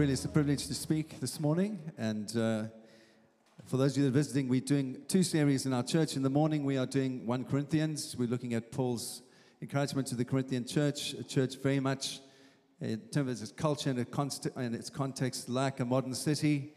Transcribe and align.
really 0.00 0.14
is 0.14 0.24
a 0.24 0.28
privilege 0.28 0.66
to 0.66 0.72
speak 0.72 1.20
this 1.20 1.38
morning. 1.38 1.78
And 1.98 2.34
uh, 2.34 2.62
for 3.66 3.76
those 3.76 3.92
of 3.92 3.98
you 3.98 4.04
that 4.04 4.08
are 4.08 4.12
visiting, 4.12 4.48
we're 4.48 4.62
doing 4.62 5.02
two 5.08 5.22
series 5.22 5.66
in 5.66 5.74
our 5.74 5.82
church. 5.82 6.16
In 6.16 6.22
the 6.22 6.30
morning, 6.30 6.64
we 6.64 6.78
are 6.78 6.86
doing 6.86 7.26
1 7.26 7.44
Corinthians. 7.44 8.16
We're 8.18 8.26
looking 8.26 8.54
at 8.54 8.72
Paul's 8.72 9.20
encouragement 9.60 10.08
to 10.08 10.14
the 10.14 10.24
Corinthian 10.24 10.66
church, 10.66 11.12
a 11.12 11.22
church 11.22 11.56
very 11.56 11.80
much 11.80 12.20
in 12.80 12.98
terms 13.12 13.42
of 13.42 13.42
its 13.42 13.52
culture 13.52 13.90
and, 13.90 13.98
its 13.98 14.10
const- 14.10 14.48
and 14.56 14.74
its 14.74 14.88
context 14.88 15.50
like 15.50 15.80
a 15.80 15.84
modern 15.84 16.14
city 16.14 16.72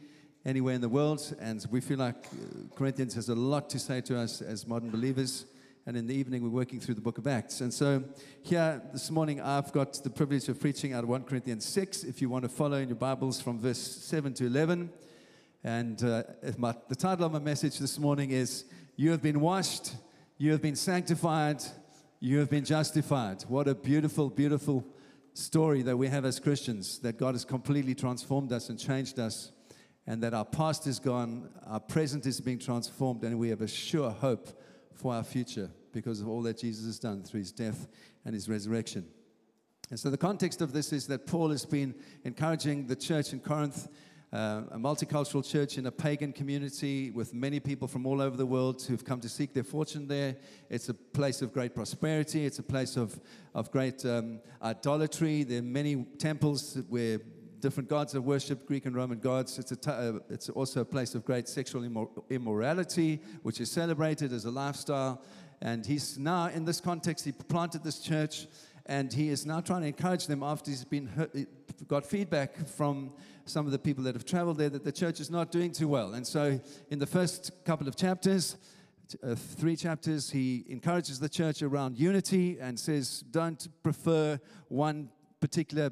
anywhere 0.46 0.76
in 0.76 0.82
the 0.82 0.90
world. 0.90 1.34
And 1.40 1.66
we 1.72 1.80
feel 1.80 2.00
like 2.00 2.26
uh, 2.26 2.76
Corinthians 2.76 3.14
has 3.14 3.30
a 3.30 3.36
lot 3.36 3.70
to 3.70 3.80
say 3.80 4.02
to 4.02 4.20
us 4.20 4.42
as 4.42 4.68
modern 4.68 4.90
believers. 4.90 5.46
And 5.86 5.98
in 5.98 6.08
the 6.08 6.16
evening, 6.16 6.42
we're 6.44 6.50
working 6.50 6.80
through 6.80 6.96
the 6.96 7.02
book 7.02 7.18
of 7.18 7.28
Acts. 7.28 7.60
And 7.60 7.74
so, 7.74 8.06
here 8.42 8.82
this 8.94 9.12
morning, 9.12 9.42
I've 9.42 9.74
got 9.74 10.02
the 10.02 10.10
privilege 10.10 10.48
of 10.48 10.58
preaching 10.58 10.94
out 10.94 11.04
of 11.04 11.10
1 11.10 11.24
Corinthians 11.24 11.66
6. 11.66 12.06
If 12.06 12.22
you 12.22 12.30
want 12.30 12.44
to 12.44 12.50
follow 12.50 12.78
in 12.78 12.88
your 12.88 12.96
Bibles 12.96 13.42
from 13.42 13.60
verse 13.60 13.80
7 13.80 14.34
to 14.36 14.46
11. 14.46 14.90
And 15.62 16.02
uh, 16.02 16.24
my, 16.58 16.74
the 16.88 16.96
title 16.96 17.26
of 17.26 17.34
my 17.34 17.40
message 17.40 17.80
this 17.80 18.00
morning 18.00 18.32
is 18.32 18.64
You 18.96 19.12
have 19.12 19.22
been 19.22 19.42
washed, 19.42 19.96
you 20.38 20.54
have 20.54 20.62
been 20.62 20.78
sanctified, 20.78 21.62
you 22.22 22.40
have 22.40 22.50
been 22.50 22.64
justified. 22.64 23.42
What 23.50 23.68
a 23.68 23.76
beautiful, 23.76 24.30
beautiful 24.30 24.86
story 25.34 25.82
that 25.82 25.98
we 25.98 26.08
have 26.08 26.24
as 26.24 26.40
Christians 26.40 27.00
that 27.00 27.18
God 27.18 27.36
has 27.36 27.44
completely 27.44 27.94
transformed 27.94 28.54
us 28.54 28.70
and 28.70 28.80
changed 28.80 29.20
us, 29.20 29.52
and 30.08 30.24
that 30.24 30.34
our 30.34 30.46
past 30.46 30.88
is 30.88 30.98
gone, 30.98 31.50
our 31.68 31.82
present 31.82 32.26
is 32.26 32.40
being 32.40 32.60
transformed, 32.60 33.26
and 33.26 33.38
we 33.38 33.50
have 33.50 33.60
a 33.60 33.68
sure 33.68 34.12
hope 34.12 34.48
for 34.96 35.14
our 35.14 35.24
future 35.24 35.70
because 35.92 36.22
of 36.22 36.28
all 36.28 36.42
that 36.44 36.58
Jesus 36.58 36.86
has 36.86 37.00
done 37.00 37.24
through 37.24 37.42
his 37.42 37.52
death 37.52 37.88
and 38.26 38.34
his 38.34 38.50
resurrection. 38.50 39.06
And 39.90 40.00
so, 40.00 40.10
the 40.10 40.18
context 40.18 40.62
of 40.62 40.74
this 40.74 40.92
is 40.92 41.08
that 41.08 41.28
Paul 41.28 41.52
has 41.52 41.66
been 41.66 41.94
encouraging 42.24 42.88
the 42.88 42.96
church 42.96 43.34
in 43.34 43.40
Corinth, 43.40 43.90
uh, 44.32 44.62
a 44.72 44.78
multicultural 44.78 45.48
church 45.48 45.78
in 45.78 45.86
a 45.86 45.92
pagan 45.92 46.34
community 46.34 47.12
with 47.12 47.34
many 47.34 47.60
people 47.60 47.88
from 47.88 48.08
all 48.08 48.22
over 48.22 48.36
the 48.36 48.46
world 48.46 48.82
who've 48.82 49.06
come 49.06 49.20
to 49.20 49.30
seek 49.30 49.54
their 49.54 49.64
fortune 49.64 50.08
there. 50.08 50.36
It's 50.70 50.90
a 50.90 50.94
place 50.96 51.44
of 51.44 51.54
great 51.54 51.76
prosperity, 51.76 52.46
it's 52.46 52.60
a 52.60 52.64
place 52.64 52.98
of, 52.98 53.20
of 53.54 53.70
great 53.72 54.04
um, 54.06 54.40
idolatry. 54.64 55.44
There 55.44 55.60
are 55.60 55.62
many 55.62 56.06
temples 56.18 56.80
where 56.90 57.20
different 57.64 57.88
gods 57.88 58.14
are 58.14 58.20
worshipped, 58.20 58.66
Greek 58.66 58.86
and 58.86 58.94
Roman 58.94 59.20
gods. 59.20 59.58
It's, 59.58 59.72
a 59.72 59.78
t- 59.78 59.90
uh, 59.90 60.20
it's 60.30 60.50
also 60.50 60.82
a 60.82 60.86
place 60.86 61.16
of 61.16 61.24
great 61.24 61.48
sexual 61.48 61.84
immor- 61.84 62.10
immorality, 62.30 63.22
which 63.42 63.62
is 63.62 63.72
celebrated 63.72 64.34
as 64.34 64.44
a 64.44 64.52
lifestyle. 64.52 65.22
And 65.62 65.86
he's 65.86 66.20
now, 66.20 66.48
in 66.48 66.66
this 66.66 66.82
context, 66.82 67.24
he 67.24 67.32
planted 67.32 67.82
this 67.82 68.00
church 68.00 68.48
and 68.86 69.14
he 69.14 69.30
is 69.30 69.46
now 69.46 69.62
trying 69.62 69.80
to 69.84 69.88
encourage 69.88 70.28
them 70.28 70.44
after 70.44 70.72
he's 70.72 70.84
been 70.84 71.08
hurt, 71.08 71.34
got 71.88 72.06
feedback 72.06 72.68
from 72.68 73.14
some 73.46 73.66
of 73.66 73.72
the 73.72 73.80
people 73.80 74.04
that 74.04 74.14
have 74.14 74.26
traveled 74.26 74.58
there 74.58 74.70
that 74.70 74.84
the 74.84 74.92
church 74.92 75.22
is 75.22 75.32
not 75.32 75.50
doing 75.50 75.72
too 75.72 75.88
well. 75.88 76.16
And 76.16 76.28
so, 76.28 76.60
in 76.90 77.00
the 77.00 77.08
first 77.08 77.52
couple 77.64 77.88
of 77.88 77.96
chapters, 77.96 78.58
uh, 79.24 79.36
three 79.36 79.78
chapters, 79.78 80.30
he 80.30 80.66
encourages 80.68 81.18
the 81.18 81.30
church 81.30 81.62
around 81.62 81.98
unity 81.98 82.58
and 82.60 82.78
says, 82.78 83.24
don't 83.32 83.70
prefer 83.84 84.38
one 84.68 85.10
particular 85.40 85.92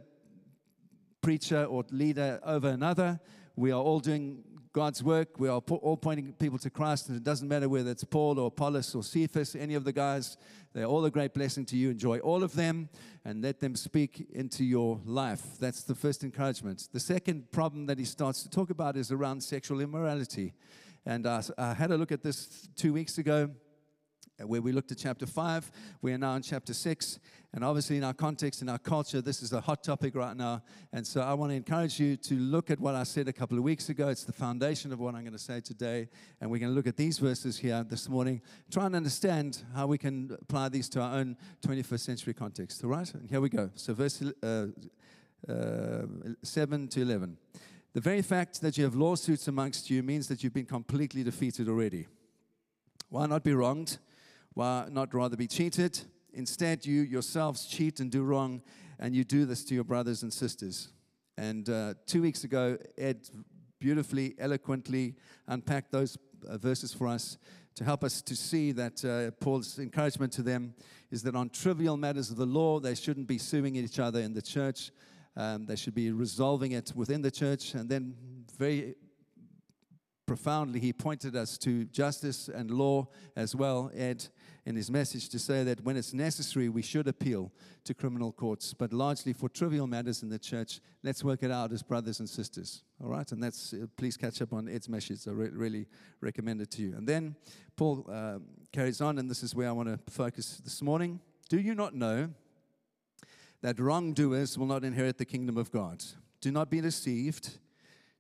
preacher 1.22 1.64
or 1.66 1.84
leader 1.92 2.40
over 2.44 2.70
another. 2.70 3.20
We 3.56 3.72
are 3.72 3.82
all 3.82 4.00
doing 4.00 4.44
God's 4.74 5.04
work. 5.04 5.40
We 5.40 5.50
are 5.50 5.60
all 5.60 5.98
pointing 5.98 6.34
people 6.34 6.58
to 6.60 6.70
Christ, 6.70 7.10
and 7.10 7.18
it 7.18 7.24
doesn't 7.24 7.48
matter 7.48 7.68
whether 7.68 7.92
it's 7.92 8.06
Paul 8.06 8.40
or 8.40 8.48
Apollos 8.48 8.96
or 8.96 9.04
Cephas, 9.04 9.56
any 9.56 9.76
of 9.76 9.84
the 9.84 9.92
guys. 9.92 10.38
They're 10.74 10.86
all 10.86 11.04
a 11.04 11.12
great 11.12 11.34
blessing 11.34 11.66
to 11.66 11.76
you. 11.76 11.90
Enjoy 11.90 12.20
all 12.20 12.44
of 12.44 12.54
them 12.54 12.88
and 13.26 13.42
let 13.42 13.60
them 13.60 13.76
speak 13.76 14.28
into 14.34 14.64
your 14.64 15.02
life. 15.06 15.42
That's 15.60 15.84
the 15.84 15.96
first 15.96 16.24
encouragement. 16.24 16.88
The 16.94 17.00
second 17.02 17.52
problem 17.52 17.86
that 17.88 18.00
he 18.00 18.06
starts 18.06 18.44
to 18.44 18.50
talk 18.50 18.70
about 18.70 18.96
is 18.96 19.12
around 19.12 19.42
sexual 19.42 19.82
immorality. 19.82 20.54
And 21.06 21.26
uh, 21.26 21.42
I 21.58 21.74
had 21.74 21.92
a 21.92 21.98
look 21.98 22.14
at 22.14 22.24
this 22.24 22.70
two 22.78 22.94
weeks 22.94 23.18
ago 23.18 23.50
where 24.40 24.62
we 24.62 24.72
looked 24.72 24.92
at 24.92 24.98
chapter 24.98 25.26
5. 25.26 25.72
We 26.02 26.14
are 26.14 26.18
now 26.18 26.36
in 26.36 26.42
chapter 26.42 26.74
6. 26.74 27.20
And 27.54 27.66
obviously, 27.66 27.98
in 27.98 28.04
our 28.04 28.14
context, 28.14 28.62
in 28.62 28.70
our 28.70 28.78
culture, 28.78 29.22
this 29.22 29.42
is 29.42 29.52
a 29.52 29.60
hot 29.60 29.84
topic 29.84 30.16
right 30.16 30.36
now. 30.36 30.64
And 30.94 31.06
so 31.06 31.22
I 31.22 31.34
want 31.34 31.52
to 31.52 31.56
encourage 31.56 32.00
you 32.00 32.16
to 32.18 32.36
look 32.36 32.72
at 32.72 32.80
what 32.80 32.96
I 32.96 33.04
said 33.04 33.28
a 33.28 33.34
couple 33.34 33.58
of 33.58 33.64
weeks 33.64 33.90
ago. 33.90 34.08
It's 34.08 34.24
the 34.24 34.32
foundation 34.32 34.94
of 34.94 35.00
what 35.00 35.16
I'm 35.16 35.22
going 35.22 35.34
to 35.34 35.40
say 35.40 35.60
today. 35.60 36.08
And 36.40 36.50
we're 36.50 36.60
going 36.60 36.72
to 36.72 36.76
look 36.76 36.88
at 36.88 36.96
these 36.96 37.20
verses 37.20 37.58
here 37.58 37.86
this 37.88 38.08
morning, 38.08 38.42
try 38.72 38.86
and 38.86 38.96
understand 38.96 39.64
how 39.76 39.88
we 39.88 39.98
can 39.98 40.38
apply 40.42 40.70
these 40.70 40.88
to 40.90 41.02
our 41.02 41.18
own 41.18 41.36
21st 41.66 42.00
century 42.00 42.34
context. 42.34 42.84
All 42.84 42.90
right? 42.90 43.14
And 43.14 43.30
here 43.30 43.42
we 43.42 43.50
go. 43.50 43.70
So, 43.76 43.94
verse 43.94 44.24
uh, 44.42 44.68
uh, 45.50 46.04
7 46.44 46.88
to 46.88 47.02
11. 47.02 47.38
The 47.94 48.02
very 48.02 48.22
fact 48.22 48.62
that 48.62 48.78
you 48.78 48.86
have 48.86 48.96
lawsuits 48.96 49.50
amongst 49.50 49.90
you 49.90 50.02
means 50.02 50.28
that 50.30 50.44
you've 50.44 50.54
been 50.54 50.66
completely 50.66 51.24
defeated 51.24 51.68
already. 51.68 52.08
Why 53.10 53.26
not 53.26 53.44
be 53.44 53.54
wronged? 53.54 53.98
Why 54.54 54.88
not 54.90 55.14
rather 55.14 55.38
be 55.38 55.48
cheated? 55.48 56.00
Instead, 56.34 56.86
you 56.86 57.02
yourselves 57.02 57.66
cheat 57.66 58.00
and 58.00 58.12
do 58.12 58.24
wrong, 58.24 58.62
and 59.00 59.16
you 59.16 59.24
do 59.24 59.46
this 59.46 59.64
to 59.66 59.74
your 59.74 59.84
brothers 59.84 60.24
and 60.24 60.32
sisters. 60.32 60.90
And 61.38 61.70
uh, 61.70 61.94
two 62.06 62.22
weeks 62.22 62.44
ago, 62.44 62.78
Ed 62.98 63.30
beautifully, 63.80 64.36
eloquently 64.38 65.16
unpacked 65.48 65.92
those 65.92 66.18
uh, 66.48 66.58
verses 66.58 66.94
for 66.94 67.08
us 67.08 67.38
to 67.76 67.84
help 67.84 68.04
us 68.04 68.22
to 68.22 68.36
see 68.36 68.72
that 68.74 69.04
uh, 69.06 69.32
Paul's 69.44 69.80
encouragement 69.80 70.34
to 70.34 70.42
them 70.42 70.74
is 71.10 71.24
that 71.24 71.36
on 71.36 71.50
trivial 71.50 71.98
matters 71.98 72.30
of 72.30 72.38
the 72.38 72.46
law, 72.46 72.80
they 72.80 72.96
shouldn't 72.96 73.28
be 73.28 73.38
suing 73.38 73.76
each 73.76 74.00
other 74.00 74.20
in 74.20 74.34
the 74.34 74.42
church. 74.42 74.92
Um, 75.36 75.66
they 75.66 75.78
should 75.78 75.96
be 75.96 76.12
resolving 76.12 76.74
it 76.74 76.92
within 76.96 77.22
the 77.22 77.32
church. 77.32 77.74
And 77.74 77.90
then, 77.90 78.16
very 78.58 78.96
profoundly, 80.26 80.80
he 80.80 80.94
pointed 80.94 81.36
us 81.36 81.58
to 81.60 81.86
justice 81.86 82.50
and 82.50 82.70
law 82.72 83.08
as 83.36 83.56
well, 83.56 83.92
Ed, 83.96 84.28
in 84.66 84.76
his 84.76 84.92
message 84.92 85.30
to 85.30 85.40
say 85.40 85.64
that 85.64 85.84
when 85.84 85.98
it's 85.98 86.14
necessary, 86.14 86.70
we 86.70 86.82
should 86.82 87.08
appeal 87.08 87.52
to 87.84 87.94
criminal 87.94 88.32
courts. 88.32 88.74
But 88.74 88.94
largely 88.94 89.34
for 89.34 89.50
trivial 89.50 89.88
matters 89.88 90.22
in 90.22 90.30
the 90.30 90.38
church, 90.38 90.80
let's 91.04 91.24
work 91.24 91.42
it 91.42 91.52
out 91.52 91.72
as 91.72 91.82
brothers 91.82 92.20
and 92.20 92.30
sisters. 92.30 92.84
All 93.04 93.10
right? 93.10 93.30
And 93.32 93.42
that's, 93.42 93.74
uh, 93.74 93.88
please 93.98 94.18
catch 94.18 94.42
up 94.42 94.54
on 94.54 94.70
Ed's 94.70 94.88
message. 94.88 95.28
I 95.28 95.32
re- 95.32 95.50
really 95.50 95.88
recommend 96.20 96.62
it 96.62 96.70
to 96.72 96.82
you. 96.84 96.96
And 96.96 97.08
then 97.08 97.36
Paul 97.76 98.06
uh, 98.12 98.38
carries 98.72 99.02
on, 99.02 99.18
and 99.18 99.30
this 99.30 99.42
is 99.42 99.56
where 99.56 99.68
I 99.68 99.72
want 99.72 99.90
to 99.90 100.12
focus 100.12 100.62
this 100.64 100.82
morning. 100.82 101.20
Do 101.50 101.60
you 101.60 101.74
not 101.74 101.96
know 101.96 102.30
that 103.62 103.80
wrongdoers 103.80 104.58
will 104.58 104.68
not 104.68 104.84
inherit 104.84 105.18
the 105.18 105.26
kingdom 105.26 105.58
of 105.58 105.72
God? 105.72 106.04
Do 106.40 106.52
not 106.52 106.70
be 106.70 106.82
deceived 106.82 107.58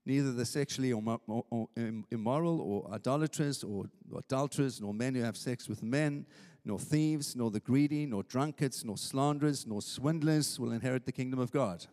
neither 0.05 0.31
the 0.31 0.45
sexually 0.45 0.89
immoral 0.89 2.61
or 2.61 2.93
idolaters 2.93 3.63
or 3.63 3.85
adulterers, 4.17 4.81
nor 4.81 4.93
men 4.93 5.15
who 5.15 5.21
have 5.21 5.37
sex 5.37 5.69
with 5.69 5.83
men, 5.83 6.25
nor 6.65 6.79
thieves, 6.79 7.35
nor 7.35 7.51
the 7.51 7.59
greedy, 7.59 8.05
nor 8.05 8.23
drunkards, 8.23 8.85
nor 8.85 8.97
slanderers, 8.97 9.65
nor 9.65 9.81
swindlers 9.81 10.59
will 10.59 10.71
inherit 10.71 11.05
the 11.05 11.11
kingdom 11.11 11.39
of 11.39 11.51
God. 11.51 11.85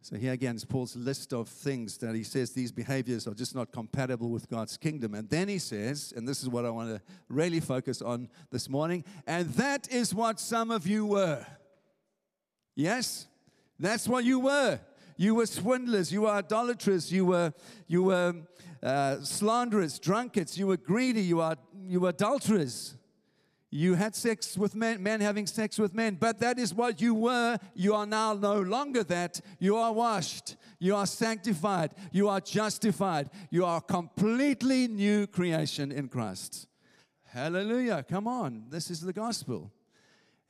So 0.00 0.16
here 0.16 0.32
again 0.32 0.56
is 0.56 0.66
Paul's 0.66 0.96
list 0.96 1.32
of 1.32 1.48
things 1.48 1.96
that 1.98 2.14
he 2.14 2.24
says 2.24 2.50
these 2.50 2.70
behaviors 2.70 3.26
are 3.26 3.32
just 3.32 3.54
not 3.54 3.72
compatible 3.72 4.28
with 4.28 4.50
God's 4.50 4.76
kingdom. 4.76 5.14
And 5.14 5.30
then 5.30 5.48
he 5.48 5.58
says, 5.58 6.12
and 6.14 6.28
this 6.28 6.42
is 6.42 6.48
what 6.50 6.66
I 6.66 6.70
want 6.70 6.90
to 6.90 7.00
really 7.30 7.60
focus 7.60 8.02
on 8.02 8.28
this 8.50 8.68
morning, 8.68 9.02
and 9.26 9.48
that 9.54 9.90
is 9.90 10.14
what 10.14 10.38
some 10.38 10.70
of 10.70 10.86
you 10.86 11.06
were. 11.06 11.46
Yes? 12.76 13.28
That's 13.78 14.06
what 14.06 14.24
you 14.24 14.40
were. 14.40 14.78
You 15.16 15.36
were 15.36 15.46
swindlers. 15.46 16.12
You 16.12 16.22
were 16.22 16.30
idolaters. 16.30 17.12
You 17.12 17.26
were, 17.26 17.52
you 17.86 18.02
were 18.04 18.34
uh, 18.82 19.20
slanderers, 19.20 19.98
drunkards. 19.98 20.58
You 20.58 20.66
were 20.66 20.76
greedy. 20.76 21.22
You 21.22 21.36
were, 21.38 21.56
you 21.86 22.00
were 22.00 22.10
adulterers. 22.10 22.96
You 23.70 23.94
had 23.94 24.14
sex 24.14 24.56
with 24.56 24.76
men, 24.76 25.02
men 25.02 25.20
having 25.20 25.48
sex 25.48 25.78
with 25.78 25.94
men. 25.94 26.16
But 26.20 26.38
that 26.38 26.60
is 26.60 26.72
what 26.72 27.00
you 27.00 27.12
were. 27.12 27.58
You 27.74 27.94
are 27.94 28.06
now 28.06 28.32
no 28.34 28.60
longer 28.60 29.02
that. 29.04 29.40
You 29.58 29.76
are 29.76 29.92
washed. 29.92 30.54
You 30.78 30.94
are 30.94 31.06
sanctified. 31.06 31.90
You 32.12 32.28
are 32.28 32.40
justified. 32.40 33.30
You 33.50 33.64
are 33.64 33.78
a 33.78 33.80
completely 33.80 34.86
new 34.86 35.26
creation 35.26 35.90
in 35.90 36.06
Christ. 36.06 36.68
Hallelujah. 37.24 38.04
Come 38.08 38.28
on. 38.28 38.66
This 38.68 38.92
is 38.92 39.00
the 39.00 39.12
gospel. 39.12 39.72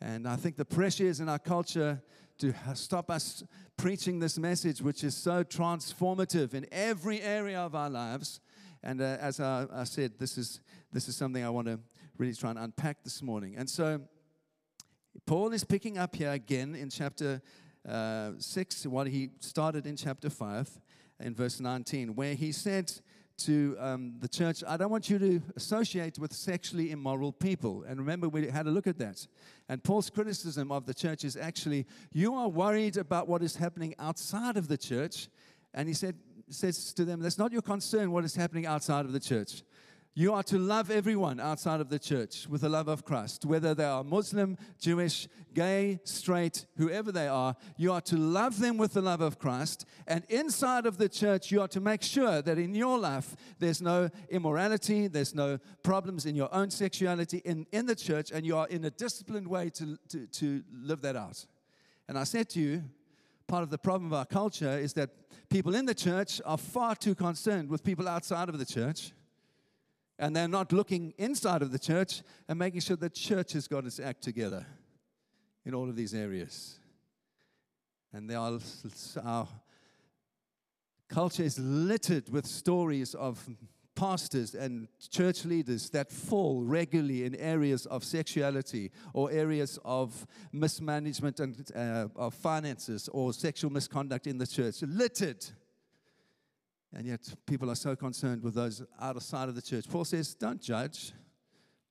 And 0.03 0.29
I 0.29 0.37
think 0.37 0.59
the 0.59 0.67
pressures 0.67 1.21
in 1.21 1.31
our 1.31 1.39
culture 1.39 2.03
to 2.53 2.75
stop 2.75 3.11
us 3.11 3.43
preaching 3.77 4.19
this 4.19 4.39
message, 4.39 4.83
which 4.83 5.03
is 5.03 5.17
so 5.17 5.43
transformative 5.43 6.53
in 6.53 6.67
every 6.71 7.23
area 7.23 7.59
of 7.59 7.75
our 7.75 7.89
lives. 7.89 8.41
And 8.83 9.01
uh, 9.01 9.17
as 9.21 9.41
I, 9.41 9.67
I, 9.73 9.85
said, 9.85 10.13
this 10.19 10.37
is, 10.37 10.61
this 10.93 11.09
is 11.09 11.17
something 11.17 11.43
I 11.43 11.49
want 11.49 11.69
to 11.69 11.81
really 12.19 12.35
try 12.35 12.51
and 12.51 12.59
unpack 12.59 13.03
this 13.03 13.23
morning. 13.23 13.55
And 13.57 13.69
so, 13.69 14.01
Paul 15.27 15.53
is 15.53 15.65
picking 15.65 15.97
up 15.97 16.15
here 16.17 16.33
again 16.33 16.75
in 16.75 16.91
chapter 16.91 17.41
uh, 17.89 18.33
6, 18.37 18.87
what 18.87 19.07
he 19.07 19.31
started 19.41 19.87
in 19.87 19.97
chapter 19.97 20.29
5, 20.29 20.69
in 21.21 21.35
verse 21.35 21.61
19, 21.61 22.15
where 22.15 22.35
he 22.35 22.53
said 22.53 22.93
to 23.37 23.77
um, 23.79 24.15
the 24.21 24.29
church, 24.29 24.63
I 24.67 24.77
don't 24.77 24.91
want 24.91 25.11
you 25.11 25.19
to 25.19 25.43
associate 25.57 26.19
with 26.19 26.33
sexually 26.33 26.91
immoral 26.91 27.33
people. 27.33 27.85
And 27.87 27.99
remember, 27.99 28.29
we 28.29 28.49
had 28.49 28.67
a 28.67 28.71
look 28.71 28.87
at 28.87 28.99
that. 28.99 29.27
And 29.69 29.83
Paul's 29.83 30.11
criticism 30.11 30.71
of 30.71 30.87
the 30.87 30.95
church 30.95 31.25
is 31.25 31.37
actually, 31.37 31.87
you 32.13 32.35
are 32.35 32.49
worried 32.49 32.97
about 32.97 33.29
what 33.29 33.43
is 33.43 33.57
happening 33.57 33.95
outside 33.99 34.57
of 34.57 34.69
the 34.69 34.77
church. 34.77 35.29
And 35.73 35.89
he 35.89 35.95
said, 35.95 36.15
says 36.49 36.93
to 36.95 37.05
them, 37.05 37.21
that's 37.21 37.39
not 37.39 37.53
your 37.53 37.63
concern 37.63 38.13
what 38.13 38.25
is 38.25 38.37
happening 38.37 38.67
outside 38.67 39.05
of 39.05 39.13
the 39.13 39.21
church. 39.21 39.63
You 40.17 40.33
are 40.33 40.45
to 40.45 40.59
love 40.59 40.93
everyone 40.93 41.41
outside 41.41 41.81
of 41.81 41.89
the 41.89 41.99
church 41.99 42.47
with 42.49 42.61
the 42.61 42.69
love 42.69 42.87
of 42.87 43.05
Christ, 43.05 43.45
whether 43.45 43.75
they 43.75 43.85
are 43.85 44.05
Muslim, 44.05 44.57
Jewish, 44.79 45.27
gay, 45.55 45.99
straight, 46.05 46.67
whoever 46.77 47.11
they 47.11 47.27
are. 47.27 47.57
You 47.77 47.91
are 47.93 48.01
to 48.03 48.17
love 48.17 48.61
them 48.61 48.79
with 48.79 48.93
the 48.93 49.03
love 49.03 49.21
of 49.21 49.41
Christ. 49.41 49.85
And 50.07 50.25
inside 50.29 50.87
of 50.87 50.99
the 50.99 51.09
church, 51.09 51.51
you 51.51 51.61
are 51.63 51.69
to 51.69 51.81
make 51.81 52.01
sure 52.01 52.43
that 52.43 52.59
in 52.59 52.77
your 52.77 52.97
life, 52.97 53.35
there's 53.59 53.83
no 53.83 54.09
immorality, 54.29 55.09
there's 55.09 55.35
no 55.35 55.59
problems 55.83 56.27
in 56.27 56.37
your 56.37 56.55
own 56.55 56.71
sexuality 56.71 57.39
in, 57.39 57.67
in 57.73 57.87
the 57.87 57.97
church, 57.97 58.31
and 58.31 58.47
you 58.47 58.57
are 58.57 58.69
in 58.69 58.85
a 58.85 58.91
disciplined 58.91 59.49
way 59.49 59.69
to, 59.71 59.99
to, 60.11 60.29
to 60.29 60.63
live 60.73 61.01
that 61.01 61.17
out. 61.17 61.45
And 62.07 62.17
I 62.17 62.23
said 62.23 62.49
to 62.51 62.61
you, 62.61 62.85
part 63.49 63.65
of 63.65 63.71
the 63.71 63.79
problem 63.79 64.13
of 64.13 64.17
our 64.17 64.27
culture 64.27 64.79
is 64.79 64.93
that 64.93 65.11
people 65.51 65.75
in 65.75 65.87
the 65.87 65.95
church 65.95 66.41
are 66.45 66.59
far 66.59 66.95
too 66.95 67.17
concerned 67.17 67.69
with 67.69 67.83
people 67.83 68.09
outside 68.09 68.49
of 68.49 68.61
the 68.61 68.65
church 68.65 69.11
and 70.19 70.35
they're 70.35 70.49
not 70.49 70.73
looking 70.73 71.13
inside 71.19 71.63
of 71.63 71.73
the 71.73 71.79
church 71.79 72.23
and 72.49 72.59
making 72.59 72.81
sure 72.81 72.97
the 72.97 73.11
church 73.11 73.53
has 73.53 73.67
got 73.67 73.85
its 73.85 73.99
act 73.99 74.23
together 74.23 74.67
in 75.65 75.75
all 75.75 75.89
of 75.89 75.97
these 75.97 76.15
areas. 76.15 76.79
And 78.13 78.31
they 78.31 78.35
are, 78.35 78.59
our 79.25 79.49
culture 81.09 81.43
is 81.43 81.59
littered 81.59 82.29
with 82.29 82.47
stories 82.47 83.15
of 83.15 83.45
pastors 83.97 84.55
and 84.55 84.89
church 85.11 85.45
leaders 85.45 85.91
that 85.91 86.11
fall 86.11 86.63
regularly 86.63 87.25
in 87.25 87.35
areas 87.37 87.87
of 87.87 88.03
sexuality 88.05 88.91
or 89.13 89.31
areas 89.31 89.79
of 89.85 90.27
mismanagement 90.53 91.41
and 91.41 91.71
uh, 91.75 92.09
of 92.17 92.35
finances 92.35 93.09
or 93.13 93.33
sexual 93.33 93.71
misconduct 93.71 94.27
in 94.27 94.39
the 94.39 94.47
church. 94.47 94.83
Littered 94.83 95.45
and 96.95 97.07
yet, 97.07 97.35
people 97.47 97.71
are 97.71 97.75
so 97.77 97.97
concerned 97.97 98.43
with 98.43 98.55
those 98.55 98.83
outside 99.01 99.49
of 99.49 99.57
the 99.57 99.63
church. 99.63 99.89
Paul 99.89 100.05
says, 100.05 100.35
Don't 100.35 100.61
judge. 100.61 101.13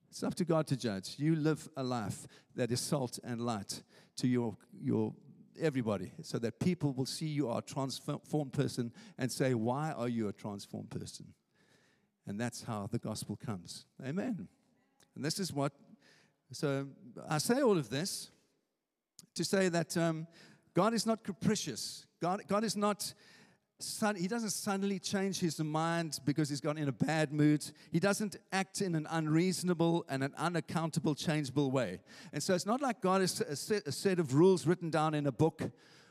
It's 0.10 0.24
up 0.24 0.36
to 0.36 0.46
God 0.46 0.66
to 0.68 0.78
judge. 0.78 1.16
You 1.18 1.36
live 1.36 1.68
a 1.76 1.84
life 1.84 2.26
that 2.56 2.72
is 2.72 2.80
salt 2.80 3.20
and 3.24 3.42
light 3.42 3.84
to 4.18 4.28
your, 4.28 4.56
your 4.80 5.14
everybody 5.60 6.12
so 6.22 6.38
that 6.40 6.60
people 6.60 6.94
will 6.94 7.06
see 7.06 7.26
you 7.26 7.50
are 7.50 7.60
a 7.60 7.62
transformed 7.62 8.54
person 8.54 8.94
and 9.18 9.30
say, 9.30 9.54
Why 9.54 9.92
are 9.92 10.08
you 10.08 10.30
a 10.30 10.34
transformed 10.34 10.90
person? 10.90 11.34
And 12.26 12.40
that's 12.40 12.64
how 12.64 12.88
the 12.90 13.00
gospel 13.00 13.36
comes. 13.36 13.86
Amen. 14.06 14.48
And 15.16 15.26
this 15.26 15.38
is 15.38 15.52
what, 15.52 15.74
so 16.52 16.88
I 17.28 17.40
say 17.40 17.62
all 17.62 17.78
of 17.78 17.90
this 17.90 18.30
to 19.36 19.44
say 19.44 19.68
that 19.68 19.98
um, 19.98 20.28
God 20.74 20.94
is 20.94 21.06
not 21.06 21.24
capricious. 21.24 22.06
God, 22.22 22.42
God 22.48 22.64
is 22.64 22.78
not 22.78 23.14
he 24.16 24.28
doesn't 24.28 24.52
suddenly 24.52 25.00
change 25.00 25.40
his 25.40 25.60
mind 25.60 26.20
because 26.26 26.50
he's 26.50 26.62
gone 26.62 26.78
in 26.78 26.88
a 26.88 26.94
bad 26.94 27.34
mood. 27.34 27.66
He 27.92 28.00
doesn't 28.00 28.38
act 28.52 28.82
in 28.82 28.96
an 28.96 29.08
unreasonable 29.10 30.06
and 30.10 30.24
an 30.24 30.34
unaccountable, 30.38 31.16
changeable 31.16 31.72
way. 31.72 32.00
And 32.32 32.42
so 32.42 32.54
it's 32.54 32.66
not 32.66 32.82
like 32.82 33.02
God 33.02 33.22
is 33.22 33.42
a 33.42 33.56
set, 33.56 33.86
a 33.86 33.92
set 33.92 34.20
of 34.20 34.34
rules 34.34 34.66
written 34.66 34.90
down 34.90 35.14
in 35.14 35.28
a 35.28 35.32
book 35.32 35.62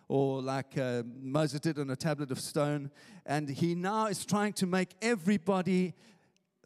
or 0.08 0.42
like 0.42 0.76
uh, 0.76 1.02
Moses 1.20 1.60
did 1.60 1.78
on 1.78 1.88
a 1.90 1.96
tablet 1.96 2.30
of 2.30 2.40
stone. 2.40 2.90
And 3.24 3.48
he 3.48 3.74
now 3.74 4.06
is 4.06 4.24
trying 4.26 4.52
to 4.54 4.66
make 4.66 4.90
everybody 5.00 5.94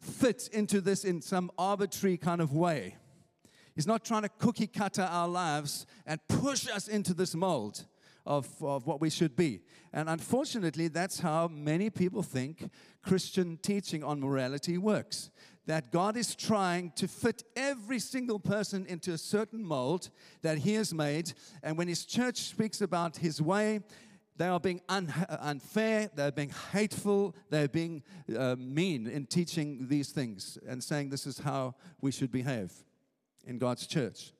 fit 0.01 0.49
into 0.51 0.81
this 0.81 1.05
in 1.05 1.21
some 1.21 1.51
arbitrary 1.57 2.17
kind 2.17 2.41
of 2.41 2.53
way. 2.53 2.97
He's 3.75 3.87
not 3.87 4.03
trying 4.03 4.23
to 4.23 4.29
cookie 4.29 4.67
cutter 4.67 5.03
our 5.03 5.27
lives 5.27 5.85
and 6.05 6.19
push 6.27 6.67
us 6.67 6.87
into 6.87 7.13
this 7.13 7.35
mold 7.35 7.85
of, 8.27 8.47
of 8.61 8.85
what 8.85 9.01
we 9.01 9.09
should 9.09 9.35
be. 9.35 9.61
And 9.93 10.09
unfortunately, 10.09 10.89
that's 10.89 11.19
how 11.19 11.47
many 11.47 11.89
people 11.89 12.21
think 12.21 12.69
Christian 13.01 13.57
teaching 13.57 14.03
on 14.03 14.19
morality 14.19 14.77
works. 14.77 15.31
That 15.65 15.91
God 15.91 16.15
is 16.15 16.35
trying 16.35 16.91
to 16.95 17.07
fit 17.07 17.43
every 17.55 17.99
single 17.99 18.39
person 18.39 18.85
into 18.85 19.13
a 19.13 19.17
certain 19.17 19.65
mold 19.65 20.09
that 20.41 20.59
He 20.59 20.75
has 20.75 20.93
made. 20.93 21.33
And 21.63 21.77
when 21.77 21.87
His 21.87 22.05
church 22.05 22.37
speaks 22.37 22.81
about 22.81 23.17
His 23.17 23.41
way, 23.41 23.81
they 24.35 24.47
are 24.47 24.59
being 24.59 24.81
un- 24.87 25.11
unfair, 25.41 26.09
they're 26.13 26.31
being 26.31 26.53
hateful, 26.71 27.35
they're 27.49 27.67
being 27.67 28.03
uh, 28.37 28.55
mean 28.57 29.07
in 29.07 29.25
teaching 29.25 29.87
these 29.87 30.09
things 30.09 30.59
and 30.67 30.83
saying 30.83 31.09
this 31.09 31.25
is 31.25 31.39
how 31.39 31.75
we 32.01 32.11
should 32.11 32.31
behave 32.31 32.71
in 33.45 33.57
God's 33.57 33.87
church. 33.87 34.31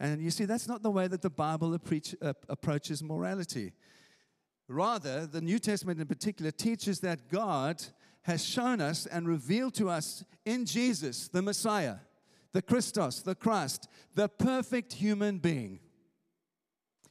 And 0.00 0.20
you 0.20 0.30
see, 0.30 0.44
that's 0.44 0.68
not 0.68 0.82
the 0.82 0.90
way 0.90 1.06
that 1.06 1.22
the 1.22 1.30
Bible 1.30 1.74
uh, 1.74 2.32
approaches 2.48 3.02
morality. 3.02 3.72
Rather, 4.68 5.26
the 5.26 5.40
New 5.40 5.58
Testament 5.58 6.00
in 6.00 6.06
particular 6.06 6.50
teaches 6.50 7.00
that 7.00 7.28
God 7.28 7.82
has 8.22 8.44
shown 8.44 8.80
us 8.80 9.06
and 9.06 9.28
revealed 9.28 9.74
to 9.74 9.90
us 9.90 10.24
in 10.44 10.64
Jesus, 10.64 11.28
the 11.28 11.42
Messiah, 11.42 11.96
the 12.52 12.62
Christos, 12.62 13.20
the 13.20 13.34
Christ, 13.34 13.88
the 14.14 14.28
perfect 14.28 14.94
human 14.94 15.38
being. 15.38 15.80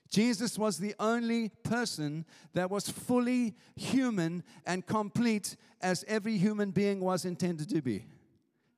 Jesus 0.10 0.60
was 0.60 0.78
the 0.78 0.94
only 1.00 1.50
person 1.50 2.26
that 2.54 2.70
was 2.70 2.88
fully 2.88 3.56
human 3.76 4.44
and 4.66 4.86
complete 4.86 5.56
as 5.82 6.06
every 6.08 6.38
human 6.38 6.72
being 6.72 7.00
was 7.00 7.26
intended 7.26 7.70
to 7.70 7.82
be. 7.82 8.06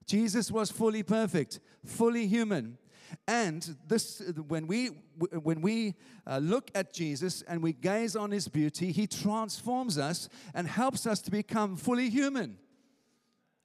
Jesus 0.06 0.50
was 0.50 0.72
fully 0.72 1.04
perfect, 1.04 1.60
fully 1.86 2.28
human. 2.28 2.78
And 3.28 3.76
this, 3.88 4.22
when 4.48 4.68
we, 4.68 4.88
when 5.42 5.62
we 5.62 5.96
uh, 6.28 6.38
look 6.38 6.70
at 6.76 6.94
Jesus 6.94 7.42
and 7.48 7.62
we 7.62 7.74
gaze 7.74 8.16
on 8.16 8.32
his 8.32 8.48
beauty, 8.48 8.92
he 8.92 9.08
transforms 9.08 9.98
us 9.98 10.30
and 10.54 10.68
helps 10.68 11.06
us 11.06 11.22
to 11.22 11.32
become 11.32 11.76
fully 11.76 12.10
human 12.10 12.58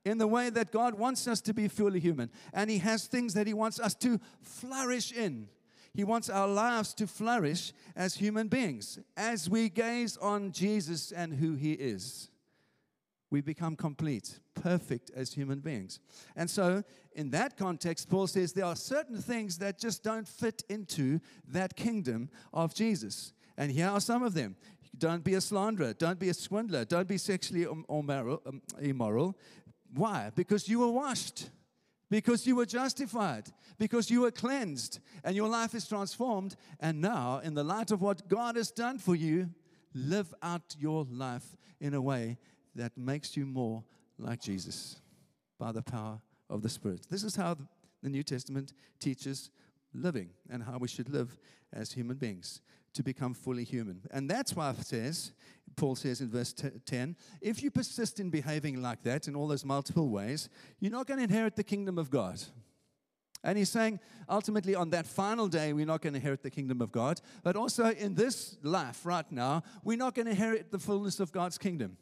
in 0.04 0.18
the 0.18 0.26
way 0.26 0.50
that 0.50 0.72
God 0.72 0.94
wants 0.94 1.28
us 1.28 1.40
to 1.42 1.52
be 1.54 1.68
fully 1.68 2.00
human. 2.00 2.30
And 2.52 2.70
he 2.70 2.78
has 2.78 3.06
things 3.06 3.34
that 3.34 3.46
he 3.46 3.54
wants 3.54 3.78
us 3.78 3.94
to 3.96 4.18
flourish 4.40 5.12
in. 5.12 5.48
He 5.92 6.04
wants 6.04 6.30
our 6.30 6.48
lives 6.48 6.94
to 6.94 7.06
flourish 7.06 7.72
as 7.94 8.14
human 8.14 8.48
beings 8.48 8.98
as 9.16 9.50
we 9.50 9.68
gaze 9.68 10.16
on 10.16 10.52
Jesus 10.52 11.12
and 11.12 11.34
who 11.34 11.54
he 11.54 11.72
is 11.72 12.29
we 13.30 13.40
become 13.40 13.76
complete, 13.76 14.40
perfect 14.54 15.10
as 15.14 15.32
human 15.32 15.60
beings. 15.60 16.00
And 16.34 16.50
so, 16.50 16.82
in 17.12 17.30
that 17.30 17.56
context, 17.56 18.10
Paul 18.10 18.26
says 18.26 18.52
there 18.52 18.64
are 18.64 18.76
certain 18.76 19.20
things 19.20 19.58
that 19.58 19.78
just 19.78 20.02
don't 20.02 20.26
fit 20.26 20.64
into 20.68 21.20
that 21.48 21.76
kingdom 21.76 22.28
of 22.52 22.74
Jesus. 22.74 23.32
And 23.56 23.70
here 23.70 23.88
are 23.88 24.00
some 24.00 24.22
of 24.22 24.34
them. 24.34 24.56
Don't 24.96 25.22
be 25.22 25.34
a 25.34 25.40
slanderer. 25.40 25.92
Don't 25.92 26.18
be 26.18 26.28
a 26.28 26.34
swindler. 26.34 26.84
Don't 26.84 27.06
be 27.06 27.18
sexually 27.18 27.66
immoral. 27.88 28.42
Um, 28.44 28.62
immoral. 28.80 29.36
Why? 29.94 30.30
Because 30.34 30.68
you 30.68 30.80
were 30.80 30.90
washed. 30.90 31.50
Because 32.10 32.46
you 32.46 32.56
were 32.56 32.66
justified. 32.66 33.44
Because 33.78 34.10
you 34.10 34.22
were 34.22 34.32
cleansed. 34.32 34.98
And 35.22 35.36
your 35.36 35.48
life 35.48 35.74
is 35.74 35.86
transformed. 35.86 36.56
And 36.80 37.00
now, 37.00 37.40
in 37.44 37.54
the 37.54 37.62
light 37.62 37.92
of 37.92 38.02
what 38.02 38.28
God 38.28 38.56
has 38.56 38.70
done 38.70 38.98
for 38.98 39.14
you, 39.14 39.50
live 39.94 40.34
out 40.42 40.74
your 40.78 41.06
life 41.10 41.56
in 41.80 41.94
a 41.94 42.00
way 42.00 42.38
that 42.74 42.96
makes 42.96 43.36
you 43.36 43.46
more 43.46 43.84
like 44.18 44.40
Jesus 44.40 45.00
by 45.58 45.72
the 45.72 45.82
power 45.82 46.20
of 46.48 46.62
the 46.62 46.68
Spirit. 46.68 47.06
This 47.10 47.24
is 47.24 47.36
how 47.36 47.56
the 48.02 48.08
New 48.08 48.22
Testament 48.22 48.72
teaches 48.98 49.50
living 49.94 50.30
and 50.48 50.62
how 50.62 50.78
we 50.78 50.88
should 50.88 51.08
live 51.08 51.36
as 51.72 51.92
human 51.92 52.16
beings 52.16 52.60
to 52.94 53.02
become 53.02 53.34
fully 53.34 53.64
human. 53.64 54.00
And 54.10 54.28
that's 54.28 54.54
why 54.54 54.70
it 54.70 54.84
says, 54.84 55.32
Paul 55.76 55.94
says 55.94 56.20
in 56.20 56.30
verse 56.30 56.52
10, 56.86 57.16
if 57.40 57.62
you 57.62 57.70
persist 57.70 58.18
in 58.18 58.30
behaving 58.30 58.82
like 58.82 59.02
that 59.04 59.28
in 59.28 59.36
all 59.36 59.46
those 59.46 59.64
multiple 59.64 60.08
ways, 60.08 60.48
you're 60.80 60.90
not 60.90 61.06
going 61.06 61.18
to 61.18 61.24
inherit 61.24 61.56
the 61.56 61.62
kingdom 61.62 61.98
of 61.98 62.10
God. 62.10 62.40
And 63.42 63.56
he's 63.56 63.70
saying, 63.70 64.00
ultimately, 64.28 64.74
on 64.74 64.90
that 64.90 65.06
final 65.06 65.48
day, 65.48 65.72
we're 65.72 65.86
not 65.86 66.02
going 66.02 66.12
to 66.12 66.18
inherit 66.18 66.42
the 66.42 66.50
kingdom 66.50 66.82
of 66.82 66.92
God. 66.92 67.20
But 67.42 67.56
also 67.56 67.90
in 67.90 68.14
this 68.14 68.58
life 68.62 69.06
right 69.06 69.30
now, 69.32 69.62
we're 69.82 69.96
not 69.96 70.14
going 70.14 70.26
to 70.26 70.32
inherit 70.32 70.70
the 70.70 70.78
fullness 70.78 71.20
of 71.20 71.32
God's 71.32 71.56
kingdom. 71.56 71.96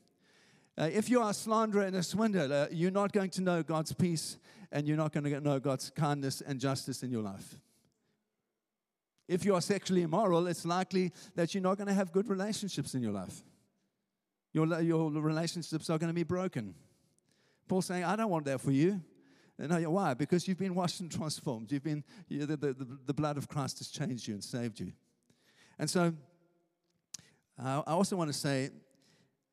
Uh, 0.78 0.88
if 0.92 1.10
you 1.10 1.20
are 1.20 1.30
a 1.30 1.34
slanderer 1.34 1.82
and 1.82 1.96
a 1.96 2.02
swindler, 2.02 2.68
you're 2.70 2.92
not 2.92 3.12
going 3.12 3.30
to 3.30 3.40
know 3.40 3.64
God's 3.64 3.92
peace 3.92 4.38
and 4.70 4.86
you're 4.86 4.96
not 4.96 5.12
going 5.12 5.24
to 5.24 5.40
know 5.40 5.58
God's 5.58 5.90
kindness 5.90 6.40
and 6.40 6.60
justice 6.60 7.02
in 7.02 7.10
your 7.10 7.22
life. 7.22 7.58
If 9.26 9.44
you 9.44 9.54
are 9.54 9.60
sexually 9.60 10.02
immoral, 10.02 10.46
it's 10.46 10.64
likely 10.64 11.12
that 11.34 11.52
you're 11.52 11.62
not 11.62 11.78
going 11.78 11.88
to 11.88 11.94
have 11.94 12.12
good 12.12 12.28
relationships 12.28 12.94
in 12.94 13.02
your 13.02 13.10
life. 13.10 13.42
Your, 14.52 14.80
your 14.80 15.10
relationships 15.10 15.90
are 15.90 15.98
going 15.98 16.10
to 16.10 16.14
be 16.14 16.22
broken. 16.22 16.74
Paul's 17.66 17.86
saying, 17.86 18.04
I 18.04 18.14
don't 18.14 18.30
want 18.30 18.44
that 18.44 18.60
for 18.60 18.70
you. 18.70 19.02
No, 19.58 19.78
why? 19.90 20.14
Because 20.14 20.46
you've 20.46 20.58
been 20.58 20.76
washed 20.76 21.00
and 21.00 21.10
transformed. 21.10 21.72
You've 21.72 21.82
been, 21.82 22.04
you, 22.28 22.46
the, 22.46 22.56
the, 22.56 22.98
the 23.06 23.14
blood 23.14 23.36
of 23.36 23.48
Christ 23.48 23.78
has 23.78 23.88
changed 23.88 24.28
you 24.28 24.34
and 24.34 24.44
saved 24.44 24.78
you. 24.78 24.92
And 25.76 25.90
so, 25.90 26.14
uh, 27.62 27.82
I 27.84 27.90
also 27.90 28.14
want 28.14 28.32
to 28.32 28.38
say 28.38 28.70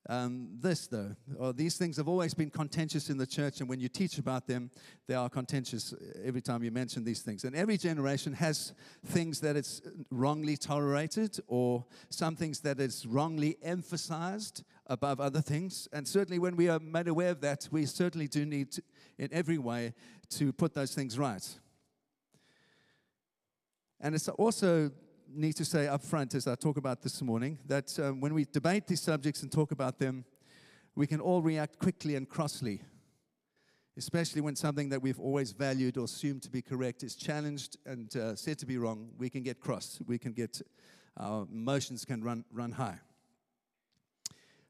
um, 0.07 0.49
this, 0.59 0.87
though. 0.87 1.15
Or 1.37 1.53
these 1.53 1.77
things 1.77 1.97
have 1.97 2.07
always 2.07 2.33
been 2.33 2.49
contentious 2.49 3.09
in 3.09 3.17
the 3.17 3.25
church, 3.25 3.59
and 3.59 3.69
when 3.69 3.79
you 3.79 3.89
teach 3.89 4.17
about 4.17 4.47
them, 4.47 4.69
they 5.07 5.15
are 5.15 5.29
contentious 5.29 5.93
every 6.23 6.41
time 6.41 6.63
you 6.63 6.71
mention 6.71 7.03
these 7.03 7.21
things. 7.21 7.43
And 7.43 7.55
every 7.55 7.77
generation 7.77 8.33
has 8.33 8.73
things 9.05 9.39
that 9.41 9.55
it's 9.55 9.81
wrongly 10.11 10.57
tolerated, 10.57 11.39
or 11.47 11.85
some 12.09 12.35
things 12.35 12.59
that 12.61 12.79
it's 12.79 13.05
wrongly 13.05 13.57
emphasized 13.63 14.63
above 14.87 15.19
other 15.19 15.41
things. 15.41 15.87
And 15.91 16.07
certainly, 16.07 16.39
when 16.39 16.55
we 16.55 16.69
are 16.69 16.79
made 16.79 17.07
aware 17.07 17.31
of 17.31 17.41
that, 17.41 17.67
we 17.71 17.85
certainly 17.85 18.27
do 18.27 18.45
need, 18.45 18.71
to, 18.73 18.83
in 19.17 19.29
every 19.31 19.57
way, 19.57 19.93
to 20.31 20.53
put 20.53 20.73
those 20.73 20.93
things 20.93 21.17
right. 21.17 21.47
And 24.01 24.13
it's 24.13 24.29
also 24.29 24.91
need 25.35 25.53
to 25.57 25.65
say 25.65 25.87
up 25.87 26.01
front, 26.01 26.33
as 26.33 26.47
I 26.47 26.55
talk 26.55 26.77
about 26.77 27.01
this 27.01 27.21
morning, 27.21 27.59
that 27.67 27.97
um, 27.99 28.21
when 28.21 28.33
we 28.33 28.45
debate 28.45 28.87
these 28.87 29.01
subjects 29.01 29.43
and 29.43 29.51
talk 29.51 29.71
about 29.71 29.99
them, 29.99 30.25
we 30.95 31.07
can 31.07 31.19
all 31.19 31.41
react 31.41 31.77
quickly 31.77 32.15
and 32.15 32.27
crossly, 32.27 32.81
especially 33.97 34.41
when 34.41 34.55
something 34.55 34.89
that 34.89 35.01
we've 35.01 35.19
always 35.19 35.51
valued 35.51 35.97
or 35.97 36.05
assumed 36.05 36.41
to 36.43 36.49
be 36.49 36.61
correct 36.61 37.03
is 37.03 37.15
challenged 37.15 37.77
and 37.85 38.15
uh, 38.15 38.35
said 38.35 38.57
to 38.59 38.65
be 38.65 38.77
wrong. 38.77 39.09
We 39.17 39.29
can 39.29 39.43
get 39.43 39.59
cross. 39.59 39.99
We 40.07 40.17
can 40.17 40.31
get, 40.31 40.61
our 41.17 41.45
emotions 41.51 42.05
can 42.05 42.23
run, 42.23 42.45
run 42.51 42.71
high. 42.71 42.99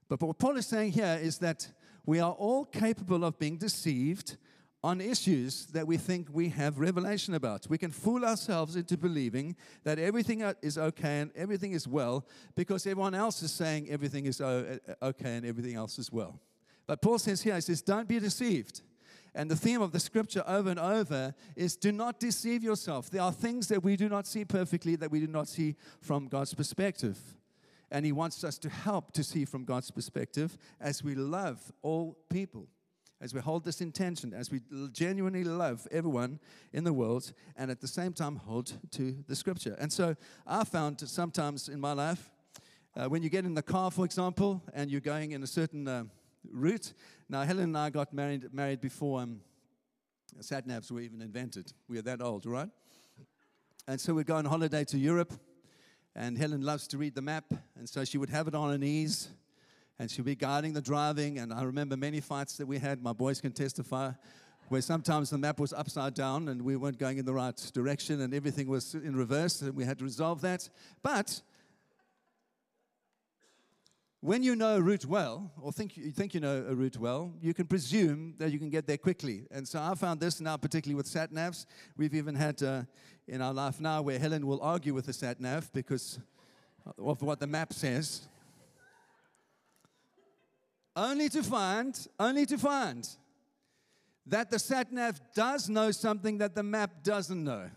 But 0.08 0.22
what 0.22 0.40
Paul 0.40 0.58
is 0.58 0.68
saying 0.68 0.94
here 0.94 1.20
is 1.22 1.38
that 1.40 1.72
we 2.06 2.20
are 2.20 2.32
all 2.32 2.66
capable 2.66 3.24
of 3.24 3.40
being 3.40 3.58
deceived 3.58 4.38
on 4.86 5.02
issues 5.02 5.66
that 5.74 5.88
we 5.88 5.98
think 5.98 6.28
we 6.32 6.48
have 6.48 6.78
revelation 6.78 7.34
about. 7.34 7.66
We 7.68 7.80
can 7.80 7.90
fool 7.90 8.24
ourselves 8.24 8.76
into 8.76 8.96
believing 8.98 9.56
that 9.84 9.98
everything 9.98 10.42
is 10.62 10.78
okay 10.78 11.22
and 11.22 11.32
everything 11.36 11.72
is 11.72 11.88
well 11.88 12.24
because 12.54 12.86
everyone 12.86 13.16
else 13.16 13.42
is 13.42 13.52
saying 13.52 13.90
everything 13.90 14.28
is 14.28 14.40
uh, 14.40 14.78
uh, 14.88 15.06
okay 15.08 15.38
and 15.38 15.46
everything 15.46 15.74
else 15.74 15.98
is 15.98 16.12
well. 16.12 16.40
But 16.86 17.02
Paul 17.02 17.18
says 17.18 17.42
here, 17.42 17.56
he 17.56 17.62
says, 17.62 17.82
don't 17.82 18.08
be 18.08 18.20
deceived. 18.20 18.82
And 19.34 19.50
the 19.50 19.56
theme 19.56 19.82
of 19.82 19.92
the 19.92 20.00
scripture 20.00 20.44
over 20.46 20.70
and 20.70 20.80
over 20.80 21.34
is 21.56 21.76
do 21.76 21.92
not 21.92 22.20
deceive 22.20 22.64
yourself. 22.64 23.10
There 23.10 23.24
are 23.24 23.34
things 23.34 23.68
that 23.70 23.84
we 23.84 23.96
do 23.96 24.08
not 24.08 24.28
see 24.28 24.46
perfectly, 24.46 24.96
that 24.98 25.10
we 25.10 25.20
do 25.20 25.28
not 25.28 25.48
see 25.48 25.78
from 26.00 26.28
God's 26.28 26.54
perspective. 26.54 27.18
And 27.90 28.06
He 28.06 28.12
wants 28.12 28.44
us 28.44 28.60
to 28.60 28.70
help 28.70 29.14
to 29.14 29.24
see 29.24 29.46
from 29.46 29.66
God's 29.66 29.90
perspective 29.90 30.60
as 30.80 31.04
we 31.04 31.16
love 31.16 31.72
all 31.82 32.20
people 32.30 32.68
as 33.22 33.34
we 33.34 33.40
hold 33.40 33.64
this 33.64 33.82
intention, 33.82 34.34
as 34.34 34.52
we 34.52 34.62
genuinely 34.92 35.44
love 35.44 35.88
everyone 35.92 36.40
in 36.74 36.84
the 36.84 36.94
world, 36.94 37.34
and 37.56 37.72
at 37.72 37.80
the 37.80 37.88
same 37.88 38.14
time 38.14 38.36
hold 38.36 38.74
to 38.92 39.24
the 39.28 39.36
scripture. 39.36 39.76
And 39.80 39.92
so 39.92 40.16
I 40.46 40.64
found 40.64 41.00
sometimes 41.00 41.70
in 41.70 41.80
my 41.80 41.94
life, 41.94 42.30
uh, 42.96 43.08
when 43.08 43.24
you 43.24 43.30
get 43.30 43.46
in 43.46 43.54
the 43.54 43.62
car, 43.64 43.92
for 43.92 44.06
example, 44.06 44.62
and 44.74 44.90
you're 44.90 45.02
going 45.02 45.32
in 45.32 45.44
a 45.44 45.48
certain 45.48 45.88
uh, 45.88 46.04
route. 46.52 46.94
Now, 47.28 47.44
Helen 47.44 47.64
and 47.66 47.78
I 47.78 47.90
got 47.90 48.14
married, 48.14 48.54
married 48.54 48.82
before 48.82 49.22
um, 49.22 49.42
sat 50.40 50.68
navs 50.68 50.92
were 50.92 51.02
even 51.02 51.22
invented. 51.22 51.74
We 51.88 51.98
are 51.98 52.04
that 52.04 52.22
old, 52.22 52.46
right? 52.46 52.70
And 53.88 54.00
so 54.00 54.14
we'd 54.14 54.28
go 54.28 54.36
on 54.36 54.46
holiday 54.46 54.84
to 54.86 54.98
Europe, 54.98 55.34
and 56.16 56.38
Helen 56.38 56.62
loves 56.62 56.88
to 56.90 56.98
read 56.98 57.16
the 57.16 57.22
map, 57.22 57.46
and 57.78 57.88
so 57.88 58.04
she 58.04 58.18
would 58.18 58.30
have 58.30 58.48
it 58.48 58.56
on 58.56 58.72
her 58.72 58.78
knees 58.78 59.30
and 60.00 60.10
she'll 60.10 60.26
be 60.26 60.36
guiding 60.36 60.74
the 60.74 60.82
driving. 60.82 61.40
And 61.40 61.54
I 61.54 61.64
remember 61.64 61.96
many 61.98 62.22
fights 62.22 62.58
that 62.58 62.66
we 62.66 62.78
had, 62.78 63.02
my 63.02 63.14
boys 63.14 63.42
can 63.42 63.52
testify, 63.52 64.12
where 64.68 64.82
sometimes 64.82 65.30
the 65.30 65.38
map 65.38 65.60
was 65.60 65.74
upside 65.74 66.14
down 66.14 66.50
and 66.50 66.62
we 66.62 66.76
weren't 66.76 66.98
going 66.98 67.18
in 67.18 67.26
the 67.26 67.34
right 67.34 67.56
direction 67.74 68.22
and 68.22 68.34
everything 68.34 68.68
was 68.68 68.96
in 68.96 69.16
reverse, 69.16 69.62
and 69.62 69.76
we 69.76 69.86
had 69.86 70.00
to 70.00 70.04
resolve 70.04 70.42
that. 70.42 70.70
But 71.04 71.42
when 74.22 74.42
you 74.42 74.56
know 74.56 74.78
a 74.78 74.82
route 74.82 75.06
well, 75.06 75.52
or 75.62 75.72
think 75.72 75.96
you 75.96 76.12
think 76.12 76.34
you 76.34 76.40
know 76.40 76.66
a 76.68 76.74
route 76.74 76.98
well, 76.98 77.32
you 77.40 77.54
can 77.54 77.68
presume 77.68 78.34
that 78.40 78.52
you 78.52 78.58
can 78.58 78.72
get 78.72 78.88
there 78.88 78.98
quickly. 78.98 79.46
And 79.52 79.68
so 79.68 79.80
I 79.80 79.94
found 79.94 80.20
this 80.20 80.42
now, 80.42 80.58
particularly 80.58 80.96
with 80.96 81.06
sat 81.06 81.32
navs. 81.32 81.68
We've 81.96 82.16
even 82.16 82.34
had 82.34 82.64
uh, 82.64 82.84
in 83.28 83.40
our 83.42 83.54
life 83.54 83.80
now 83.80 84.02
where 84.02 84.18
Helen 84.18 84.48
will 84.48 84.62
argue 84.62 84.96
with 84.96 85.06
the 85.06 85.14
sat 85.14 85.40
nav 85.40 85.72
because 85.74 86.18
of 86.98 87.22
what 87.22 87.40
the 87.40 87.48
map 87.48 87.72
says 87.72 88.28
only 90.96 91.30
to 91.30 91.44
find, 91.44 92.08
only 92.20 92.46
to 92.46 92.58
find 92.58 93.08
that 94.28 94.50
the 94.50 94.60
sat 94.60 94.92
nav 94.92 95.20
does 95.34 95.70
know 95.70 95.92
something 95.92 96.40
that 96.40 96.56
the 96.56 96.64
map 96.64 97.04
doesn't 97.04 97.44
know. 97.44 97.70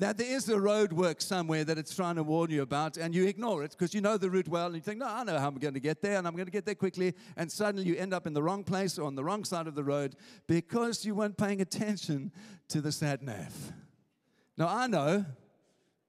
That 0.00 0.18
there 0.18 0.26
is 0.26 0.48
a 0.48 0.58
road 0.58 0.92
work 0.92 1.20
somewhere 1.20 1.62
that 1.64 1.78
it's 1.78 1.94
trying 1.94 2.16
to 2.16 2.24
warn 2.24 2.50
you 2.50 2.62
about, 2.62 2.96
and 2.96 3.14
you 3.14 3.26
ignore 3.26 3.62
it 3.62 3.70
because 3.70 3.94
you 3.94 4.00
know 4.00 4.16
the 4.16 4.28
route 4.28 4.48
well, 4.48 4.66
and 4.66 4.74
you 4.74 4.80
think, 4.80 4.98
No, 4.98 5.06
I 5.06 5.22
know 5.22 5.38
how 5.38 5.46
I'm 5.46 5.54
going 5.54 5.74
to 5.74 5.80
get 5.80 6.02
there, 6.02 6.18
and 6.18 6.26
I'm 6.26 6.34
going 6.34 6.46
to 6.46 6.52
get 6.52 6.66
there 6.66 6.74
quickly. 6.74 7.14
And 7.36 7.50
suddenly 7.50 7.86
you 7.86 7.94
end 7.94 8.12
up 8.12 8.26
in 8.26 8.32
the 8.32 8.42
wrong 8.42 8.64
place 8.64 8.98
or 8.98 9.06
on 9.06 9.14
the 9.14 9.22
wrong 9.22 9.44
side 9.44 9.68
of 9.68 9.76
the 9.76 9.84
road 9.84 10.16
because 10.48 11.04
you 11.04 11.14
weren't 11.14 11.36
paying 11.36 11.60
attention 11.60 12.32
to 12.68 12.80
the 12.80 12.90
sat 12.90 13.22
nav. 13.22 13.72
Now, 14.56 14.68
I 14.68 14.88
know, 14.88 15.24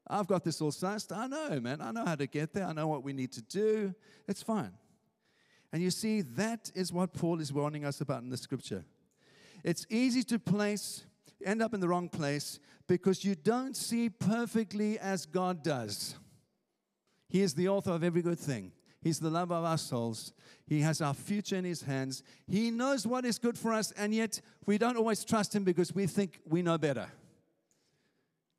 I've 0.07 0.27
got 0.27 0.43
this 0.43 0.61
all 0.61 0.71
sussed. 0.71 1.15
I 1.15 1.27
know, 1.27 1.59
man. 1.59 1.79
I 1.79 1.91
know 1.91 2.05
how 2.05 2.15
to 2.15 2.27
get 2.27 2.53
there. 2.53 2.65
I 2.65 2.73
know 2.73 2.87
what 2.87 3.03
we 3.03 3.13
need 3.13 3.31
to 3.33 3.41
do. 3.43 3.93
It's 4.27 4.41
fine. 4.41 4.71
And 5.75 5.83
you 5.83 5.91
see, 5.91 6.21
that 6.21 6.71
is 6.73 6.93
what 6.93 7.11
Paul 7.11 7.41
is 7.41 7.51
warning 7.51 7.83
us 7.83 7.99
about 7.99 8.23
in 8.23 8.29
the 8.29 8.37
scripture. 8.37 8.85
It's 9.61 9.85
easy 9.89 10.23
to 10.23 10.39
place, 10.39 11.03
end 11.43 11.61
up 11.61 11.73
in 11.73 11.81
the 11.81 11.89
wrong 11.89 12.07
place 12.07 12.61
because 12.87 13.25
you 13.25 13.35
don't 13.35 13.75
see 13.75 14.09
perfectly 14.09 14.97
as 14.97 15.25
God 15.25 15.65
does. 15.65 16.15
He 17.27 17.41
is 17.41 17.55
the 17.55 17.67
author 17.67 17.91
of 17.91 18.05
every 18.05 18.21
good 18.21 18.39
thing. 18.39 18.71
He's 19.01 19.19
the 19.19 19.29
lover 19.29 19.53
of 19.53 19.65
our 19.65 19.77
souls. 19.77 20.31
He 20.65 20.79
has 20.79 21.01
our 21.01 21.13
future 21.13 21.57
in 21.57 21.65
His 21.65 21.81
hands. 21.81 22.23
He 22.47 22.71
knows 22.71 23.05
what 23.05 23.25
is 23.25 23.37
good 23.37 23.57
for 23.57 23.73
us, 23.73 23.91
and 23.97 24.15
yet 24.15 24.39
we 24.65 24.77
don't 24.77 24.95
always 24.95 25.25
trust 25.25 25.53
Him 25.53 25.65
because 25.65 25.93
we 25.93 26.07
think 26.07 26.39
we 26.47 26.61
know 26.61 26.77
better. 26.77 27.07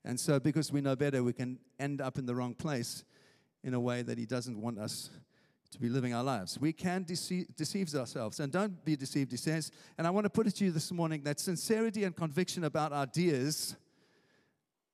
And 0.05 0.21
so, 0.21 0.39
because 0.39 0.71
we 0.71 0.83
know 0.83 0.97
better, 0.97 1.25
we 1.25 1.33
can 1.33 1.61
end 1.81 2.03
up 2.03 2.19
in 2.19 2.27
the 2.27 2.35
wrong 2.35 2.53
place 2.53 3.05
in 3.65 3.73
a 3.73 3.81
way 3.81 4.03
that 4.03 4.19
He 4.19 4.27
doesn't 4.27 4.61
want 4.61 4.79
us 4.79 5.09
to 5.71 5.79
be 5.79 5.89
living 5.89 6.15
our 6.15 6.25
lives. 6.25 6.59
We 6.59 6.73
can 6.73 7.03
deceive, 7.03 7.47
deceive 7.57 7.95
ourselves. 7.95 8.41
And 8.41 8.53
don't 8.53 8.85
be 8.85 8.97
deceived, 8.97 9.31
he 9.31 9.37
says. 9.37 9.71
And 9.99 10.07
I 10.07 10.11
want 10.11 10.25
to 10.25 10.31
put 10.31 10.47
it 10.47 10.53
to 10.57 10.65
you 10.65 10.71
this 10.71 10.93
morning 10.93 11.23
that 11.25 11.41
sincerity 11.41 12.05
and 12.05 12.15
conviction 12.15 12.65
about 12.65 12.93
ideas 12.93 13.77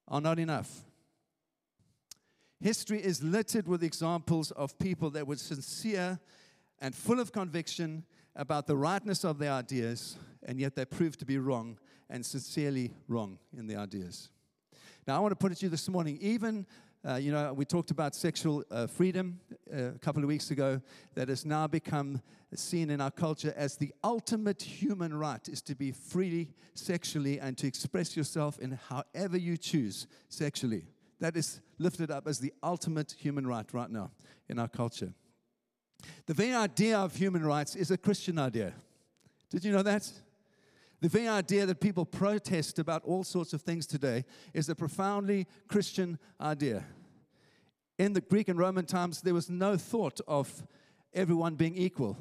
are 0.09 0.21
not 0.21 0.39
enough. 0.39 0.69
History 2.61 3.03
is 3.03 3.23
littered 3.23 3.67
with 3.67 3.83
examples 3.83 4.51
of 4.53 4.79
people 4.79 5.11
that 5.11 5.27
were 5.27 5.37
sincere 5.37 6.21
and 6.81 6.95
full 6.95 7.21
of 7.21 7.33
conviction 7.33 8.05
about 8.37 8.67
the 8.67 8.77
rightness 8.77 9.25
of 9.25 9.39
their 9.39 9.53
ideas, 9.53 10.17
and 10.45 10.59
yet 10.59 10.75
they 10.75 10.85
proved 10.85 11.19
to 11.19 11.27
be 11.27 11.39
wrong 11.39 11.79
and 12.09 12.25
sincerely 12.25 12.93
wrong 13.09 13.39
in 13.57 13.67
their 13.67 13.79
ideas. 13.79 14.31
Now, 15.07 15.17
I 15.17 15.19
want 15.19 15.33
to 15.33 15.37
put 15.37 15.51
it 15.51 15.57
to 15.57 15.67
you 15.67 15.71
this 15.71 15.89
morning 15.89 16.19
even 16.21 16.67
uh, 17.09 17.17
you 17.17 17.33
know, 17.33 17.53
we 17.53 17.65
talked 17.65 17.91
about 17.91 18.15
sexual 18.15 18.63
uh, 18.71 18.87
freedom 18.87 19.41
uh, 19.73 19.87
a 19.95 19.99
couple 19.99 20.23
of 20.23 20.29
weeks 20.29 20.51
ago 20.53 20.81
that 21.15 21.29
has 21.29 21.45
now 21.45 21.67
become 21.67 22.21
seen 22.55 22.91
in 22.91 23.01
our 23.01 23.11
culture 23.11 23.53
as 23.57 23.77
the 23.77 23.93
ultimate 24.05 24.63
human 24.63 25.13
right 25.13 25.49
is 25.49 25.61
to 25.63 25.75
be 25.75 25.91
free 25.91 26.49
sexually 26.75 27.41
and 27.41 27.59
to 27.59 27.67
express 27.67 28.17
yourself 28.17 28.59
in 28.61 28.79
however 28.89 29.37
you 29.37 29.57
choose 29.57 30.07
sexually. 30.29 30.85
That 31.19 31.37
is 31.37 31.61
lifted 31.79 32.11
up 32.11 32.29
as 32.29 32.39
the 32.39 32.53
ultimate 32.63 33.15
human 33.19 33.47
right 33.47 33.67
right 33.73 33.91
now 33.91 34.13
in 34.49 34.59
our 34.59 34.69
culture. 34.69 35.13
The 36.27 36.35
very 36.35 36.55
idea 36.55 36.99
of 36.99 37.17
human 37.17 37.45
rights 37.45 37.75
is 37.75 37.91
a 37.91 37.97
Christian 37.97 38.39
idea. 38.39 38.75
Did 39.51 39.65
you 39.65 39.73
know 39.73 39.83
that? 39.83 40.11
The 41.03 41.09
very 41.09 41.27
idea 41.27 41.67
that 41.67 41.81
people 41.81 42.07
protest 42.07 42.79
about 42.79 43.03
all 43.05 43.25
sorts 43.25 43.53
of 43.53 43.61
things 43.61 43.89
today 43.89 44.25
is 44.55 44.69
a 44.69 44.75
profoundly 44.77 45.49
Christian 45.67 46.17
idea. 46.41 46.85
In 47.99 48.13
the 48.13 48.21
Greek 48.21 48.49
and 48.49 48.57
Roman 48.57 48.87
times, 48.87 49.21
there 49.21 49.35
was 49.35 49.51
no 49.51 49.77
thought 49.77 50.21
of 50.29 50.63
everyone 51.13 51.57
being 51.57 51.75
equal 51.75 52.17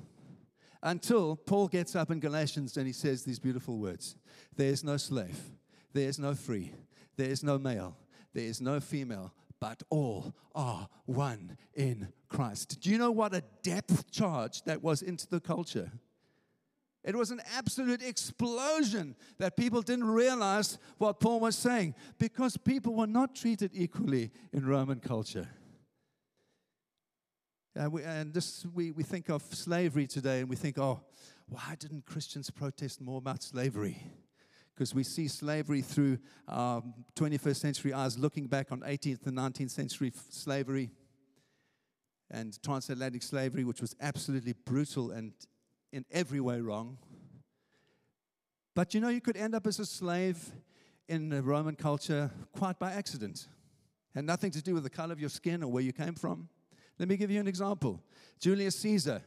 until 0.81 1.35
Paul 1.35 1.67
gets 1.67 1.95
up 1.95 2.09
in 2.09 2.19
Galatians 2.19 2.75
and 2.75 2.87
he 2.87 2.91
says 2.91 3.23
these 3.23 3.37
beautiful 3.37 3.77
words 3.77 4.15
There 4.57 4.71
is 4.71 4.83
no 4.83 4.97
slave, 4.97 5.39
there 5.93 6.09
is 6.09 6.17
no 6.17 6.33
free, 6.33 6.73
there 7.17 7.29
is 7.29 7.43
no 7.43 7.59
male, 7.59 7.95
there 8.33 8.45
is 8.45 8.61
no 8.61 8.79
female, 8.79 9.31
but 9.59 9.83
all 9.91 10.33
are 10.55 10.89
one 11.05 11.55
in 11.75 12.07
Christ. 12.29 12.81
Do 12.81 12.89
you 12.89 12.97
know 12.97 13.11
what 13.11 13.35
a 13.35 13.43
depth 13.61 14.09
charge 14.09 14.63
that 14.63 14.81
was 14.81 15.03
into 15.03 15.27
the 15.27 15.39
culture? 15.39 15.91
It 17.03 17.15
was 17.15 17.31
an 17.31 17.41
absolute 17.57 18.03
explosion 18.03 19.15
that 19.39 19.57
people 19.57 19.81
didn't 19.81 20.05
realize 20.05 20.77
what 20.99 21.19
Paul 21.19 21.39
was 21.39 21.55
saying 21.55 21.95
because 22.19 22.57
people 22.57 22.93
were 22.93 23.07
not 23.07 23.35
treated 23.35 23.71
equally 23.73 24.31
in 24.53 24.65
Roman 24.65 24.99
culture. 24.99 25.47
Uh, 27.79 27.89
we, 27.89 28.03
and 28.03 28.33
this, 28.33 28.65
we, 28.73 28.91
we 28.91 29.01
think 29.01 29.29
of 29.29 29.41
slavery 29.41 30.05
today 30.05 30.41
and 30.41 30.49
we 30.49 30.55
think, 30.55 30.77
oh, 30.77 31.01
why 31.47 31.75
didn't 31.79 32.05
Christians 32.05 32.51
protest 32.51 33.01
more 33.01 33.17
about 33.17 33.41
slavery? 33.41 34.03
Because 34.75 34.93
we 34.93 35.03
see 35.03 35.27
slavery 35.27 35.81
through 35.81 36.19
um, 36.47 36.93
21st 37.15 37.55
century 37.55 37.93
eyes, 37.93 38.17
looking 38.17 38.45
back 38.47 38.71
on 38.71 38.81
18th 38.81 39.25
and 39.25 39.37
19th 39.37 39.71
century 39.71 40.11
f- 40.15 40.23
slavery. 40.29 40.91
and 42.29 42.61
transatlantic 42.63 43.23
slavery, 43.23 43.63
which 43.63 43.81
was 43.81 43.95
absolutely 43.99 44.53
brutal 44.53 45.11
and 45.11 45.33
in 45.91 46.05
every 46.11 46.39
way 46.39 46.61
wrong. 46.61 46.97
But 48.75 48.93
you 48.93 49.01
know, 49.01 49.09
you 49.09 49.21
could 49.21 49.37
end 49.37 49.53
up 49.53 49.67
as 49.67 49.79
a 49.79 49.85
slave 49.85 50.37
in 51.07 51.29
the 51.29 51.41
Roman 51.41 51.75
culture 51.75 52.31
quite 52.53 52.79
by 52.79 52.91
accident. 52.93 53.47
Had 54.15 54.25
nothing 54.25 54.51
to 54.51 54.61
do 54.61 54.73
with 54.73 54.83
the 54.83 54.89
color 54.89 55.13
of 55.13 55.19
your 55.19 55.29
skin 55.29 55.63
or 55.63 55.71
where 55.71 55.83
you 55.83 55.93
came 55.93 56.15
from. 56.15 56.49
Let 56.99 57.09
me 57.09 57.17
give 57.17 57.31
you 57.31 57.39
an 57.39 57.47
example. 57.47 58.01
Julius 58.39 58.77
Caesar, 58.79 59.21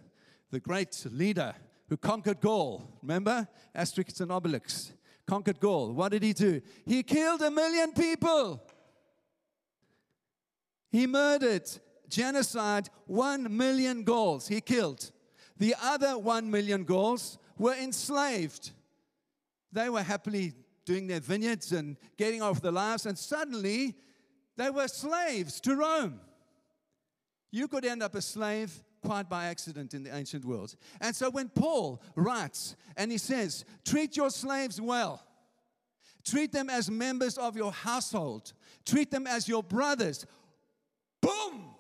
the 0.51 0.61
great 0.61 1.05
leader 1.11 1.55
who 1.89 1.97
conquered 1.97 2.41
Gaul, 2.41 2.89
remember? 3.03 3.47
Asterix 3.75 4.21
and 4.21 4.31
Obelix 4.31 4.93
conquered 5.27 5.61
Gaul. 5.61 5.93
What 5.93 6.13
did 6.13 6.23
he 6.23 6.33
do? 6.33 6.61
He 6.87 7.03
killed 7.03 7.43
a 7.43 7.51
million 7.51 7.93
people. 7.93 8.63
He 10.91 11.07
murdered, 11.07 11.69
genocide, 12.09 12.89
one 13.07 13.57
million 13.57 14.05
Gauls. 14.05 14.49
He 14.49 14.61
killed. 14.61 15.11
The 15.57 15.75
other 15.81 16.19
one 16.19 16.51
million 16.51 16.85
Gauls 16.85 17.39
were 17.59 17.75
enslaved. 17.75 18.71
They 19.73 19.89
were 19.89 20.03
happily 20.03 20.53
doing 20.85 21.07
their 21.07 21.21
vineyards 21.21 21.73
and 21.73 21.97
getting 22.17 22.43
off 22.43 22.61
their 22.61 22.73
lives, 22.73 23.07
and 23.07 23.19
suddenly 23.19 23.95
they 24.57 24.71
were 24.71 24.89
slaves 24.89 25.61
to 25.63 25.75
Rome. 25.75 26.21
You 27.51 27.69
could 27.69 27.85
end 27.85 28.03
up 28.03 28.15
a 28.15 28.23
slave 28.23 28.83
quite 29.05 29.29
by 29.29 29.47
accident 29.47 29.95
in 29.95 30.03
the 30.03 30.15
ancient 30.15 30.45
world. 30.45 30.75
And 31.01 31.15
so 31.15 31.31
when 31.31 31.49
Paul 31.49 32.03
writes 32.17 32.75
and 32.97 33.13
he 33.13 33.19
says, 33.19 33.65
treat 33.85 34.17
your 34.17 34.31
slaves 34.31 34.81
well, 34.81 35.23
treat 36.25 36.53
them 36.53 36.71
as 36.71 36.91
members 36.91 37.37
of 37.39 37.57
your 37.57 37.71
household, 37.71 38.53
treat 38.85 39.11
them 39.11 39.27
as 39.27 39.47
your 39.47 39.63
brothers, 39.63 40.27
boom! 41.21 41.75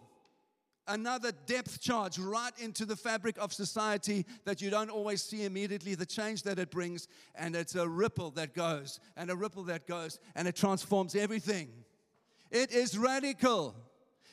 Another 0.86 1.32
depth 1.46 1.80
charge 1.80 2.18
right 2.18 2.52
into 2.58 2.84
the 2.84 2.96
fabric 2.96 3.38
of 3.38 3.54
society 3.54 4.26
that 4.44 4.60
you 4.60 4.68
don't 4.68 4.90
always 4.90 5.22
see 5.22 5.44
immediately, 5.44 5.94
the 5.94 6.04
change 6.04 6.42
that 6.42 6.58
it 6.58 6.70
brings, 6.70 7.08
and 7.34 7.56
it's 7.56 7.74
a 7.74 7.88
ripple 7.88 8.30
that 8.32 8.54
goes, 8.54 9.00
and 9.16 9.30
a 9.30 9.36
ripple 9.36 9.62
that 9.64 9.86
goes, 9.86 10.18
and 10.34 10.46
it 10.46 10.56
transforms 10.56 11.14
everything. 11.14 11.68
It 12.50 12.70
is 12.70 12.98
radical. 12.98 13.74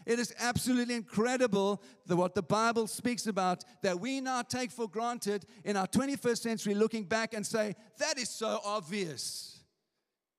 It 0.05 0.19
is 0.19 0.33
absolutely 0.39 0.95
incredible 0.95 1.81
that 2.07 2.15
what 2.17 2.35
the 2.35 2.41
Bible 2.41 2.87
speaks 2.87 3.27
about 3.27 3.63
that 3.81 3.99
we 3.99 4.19
now 4.19 4.41
take 4.41 4.71
for 4.71 4.89
granted 4.89 5.45
in 5.63 5.77
our 5.77 5.87
21st 5.87 6.37
century, 6.37 6.73
looking 6.73 7.05
back 7.05 7.33
and 7.33 7.45
say, 7.45 7.75
that 7.99 8.17
is 8.17 8.29
so 8.29 8.59
obvious. 8.65 9.59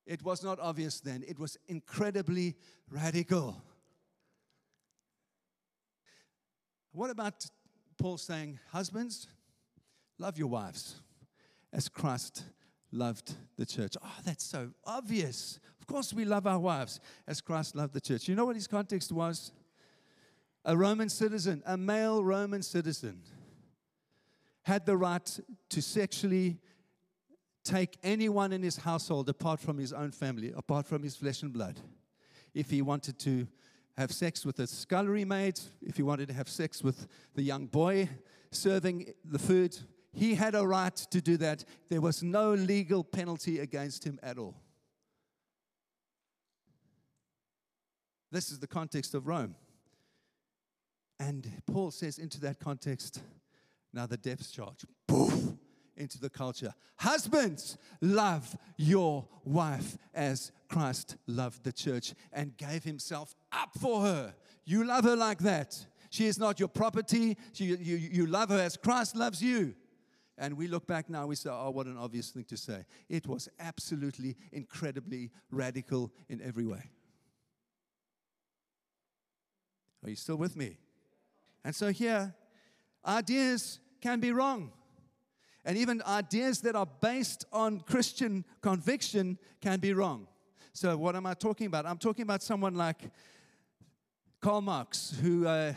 It 0.05 0.23
was 0.23 0.43
not 0.43 0.59
obvious 0.61 1.01
then, 1.01 1.25
it 1.27 1.39
was 1.39 1.57
incredibly 1.69 2.57
radical. 2.91 3.63
What 6.93 7.11
about 7.11 7.47
Paul 7.99 8.19
saying, 8.19 8.59
Husbands, 8.71 9.27
love 10.19 10.39
your 10.39 10.49
wives 10.49 11.01
as 11.73 11.89
Christ 11.89 12.45
loved 12.91 13.35
the 13.57 13.65
church? 13.65 13.97
Oh, 14.03 14.17
that's 14.25 14.45
so 14.45 14.71
obvious. 14.85 15.59
Of 15.81 15.87
course, 15.87 16.13
we 16.13 16.27
love 16.27 16.47
our 16.47 16.59
wives 16.59 17.01
as 17.27 17.41
Christ 17.41 17.75
loved 17.75 17.95
the 17.95 18.01
church. 18.01 18.29
You 18.29 18.35
know 18.35 18.45
what 18.45 18.57
his 18.57 18.67
context 18.67 19.11
was? 19.11 19.53
A 20.65 20.77
Roman 20.77 21.09
citizen, 21.09 21.63
a 21.67 21.77
male 21.77 22.23
Roman 22.23 22.63
citizen, 22.63 23.23
had 24.63 24.85
the 24.87 24.97
right 24.97 25.41
to 25.71 25.83
sexually 25.83 26.59
take 27.65 27.97
anyone 28.03 28.53
in 28.53 28.63
his 28.63 28.77
household 28.77 29.29
apart 29.29 29.61
from 29.61 29.79
his 29.79 29.93
own 29.93 30.13
family, 30.13 30.53
apart 30.55 30.87
from 30.87 31.03
his 31.03 31.17
flesh 31.17 31.43
and 31.43 31.53
blood. 31.53 31.81
If 32.55 32.71
he 32.71 32.83
wanted 32.83 33.19
to 33.21 33.49
have 33.97 34.13
sex 34.13 34.45
with 34.45 34.59
a 34.59 34.67
scullery 34.67 35.25
maid, 35.25 35.61
if 35.83 35.97
he 35.97 36.03
wanted 36.03 36.29
to 36.29 36.35
have 36.35 36.49
sex 36.49 36.83
with 36.83 37.07
the 37.35 37.43
young 37.43 37.67
boy 37.67 38.09
serving 38.51 39.13
the 39.25 39.39
food, 39.39 39.77
he 40.13 40.35
had 40.35 40.55
a 40.55 40.67
right 40.67 40.95
to 40.95 41.21
do 41.21 41.37
that. 41.39 41.65
There 41.89 42.01
was 42.01 42.23
no 42.23 42.55
legal 42.55 43.05
penalty 43.05 43.59
against 43.61 44.05
him 44.05 44.19
at 44.23 44.39
all. 44.39 44.55
This 48.31 48.51
is 48.51 48.59
the 48.59 48.67
context 48.67 49.15
of 49.15 49.27
Rome. 49.27 49.55
And 51.21 51.51
Paul 51.67 51.91
says, 51.91 52.19
into 52.19 52.41
that 52.41 52.59
context, 52.59 53.21
now 53.93 54.07
the 54.07 54.17
depth 54.17 54.53
charge, 54.53 54.85
poof, 55.07 55.53
into 55.97 56.19
the 56.19 56.31
culture. 56.31 56.75
Husbands, 56.97 57.77
love 58.01 58.57
your 58.77 59.29
wife 59.45 59.99
as 60.15 60.51
Christ 60.73 61.17
loved 61.27 61.65
the 61.65 61.73
church 61.73 62.15
and 62.33 62.57
gave 62.57 62.83
himself 62.83 63.35
up 63.53 63.71
for 63.79 64.01
her. 64.01 64.35
You 64.65 64.85
love 64.85 65.05
her 65.05 65.17
like 65.17 65.41
that. 65.41 65.87
She 66.09 66.27
is 66.27 66.39
not 66.39 66.59
your 66.59 66.69
property. 66.69 67.37
She, 67.53 67.67
you, 67.67 67.97
you 67.97 68.27
love 68.27 68.49
her 68.49 68.59
as 68.59 68.79
Christ 68.79 69.15
loves 69.15 69.43
you. 69.43 69.75
And 70.39 70.57
we 70.57 70.67
look 70.69 70.87
back 70.87 71.11
now, 71.11 71.27
we 71.27 71.37
say, 71.37 71.51
oh, 71.53 71.71
what 71.71 71.87
an 71.87 71.99
obvious 71.99 72.31
thing 72.31 72.45
to 72.45 72.57
say. 72.57 72.87
It 73.11 73.27
was 73.27 73.51
absolutely, 73.61 74.35
incredibly 74.51 75.31
radical 75.51 76.11
in 76.31 76.41
every 76.41 76.65
way. 76.65 76.91
Are 80.03 80.09
you 80.09 80.17
still 80.17 80.37
with 80.37 80.57
me? 80.57 80.79
And 81.65 81.75
so 81.75 81.93
here, 81.93 82.35
ideas 83.07 83.79
can 84.01 84.21
be 84.21 84.33
wrong. 84.33 84.73
And 85.67 85.77
even 85.77 86.03
ideas 86.07 86.63
that 86.63 86.75
are 86.75 86.89
based 87.01 87.45
on 87.53 87.81
Christian 87.81 88.47
conviction 88.63 89.39
can 89.61 89.79
be 89.79 89.93
wrong. 89.93 90.29
So, 90.75 90.97
what 90.97 91.15
am 91.17 91.27
I 91.27 91.35
talking 91.35 91.67
about? 91.67 91.85
I'm 91.85 91.99
talking 91.99 92.23
about 92.23 92.43
someone 92.43 92.75
like 92.75 93.11
Karl 94.41 94.63
Marx, 94.63 95.15
who 95.23 95.47
uh, 95.47 95.75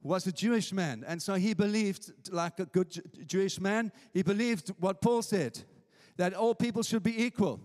was 0.00 0.28
a 0.28 0.32
Jewish 0.32 0.72
man. 0.72 1.04
And 1.06 1.20
so 1.20 1.34
he 1.34 1.54
believed, 1.54 2.12
like 2.30 2.60
a 2.60 2.66
good 2.66 3.02
Jewish 3.26 3.60
man, 3.60 3.90
he 4.14 4.22
believed 4.22 4.70
what 4.78 5.00
Paul 5.00 5.22
said 5.22 5.58
that 6.16 6.34
all 6.34 6.54
people 6.54 6.82
should 6.84 7.02
be 7.02 7.24
equal. 7.24 7.60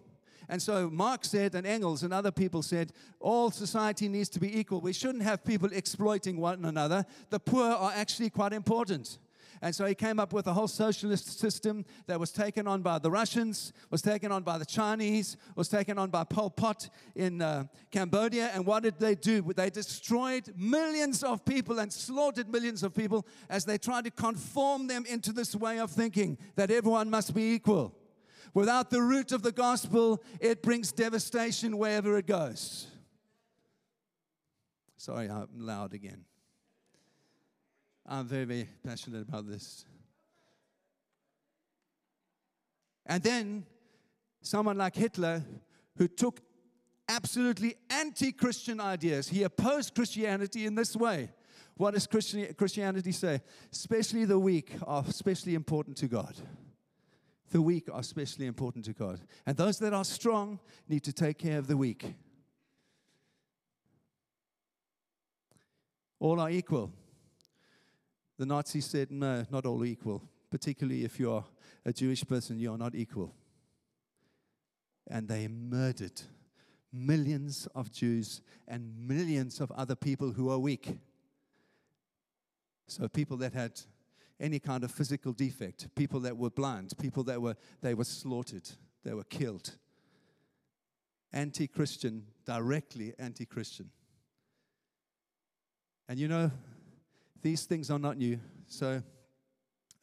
And 0.50 0.62
so 0.62 0.90
Marx 0.90 1.30
said, 1.30 1.56
and 1.56 1.66
Engels 1.66 2.04
and 2.04 2.12
other 2.12 2.32
people 2.32 2.62
said, 2.62 2.92
all 3.20 3.52
society 3.52 4.10
needs 4.10 4.30
to 4.30 4.40
be 4.40 4.60
equal. 4.60 4.82
We 4.82 4.94
shouldn't 4.94 5.24
have 5.24 5.44
people 5.44 5.70
exploiting 5.72 6.38
one 6.38 6.66
another. 6.66 7.06
The 7.30 7.40
poor 7.40 7.66
are 7.66 7.94
actually 7.96 8.30
quite 8.32 8.52
important. 8.52 9.20
And 9.63 9.73
so 9.73 9.86
he 9.86 9.95
came 9.95 10.19
up 10.19 10.34
with 10.34 10.45
a 10.47 10.52
whole 10.52 10.67
socialist 10.67 11.39
system 11.39 11.86
that 12.08 12.19
was 12.19 12.34
taken 12.34 12.67
on 12.67 12.82
by 12.82 12.99
the 12.99 13.10
Russians, 13.10 13.71
was 13.89 14.02
taken 14.02 14.30
on 14.30 14.43
by 14.43 14.58
the 14.58 14.65
Chinese, 14.65 15.38
was 15.56 15.69
taken 15.69 15.97
on 15.97 16.10
by 16.10 16.26
Pol 16.26 16.49
Pot 16.49 16.89
in 17.15 17.41
uh, 17.41 17.63
Cambodia. 17.89 18.52
And 18.54 18.65
what 18.65 18.84
did 18.84 18.99
they 18.99 19.15
do? 19.15 19.41
They 19.56 19.69
destroyed 19.69 20.54
millions 20.58 21.23
of 21.23 21.45
people 21.45 21.80
and 21.80 21.93
slaughtered 21.93 22.49
millions 22.49 22.84
of 22.84 22.93
people 22.93 23.26
as 23.49 23.63
they 23.63 23.78
tried 23.78 24.04
to 24.04 24.12
conform 24.12 24.88
them 24.88 25.06
into 25.06 25.32
this 25.32 25.56
way 25.56 25.80
of 25.80 25.91
thinking 25.91 26.38
that 26.58 26.69
everyone 26.69 27.10
must 27.10 27.34
be 27.34 27.54
equal. 27.54 27.97
Without 28.54 28.89
the 28.89 29.02
root 29.02 29.32
of 29.32 29.43
the 29.43 29.54
gospel, 29.54 30.21
it 30.41 30.62
brings 30.62 30.91
devastation 30.91 31.78
wherever 31.78 32.17
it 32.17 32.28
goes. 32.28 32.88
Sorry, 34.97 35.30
I'm 35.30 35.47
loud 35.56 35.93
again. 35.93 36.26
I'm 38.06 38.26
very, 38.26 38.46
very 38.46 38.70
passionate 38.86 39.28
about 39.28 39.48
this. 39.48 39.86
And 43.06 43.22
then 43.22 43.66
someone 44.42 44.78
like 44.78 44.96
Hitler, 44.96 45.44
who 45.98 46.08
took 46.08 46.42
absolutely 47.10 47.76
anti 47.89 48.32
Christian 48.32 48.80
ideas, 48.80 49.30
he 49.30 49.44
opposed 49.44 49.96
Christianity 49.96 50.66
in 50.66 50.76
this 50.76 50.96
way. 50.96 51.32
What 51.76 51.96
does 51.96 52.08
Christianity 52.08 53.12
say? 53.12 53.42
Especially 53.72 54.26
the 54.26 54.39
weak 54.39 54.74
are 54.86 55.04
especially 55.08 55.56
important 55.56 55.98
to 55.98 56.08
God 56.08 56.36
the 57.54 57.62
weak 57.62 57.88
are 57.89 58.00
especially 58.00 58.48
important 58.48 58.84
to 58.86 58.94
God. 58.94 59.22
And 59.46 59.56
those 59.56 59.78
that 59.80 59.94
are 59.94 60.04
strong 60.04 60.60
need 60.89 61.04
to 61.04 61.13
take 61.13 61.38
care 61.38 61.60
of 61.60 61.68
the 61.68 61.78
weak. 61.78 62.16
All 66.20 66.39
are 66.39 66.50
equal. 66.50 66.92
The 68.43 68.47
Nazis 68.47 68.88
said, 68.88 69.10
no, 69.10 69.45
not 69.49 69.65
all 69.65 69.86
equal. 69.86 70.21
Particularly 70.51 71.06
if 71.06 71.17
you're 71.17 71.45
a 71.86 71.93
Jewish 71.93 72.27
person, 72.27 72.60
you 72.60 72.73
are 72.73 72.77
not 72.77 72.93
equal. 72.93 73.34
And 75.08 75.29
they 75.29 75.47
murdered 75.47 76.21
millions 76.91 77.69
of 77.73 77.89
Jews 77.89 78.41
and 78.67 79.08
millions 79.08 79.62
of 79.62 79.71
other 79.71 79.95
people 79.95 80.34
who 80.34 80.49
are 80.49 80.60
weak. 80.60 80.89
So, 82.89 83.08
people 83.08 83.38
that 83.38 83.53
had 83.53 83.79
any 84.41 84.60
kind 84.60 84.84
of 84.84 84.91
physical 84.91 85.32
defect, 85.32 85.95
people 85.95 86.19
that 86.19 86.36
were 86.36 86.49
blind, 86.49 86.91
people 86.99 87.23
that 87.23 87.41
were, 87.41 87.56
they 87.82 87.93
were 87.93 88.03
slaughtered, 88.03 88.69
they 89.06 89.13
were 89.13 89.23
killed. 89.23 89.77
Anti 91.32 91.67
Christian, 91.67 92.25
directly 92.45 93.13
anti 93.17 93.45
Christian. 93.45 93.89
And 96.10 96.19
you 96.19 96.27
know, 96.27 96.51
these 97.43 97.65
things 97.65 97.91
are 97.91 97.99
not 97.99 98.17
new. 98.17 98.39
So, 98.67 99.03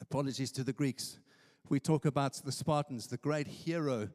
apologies 0.01 0.53
to 0.53 0.63
the 0.63 0.75
Greeks. 0.75 1.19
We 1.71 1.81
talk 1.81 2.05
about 2.05 2.35
the 2.35 2.53
Spartans, 2.53 3.07
the 3.07 3.17
great 3.17 3.47
hero 3.47 4.11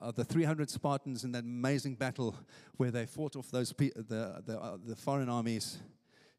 of 0.00 0.14
the 0.14 0.24
300 0.24 0.70
Spartans 0.70 1.24
in 1.24 1.32
that 1.32 1.42
amazing 1.42 1.96
battle 1.96 2.36
where 2.76 2.92
they 2.92 3.06
fought 3.06 3.36
off 3.36 3.50
those 3.50 3.74
the, 3.76 4.42
the, 4.46 4.58
uh, 4.58 4.76
the 4.82 4.96
foreign 4.96 5.28
armies 5.28 5.78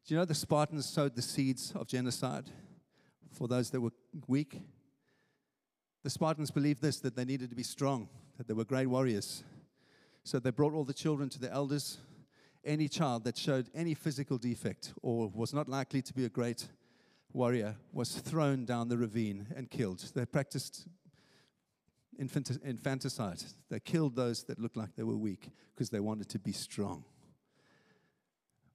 Do 0.06 0.14
you 0.14 0.18
know 0.18 0.24
the 0.24 0.34
Spartans 0.34 0.86
sowed 0.86 1.14
the 1.14 1.22
seeds 1.22 1.72
of 1.76 1.86
genocide 1.86 2.50
for 3.30 3.46
those 3.46 3.70
that 3.70 3.80
were 3.80 3.92
weak? 4.26 4.62
The 6.02 6.10
Spartans 6.10 6.50
believed 6.50 6.80
this 6.80 6.98
that 7.00 7.14
they 7.14 7.24
needed 7.24 7.50
to 7.50 7.56
be 7.56 7.62
strong, 7.62 8.08
that 8.38 8.48
they 8.48 8.54
were 8.54 8.64
great 8.64 8.86
warriors. 8.86 9.44
So 10.24 10.38
they 10.38 10.50
brought 10.50 10.72
all 10.72 10.84
the 10.84 10.94
children 10.94 11.28
to 11.28 11.38
the 11.38 11.52
elders. 11.52 11.98
Any 12.66 12.88
child 12.88 13.22
that 13.24 13.38
showed 13.38 13.70
any 13.76 13.94
physical 13.94 14.38
defect 14.38 14.92
or 15.00 15.28
was 15.32 15.54
not 15.54 15.68
likely 15.68 16.02
to 16.02 16.12
be 16.12 16.24
a 16.24 16.28
great 16.28 16.66
warrior 17.32 17.76
was 17.92 18.16
thrown 18.16 18.64
down 18.64 18.88
the 18.88 18.98
ravine 18.98 19.46
and 19.54 19.70
killed. 19.70 20.00
They 20.14 20.26
practiced 20.26 20.88
infanticide. 22.18 23.44
They 23.70 23.78
killed 23.78 24.16
those 24.16 24.42
that 24.44 24.58
looked 24.58 24.76
like 24.76 24.96
they 24.96 25.04
were 25.04 25.16
weak 25.16 25.50
because 25.74 25.90
they 25.90 26.00
wanted 26.00 26.28
to 26.30 26.40
be 26.40 26.50
strong. 26.50 27.04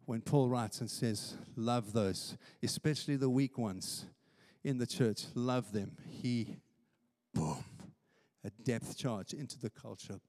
When 0.05 0.21
Paul 0.21 0.47
writes 0.47 0.79
and 0.79 0.89
says, 0.89 1.35
Love 1.57 1.91
those, 1.91 2.37
especially 2.63 3.17
the 3.17 3.29
weak 3.29 3.57
ones 3.57 4.05
in 4.63 4.77
the 4.77 4.87
church, 4.87 5.25
love 5.35 5.73
them, 5.73 5.97
he, 6.07 6.55
boom, 7.33 7.63
a 8.45 8.51
depth 8.63 8.97
charge 8.97 9.33
into 9.33 9.59
the 9.59 9.69
culture, 9.69 10.19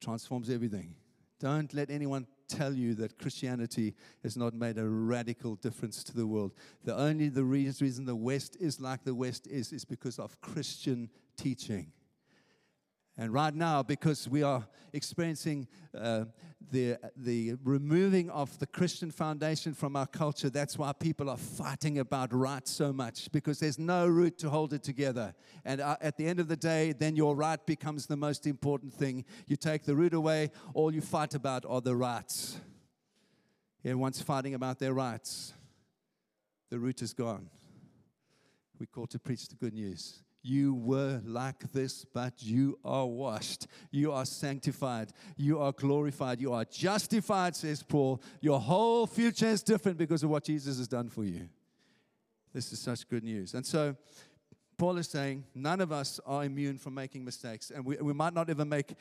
transforms 0.00 0.50
everything. 0.50 0.94
Don't 1.40 1.72
let 1.72 1.90
anyone 1.90 2.26
tell 2.48 2.74
you 2.74 2.94
that 2.96 3.18
Christianity 3.18 3.94
has 4.22 4.36
not 4.36 4.52
made 4.52 4.76
a 4.76 4.86
radical 4.86 5.56
difference 5.56 6.04
to 6.04 6.14
the 6.14 6.26
world. 6.26 6.52
The 6.84 6.94
only 6.94 7.28
the 7.28 7.44
reason 7.44 8.04
the 8.04 8.14
West 8.14 8.56
is 8.60 8.80
like 8.80 9.04
the 9.04 9.14
West 9.14 9.46
is 9.46 9.72
is 9.72 9.84
because 9.84 10.18
of 10.18 10.40
Christian 10.42 11.08
teaching. 11.36 11.92
And 13.16 13.32
right 13.32 13.54
now, 13.54 13.82
because 13.82 14.28
we 14.28 14.42
are 14.42 14.66
experiencing 14.92 15.68
uh, 15.98 16.24
the, 16.70 16.96
the 17.16 17.54
removing 17.64 18.30
of 18.30 18.58
the 18.58 18.66
Christian 18.66 19.10
foundation 19.10 19.74
from 19.74 19.96
our 19.96 20.06
culture, 20.06 20.48
that's 20.48 20.78
why 20.78 20.92
people 20.92 21.28
are 21.28 21.36
fighting 21.36 21.98
about 21.98 22.32
right 22.32 22.66
so 22.66 22.92
much, 22.92 23.30
because 23.32 23.58
there's 23.58 23.78
no 23.78 24.06
root 24.06 24.38
to 24.38 24.48
hold 24.48 24.72
it 24.72 24.82
together. 24.82 25.34
And 25.64 25.80
uh, 25.80 25.96
at 26.00 26.16
the 26.16 26.26
end 26.26 26.40
of 26.40 26.48
the 26.48 26.56
day, 26.56 26.92
then 26.92 27.16
your 27.16 27.34
right 27.34 27.64
becomes 27.66 28.06
the 28.06 28.16
most 28.16 28.46
important 28.46 28.94
thing. 28.94 29.24
You 29.46 29.56
take 29.56 29.84
the 29.84 29.96
root 29.96 30.14
away, 30.14 30.50
all 30.72 30.94
you 30.94 31.00
fight 31.00 31.34
about 31.34 31.64
are 31.68 31.80
the 31.80 31.96
rights. 31.96 32.58
Everyone's 33.84 34.22
fighting 34.22 34.54
about 34.54 34.78
their 34.78 34.94
rights. 34.94 35.52
The 36.70 36.78
root 36.78 37.02
is 37.02 37.12
gone. 37.12 37.50
We 38.78 38.86
call 38.86 39.06
to 39.08 39.18
preach 39.18 39.48
the 39.48 39.56
good 39.56 39.74
news. 39.74 40.22
You 40.42 40.74
were 40.74 41.20
like 41.24 41.70
this, 41.72 42.04
but 42.04 42.42
you 42.42 42.78
are 42.84 43.06
washed. 43.06 43.66
You 43.90 44.12
are 44.12 44.24
sanctified. 44.24 45.12
You 45.36 45.60
are 45.60 45.72
glorified. 45.72 46.40
You 46.40 46.52
are 46.54 46.64
justified, 46.64 47.54
says 47.54 47.82
Paul. 47.82 48.22
Your 48.40 48.58
whole 48.58 49.06
future 49.06 49.48
is 49.48 49.62
different 49.62 49.98
because 49.98 50.22
of 50.22 50.30
what 50.30 50.44
Jesus 50.44 50.78
has 50.78 50.88
done 50.88 51.10
for 51.10 51.24
you. 51.24 51.48
This 52.54 52.72
is 52.72 52.80
such 52.80 53.06
good 53.08 53.22
news. 53.22 53.54
And 53.54 53.64
so, 53.64 53.96
Paul 54.80 54.96
is 54.96 55.08
saying 55.08 55.44
none 55.54 55.82
of 55.82 55.92
us 55.92 56.18
are 56.24 56.42
immune 56.42 56.78
from 56.78 56.94
making 56.94 57.22
mistakes. 57.22 57.70
And 57.70 57.84
we, 57.84 57.96
we 57.96 58.14
might 58.14 58.32
not 58.32 58.48
ever 58.48 58.64
make 58.64 58.94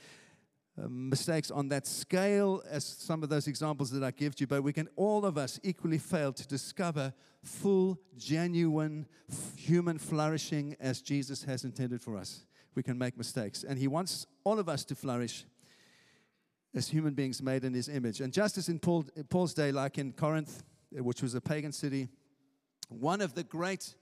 Um, 0.82 1.10
mistakes 1.10 1.52
on 1.52 1.68
that 1.70 1.88
scale 1.88 2.62
as 2.70 2.86
some 2.86 3.24
of 3.24 3.30
those 3.30 3.48
examples 3.48 3.90
that 3.92 4.04
I 4.04 4.12
give 4.12 4.36
to 4.36 4.42
you, 4.42 4.48
but 4.48 4.64
we 4.64 4.72
can 4.72 4.88
all 4.96 5.26
of 5.26 5.38
us 5.38 5.60
equally 5.64 5.98
fail 5.98 6.32
to 6.32 6.48
discover 6.48 7.14
full, 7.44 8.00
genuine 8.18 9.08
human 9.58 9.98
flourishing 9.98 10.76
as 10.80 11.02
Jesus 11.02 11.44
has 11.44 11.64
intended 11.64 12.02
for 12.02 12.16
us. 12.18 12.46
We 12.76 12.84
can 12.84 12.98
make 12.98 13.18
mistakes. 13.18 13.64
And 13.64 13.78
He 13.78 13.88
wants 13.88 14.26
all 14.44 14.60
of 14.60 14.70
us 14.70 14.86
to 14.86 14.96
flourish 14.96 15.46
as 16.74 16.88
human 16.88 17.14
beings 17.14 17.42
made 17.42 17.64
in 17.66 17.74
His 17.74 17.90
image. 17.90 18.22
And 18.22 18.32
just 18.32 18.58
as 18.58 18.70
in 18.70 18.80
Paul, 18.80 19.06
Paul's 19.30 19.54
day, 19.54 19.72
like 19.72 19.98
in 19.98 20.14
Corinth, 20.14 20.64
uh, 20.98 21.04
which 21.04 21.22
was 21.22 21.36
a 21.36 21.42
pagan 21.42 21.72
city, 21.72 22.08
one 22.88 23.22
of 23.22 23.34
the 23.34 23.44
great 23.44 23.96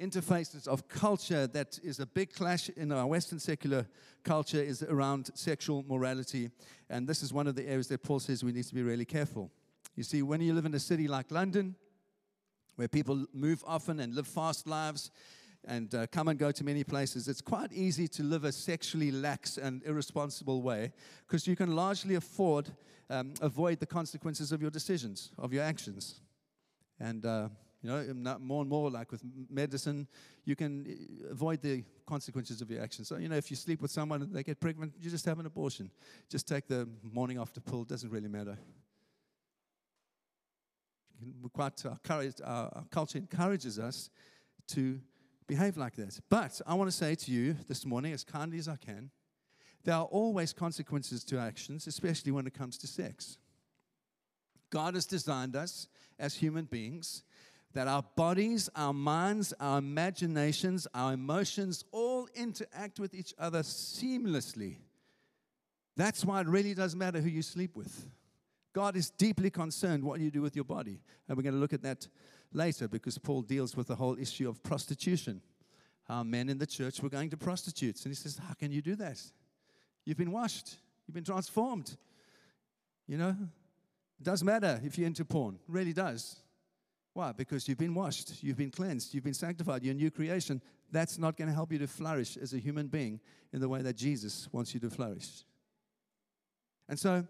interfaces 0.00 0.66
of 0.66 0.88
culture 0.88 1.46
that 1.48 1.78
is 1.82 2.00
a 2.00 2.06
big 2.06 2.32
clash 2.32 2.68
in 2.70 2.90
our 2.90 3.06
Western 3.06 3.38
secular 3.38 3.86
culture 4.24 4.60
is 4.60 4.82
around 4.82 5.30
sexual 5.34 5.84
morality. 5.86 6.50
And 6.88 7.06
this 7.06 7.22
is 7.22 7.32
one 7.32 7.46
of 7.46 7.54
the 7.54 7.68
areas 7.68 7.88
that 7.88 8.02
Paul 8.02 8.20
says 8.20 8.42
we 8.42 8.52
need 8.52 8.64
to 8.64 8.74
be 8.74 8.82
really 8.82 9.04
careful. 9.04 9.50
You 9.96 10.02
see, 10.02 10.22
when 10.22 10.40
you 10.40 10.54
live 10.54 10.66
in 10.66 10.74
a 10.74 10.80
city 10.80 11.08
like 11.08 11.30
London, 11.30 11.76
where 12.76 12.88
people 12.88 13.26
move 13.34 13.62
often 13.66 14.00
and 14.00 14.14
live 14.14 14.26
fast 14.26 14.66
lives 14.66 15.10
and 15.66 15.94
uh, 15.94 16.06
come 16.06 16.28
and 16.28 16.38
go 16.38 16.50
to 16.50 16.64
many 16.64 16.82
places, 16.82 17.28
it's 17.28 17.42
quite 17.42 17.72
easy 17.72 18.08
to 18.08 18.22
live 18.22 18.44
a 18.44 18.52
sexually 18.52 19.10
lax 19.10 19.58
and 19.58 19.82
irresponsible 19.84 20.62
way 20.62 20.92
because 21.26 21.46
you 21.46 21.56
can 21.56 21.76
largely 21.76 22.14
afford, 22.14 22.70
um, 23.10 23.34
avoid 23.42 23.78
the 23.78 23.86
consequences 23.86 24.52
of 24.52 24.62
your 24.62 24.70
decisions, 24.70 25.32
of 25.36 25.52
your 25.52 25.62
actions. 25.62 26.20
And 26.98 27.26
uh, 27.26 27.48
you 27.82 27.88
know, 27.88 28.38
more 28.38 28.60
and 28.60 28.68
more, 28.68 28.90
like 28.90 29.10
with 29.10 29.22
medicine, 29.48 30.06
you 30.44 30.54
can 30.54 30.86
eh, 30.86 31.30
avoid 31.30 31.62
the 31.62 31.82
consequences 32.06 32.60
of 32.60 32.70
your 32.70 32.82
actions. 32.82 33.08
So, 33.08 33.16
you 33.16 33.28
know, 33.28 33.36
if 33.36 33.50
you 33.50 33.56
sleep 33.56 33.80
with 33.80 33.90
someone 33.90 34.22
and 34.22 34.34
they 34.34 34.42
get 34.42 34.60
pregnant, 34.60 34.94
you 35.00 35.10
just 35.10 35.24
have 35.24 35.38
an 35.38 35.46
abortion. 35.46 35.90
Just 36.28 36.46
take 36.46 36.66
the 36.66 36.88
morning 37.02 37.38
after 37.38 37.60
pill, 37.60 37.84
doesn't 37.84 38.10
really 38.10 38.28
matter. 38.28 38.58
Quite, 41.52 41.84
our, 41.84 41.98
our 42.44 42.84
culture 42.90 43.18
encourages 43.18 43.78
us 43.78 44.10
to 44.68 45.00
behave 45.46 45.76
like 45.76 45.96
that. 45.96 46.18
But 46.28 46.60
I 46.66 46.74
want 46.74 46.90
to 46.90 46.96
say 46.96 47.14
to 47.14 47.30
you 47.30 47.56
this 47.66 47.86
morning, 47.86 48.12
as 48.12 48.24
kindly 48.24 48.58
as 48.58 48.68
I 48.68 48.76
can, 48.76 49.10
there 49.84 49.94
are 49.94 50.04
always 50.04 50.52
consequences 50.52 51.24
to 51.24 51.38
actions, 51.38 51.86
especially 51.86 52.32
when 52.32 52.46
it 52.46 52.52
comes 52.54 52.76
to 52.78 52.86
sex. 52.86 53.38
God 54.70 54.94
has 54.94 55.06
designed 55.06 55.56
us 55.56 55.88
as 56.18 56.34
human 56.36 56.66
beings 56.66 57.22
that 57.72 57.86
our 57.86 58.04
bodies, 58.16 58.68
our 58.74 58.92
minds, 58.92 59.54
our 59.60 59.78
imaginations, 59.78 60.86
our 60.94 61.12
emotions 61.12 61.84
all 61.92 62.28
interact 62.34 62.98
with 62.98 63.14
each 63.14 63.32
other 63.38 63.60
seamlessly. 63.60 64.76
That's 65.96 66.24
why 66.24 66.40
it 66.40 66.48
really 66.48 66.74
does 66.74 66.96
matter 66.96 67.20
who 67.20 67.28
you 67.28 67.42
sleep 67.42 67.76
with. 67.76 68.08
God 68.72 68.96
is 68.96 69.10
deeply 69.10 69.50
concerned 69.50 70.04
what 70.04 70.20
you 70.20 70.30
do 70.30 70.42
with 70.42 70.54
your 70.54 70.64
body. 70.64 71.00
And 71.28 71.36
we're 71.36 71.42
going 71.42 71.54
to 71.54 71.60
look 71.60 71.72
at 71.72 71.82
that 71.82 72.08
later 72.52 72.88
because 72.88 73.18
Paul 73.18 73.42
deals 73.42 73.76
with 73.76 73.88
the 73.88 73.96
whole 73.96 74.16
issue 74.18 74.48
of 74.48 74.62
prostitution. 74.62 75.40
How 76.04 76.22
men 76.22 76.48
in 76.48 76.58
the 76.58 76.66
church 76.66 77.00
were 77.00 77.08
going 77.08 77.30
to 77.30 77.36
prostitutes. 77.36 78.04
And 78.04 78.10
he 78.10 78.16
says, 78.16 78.38
How 78.38 78.54
can 78.54 78.72
you 78.72 78.82
do 78.82 78.96
that? 78.96 79.20
You've 80.04 80.16
been 80.16 80.32
washed, 80.32 80.76
you've 81.06 81.14
been 81.14 81.24
transformed. 81.24 81.96
You 83.06 83.18
know, 83.18 83.36
it 84.20 84.24
does 84.24 84.42
matter 84.42 84.80
if 84.84 84.96
you're 84.98 85.06
into 85.06 85.24
porn, 85.24 85.56
it 85.56 85.72
really 85.72 85.92
does. 85.92 86.36
Why? 87.20 87.32
Because 87.32 87.68
you've 87.68 87.76
been 87.76 87.92
washed, 87.92 88.42
you've 88.42 88.56
been 88.56 88.70
cleansed, 88.70 89.12
you've 89.12 89.24
been 89.24 89.34
sanctified, 89.34 89.82
you're 89.82 89.92
a 89.92 89.94
new 89.94 90.10
creation. 90.10 90.62
That's 90.90 91.18
not 91.18 91.36
going 91.36 91.48
to 91.48 91.54
help 91.54 91.70
you 91.70 91.76
to 91.80 91.86
flourish 91.86 92.38
as 92.38 92.54
a 92.54 92.56
human 92.56 92.86
being 92.86 93.20
in 93.52 93.60
the 93.60 93.68
way 93.68 93.82
that 93.82 93.94
Jesus 93.94 94.48
wants 94.52 94.72
you 94.72 94.80
to 94.80 94.88
flourish. 94.88 95.44
And 96.88 96.98
so, 96.98 97.26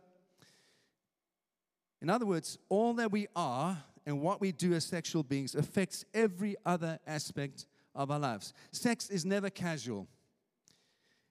in 2.01 2.09
other 2.09 2.25
words, 2.25 2.57
all 2.69 2.95
that 2.95 3.11
we 3.11 3.27
are 3.35 3.83
and 4.07 4.21
what 4.21 4.41
we 4.41 4.53
do 4.53 4.75
as 4.75 4.85
sexual 4.85 5.25
beings 5.25 5.57
affects 5.57 6.05
every 6.15 6.55
other 6.65 7.01
aspect 7.05 7.67
of 7.93 8.13
our 8.13 8.21
lives. 8.21 8.53
Sex 8.71 9.11
is 9.11 9.25
never 9.25 9.51
casual. 9.51 10.07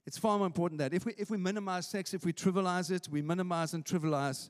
It's 0.05 0.17
far 0.17 0.37
more 0.37 0.47
important 0.47 0.79
that 0.79 0.93
if 0.93 1.05
we, 1.05 1.13
if 1.17 1.29
we 1.29 1.37
minimize 1.37 1.87
sex, 1.87 2.13
if 2.13 2.25
we 2.25 2.33
trivialize 2.33 2.91
it, 2.91 3.07
we 3.09 3.21
minimize 3.21 3.73
and 3.73 3.85
trivialize 3.85 4.49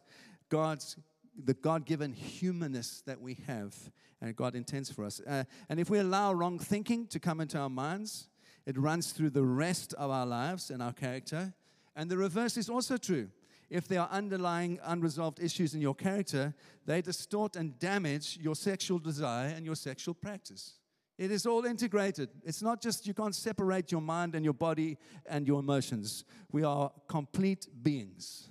God's 0.50 0.98
the 1.38 1.54
God 1.54 1.86
given 1.86 2.14
humanness 2.14 3.02
that 3.06 3.22
we 3.22 3.38
have 3.48 3.76
and 4.22 4.36
God 4.36 4.56
intends 4.56 4.92
for 4.92 5.06
us. 5.06 5.22
Uh, 5.26 5.44
and 5.70 5.80
if 5.80 5.90
we 5.90 6.00
allow 6.00 6.34
wrong 6.34 6.60
thinking 6.60 7.08
to 7.08 7.20
come 7.20 7.40
into 7.40 7.58
our 7.58 7.70
minds, 7.70 8.28
it 8.66 8.78
runs 8.78 9.12
through 9.12 9.30
the 9.32 9.44
rest 9.44 9.94
of 9.94 10.12
our 10.12 10.26
lives 10.26 10.70
and 10.70 10.82
our 10.82 10.94
character. 10.94 11.54
And 11.96 12.10
the 12.10 12.18
reverse 12.18 12.58
is 12.58 12.70
also 12.70 12.98
true. 12.98 13.30
If 13.70 13.88
there 13.88 14.02
are 14.02 14.10
underlying 14.12 14.80
unresolved 14.84 15.42
issues 15.42 15.76
in 15.76 15.82
your 15.82 15.96
character, 15.96 16.54
they 16.86 17.02
distort 17.02 17.56
and 17.56 17.78
damage 17.80 18.38
your 18.42 18.56
sexual 18.56 19.00
desire 19.00 19.54
and 19.56 19.66
your 19.66 19.76
sexual 19.76 20.14
practice. 20.14 20.74
It 21.18 21.32
is 21.32 21.46
all 21.46 21.66
integrated. 21.66 22.30
It's 22.44 22.62
not 22.62 22.82
just 22.82 23.06
you 23.06 23.14
can't 23.14 23.36
separate 23.36 23.92
your 23.92 24.02
mind 24.02 24.36
and 24.36 24.44
your 24.44 24.54
body 24.54 24.98
and 25.26 25.46
your 25.46 25.60
emotions. 25.60 26.24
We 26.52 26.64
are 26.64 26.92
complete 27.08 27.68
beings, 27.84 28.50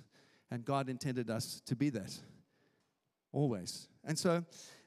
and 0.51 0.63
God 0.63 0.87
intended 0.87 1.29
us 1.29 1.61
to 1.65 1.75
be 1.75 1.89
that. 1.89 2.15
Always. 3.31 3.87
And 4.03 4.17
so, 4.17 4.43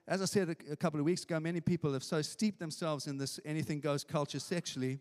as 0.09 0.21
I 0.21 0.25
said 0.25 0.57
a, 0.71 0.77
couple 0.77 0.99
of 0.99 1.07
weeks 1.07 1.23
ago, 1.23 1.39
many 1.39 1.61
people 1.61 1.93
have 1.93 2.03
so 2.03 2.23
steeped 2.23 2.59
themselves 2.59 3.07
in 3.07 3.19
this 3.19 3.39
anything 3.45 3.81
goes 3.81 4.03
culture 4.03 4.41
sexually, 4.41 4.99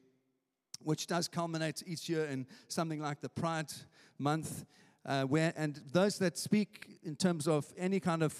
which 0.84 1.08
does 1.08 1.28
culminate 1.28 1.82
each 1.88 2.08
year 2.08 2.26
in 2.26 2.46
something 2.68 3.02
like 3.02 3.22
the 3.22 3.30
Pride 3.30 3.72
Month. 4.20 4.66
Uh, 5.04 5.24
where, 5.24 5.52
and 5.58 5.82
those 5.92 6.20
that 6.20 6.38
speak 6.38 7.00
in 7.02 7.16
terms 7.16 7.48
of 7.48 7.66
any 7.76 8.00
kind 8.00 8.22
of 8.22 8.36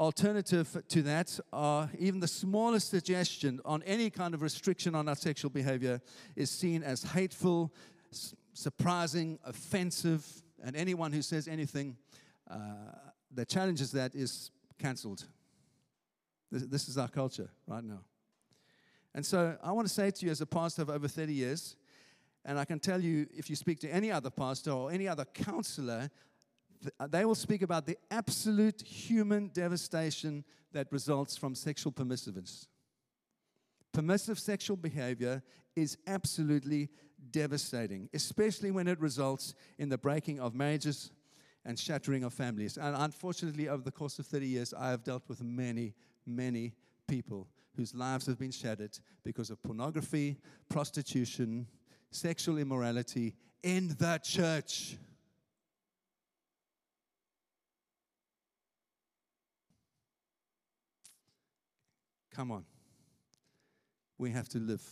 alternative 0.00 0.82
to 0.88 1.02
that 1.02 1.38
are 1.52 1.88
even 1.96 2.18
the 2.18 2.26
smallest 2.26 2.90
suggestion 2.90 3.60
on 3.64 3.84
any 3.84 4.10
kind 4.10 4.34
of 4.34 4.42
restriction 4.42 4.96
on 4.96 5.08
our 5.08 5.14
sexual 5.14 5.50
behavior 5.50 6.00
is 6.34 6.50
seen 6.50 6.82
as 6.82 7.04
hateful, 7.04 7.72
surprising, 8.52 9.38
offensive, 9.44 10.26
and 10.64 10.74
anyone 10.74 11.12
who 11.12 11.22
says 11.22 11.46
anything 11.46 11.96
uh, 12.50 12.56
that 13.34 13.48
challenges 13.48 13.92
that 13.92 14.14
is 14.14 14.50
cancelled. 14.78 15.24
This, 16.50 16.62
this 16.64 16.88
is 16.88 16.98
our 16.98 17.08
culture 17.08 17.50
right 17.66 17.84
now. 17.84 18.00
And 19.14 19.24
so 19.24 19.56
I 19.62 19.72
want 19.72 19.86
to 19.86 19.92
say 19.92 20.10
to 20.10 20.26
you, 20.26 20.32
as 20.32 20.40
a 20.40 20.46
pastor 20.46 20.82
of 20.82 20.90
over 20.90 21.08
30 21.08 21.32
years, 21.32 21.76
and 22.44 22.58
I 22.58 22.64
can 22.64 22.78
tell 22.78 23.00
you, 23.00 23.26
if 23.36 23.48
you 23.48 23.56
speak 23.56 23.78
to 23.80 23.88
any 23.88 24.10
other 24.10 24.30
pastor 24.30 24.72
or 24.72 24.90
any 24.90 25.06
other 25.06 25.24
counselor, 25.24 26.10
uh, 26.98 27.06
they 27.06 27.24
will 27.24 27.34
speak 27.34 27.62
about 27.62 27.86
the 27.86 27.96
absolute 28.10 28.82
human 28.82 29.48
devastation 29.48 30.44
that 30.72 30.90
results 30.90 31.36
from 31.36 31.54
sexual 31.54 31.92
permissiveness. 31.92 32.66
Permissive 33.92 34.38
sexual 34.38 34.76
behavior 34.76 35.42
is 35.76 35.98
absolutely 36.06 36.88
devastating, 37.30 38.08
especially 38.12 38.70
when 38.70 38.88
it 38.88 38.98
results 39.00 39.54
in 39.78 39.88
the 39.88 39.98
breaking 39.98 40.40
of 40.40 40.54
marriages 40.54 41.12
and 41.64 41.78
shattering 41.78 42.24
of 42.24 42.32
families. 42.32 42.76
And 42.76 42.96
unfortunately, 42.96 43.68
over 43.68 43.82
the 43.82 43.92
course 43.92 44.18
of 44.18 44.26
30 44.26 44.46
years, 44.46 44.74
I 44.74 44.90
have 44.90 45.04
dealt 45.04 45.28
with 45.28 45.42
many, 45.42 45.94
many 46.26 46.74
people 47.06 47.48
whose 47.76 47.94
lives 47.94 48.26
have 48.26 48.38
been 48.38 48.50
shattered 48.50 48.98
because 49.24 49.50
of 49.50 49.62
pornography, 49.62 50.38
prostitution, 50.68 51.66
sexual 52.10 52.58
immorality 52.58 53.34
in 53.62 53.88
the 53.98 54.20
church. 54.22 54.96
Come 62.34 62.50
on. 62.50 62.64
We 64.18 64.30
have 64.30 64.48
to 64.50 64.58
live 64.58 64.82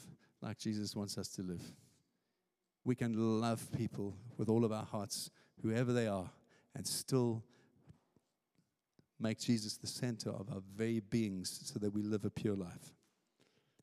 like 0.43 0.59
Jesus 0.59 0.95
wants 0.95 1.19
us 1.19 1.29
to 1.29 1.43
live. 1.43 1.63
We 2.85 2.95
can 2.95 3.41
love 3.41 3.71
people 3.77 4.17
with 4.37 4.49
all 4.49 4.65
of 4.65 4.73
our 4.73 4.85
hearts, 4.85 5.31
whoever 5.63 5.93
they 5.93 6.07
are, 6.07 6.31
and 6.75 6.87
still 6.87 7.43
make 9.19 9.39
Jesus 9.39 9.77
the 9.77 9.87
center 9.87 10.31
of 10.31 10.49
our 10.51 10.63
very 10.75 11.01
beings 11.01 11.61
so 11.65 11.79
that 11.79 11.93
we 11.93 12.03
live 12.03 12.25
a 12.25 12.31
pure 12.31 12.57
life 12.57 12.95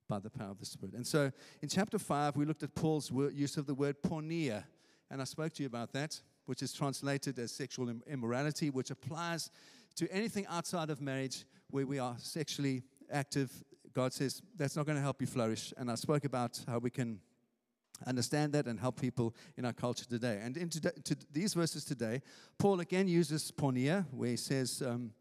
by 0.10 0.19
the 0.19 0.30
power 0.30 0.50
of 0.50 0.60
the 0.60 0.65
Spirit. 0.65 0.95
And 0.95 1.06
so 1.06 1.32
in 1.62 1.69
chapter 1.69 2.00
5, 2.00 2.36
we 2.36 2.45
looked 2.45 2.63
at 2.63 2.73
Paul's 2.73 3.12
use 3.12 3.58
of 3.58 3.65
the 3.65 3.73
word 3.73 3.97
porneia, 4.02 4.63
and 5.12 5.21
I 5.21 5.26
spoke 5.26 5.54
to 5.54 5.63
you 5.63 5.67
about 5.67 5.93
that, 5.93 6.19
which 6.45 6.63
is 6.63 6.73
translated 6.73 7.38
as 7.39 7.52
sexual 7.52 7.93
immorality, 8.08 8.69
which 8.69 8.89
applies 8.89 9.52
to 9.95 10.12
anything 10.12 10.45
outside 10.47 10.89
of 10.89 11.02
marriage 11.02 11.45
where 11.69 11.86
we 11.86 12.00
are 12.00 12.15
sexually 12.17 12.84
active. 13.12 13.52
God 13.93 14.13
says 14.13 14.41
that's 14.56 14.76
not 14.76 14.86
going 14.86 14.95
to 14.95 15.02
help 15.02 15.21
you 15.21 15.28
flourish. 15.28 15.73
And 15.78 15.91
I 15.91 15.95
spoke 15.95 16.23
about 16.23 16.60
how 16.67 16.80
we 16.80 16.89
can 16.89 17.19
understand 18.05 18.53
that 18.53 18.67
and 18.67 18.79
help 18.79 18.99
people 18.99 19.36
in 19.57 19.65
our 19.65 19.73
culture 19.73 20.05
today. 20.05 20.39
And 20.43 20.57
in 20.57 20.69
today, 20.69 20.91
to 21.03 21.15
these 21.31 21.53
verses 21.53 21.83
today, 21.83 22.21
Paul 22.57 22.79
again 22.79 23.07
uses 23.07 23.51
porneia, 23.51 24.05
where 24.12 24.29
he 24.29 24.38
says, 24.38 24.81
um, 24.86 25.12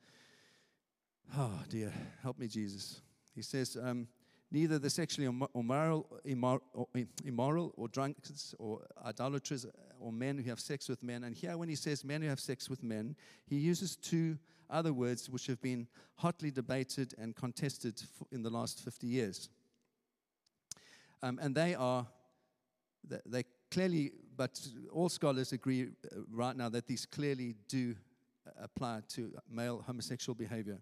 Oh 1.36 1.60
dear, 1.68 1.92
help 2.22 2.38
me, 2.38 2.46
Jesus. 2.46 3.00
He 3.34 3.42
says, 3.42 3.76
um, 3.80 4.08
neither 4.50 4.78
the 4.78 4.90
sexually 4.90 5.26
immoral, 5.54 6.06
immoral, 6.24 6.88
immoral 7.24 7.74
or 7.76 7.88
drunkards 7.88 8.54
or 8.58 8.80
idolaters 9.04 9.66
or 10.00 10.12
men 10.12 10.38
who 10.38 10.48
have 10.50 10.60
sex 10.60 10.88
with 10.88 11.02
men. 11.02 11.24
And 11.24 11.34
here, 11.34 11.56
when 11.56 11.68
he 11.68 11.74
says 11.74 12.04
men 12.04 12.22
who 12.22 12.28
have 12.28 12.40
sex 12.40 12.70
with 12.70 12.82
men, 12.82 13.16
he 13.46 13.56
uses 13.56 13.96
two 13.96 14.38
other 14.70 14.92
words 14.92 15.28
which 15.30 15.46
have 15.46 15.60
been 15.60 15.86
hotly 16.16 16.50
debated 16.50 17.14
and 17.18 17.34
contested 17.34 18.02
in 18.32 18.42
the 18.42 18.50
last 18.50 18.82
50 18.82 19.06
years. 19.06 19.48
Um, 21.22 21.38
and 21.40 21.54
they 21.54 21.74
are, 21.74 22.06
they 23.27 23.45
clearly, 23.71 24.12
but 24.37 24.61
all 24.92 25.09
scholars 25.09 25.53
agree 25.53 25.83
uh, 25.85 26.21
right 26.31 26.57
now 26.57 26.69
that 26.69 26.87
these 26.87 27.07
clearly 27.07 27.55
do 27.69 27.95
apply 28.61 29.03
to 29.09 29.33
male 29.51 29.83
homosexual 29.87 30.35
behavior. 30.35 30.79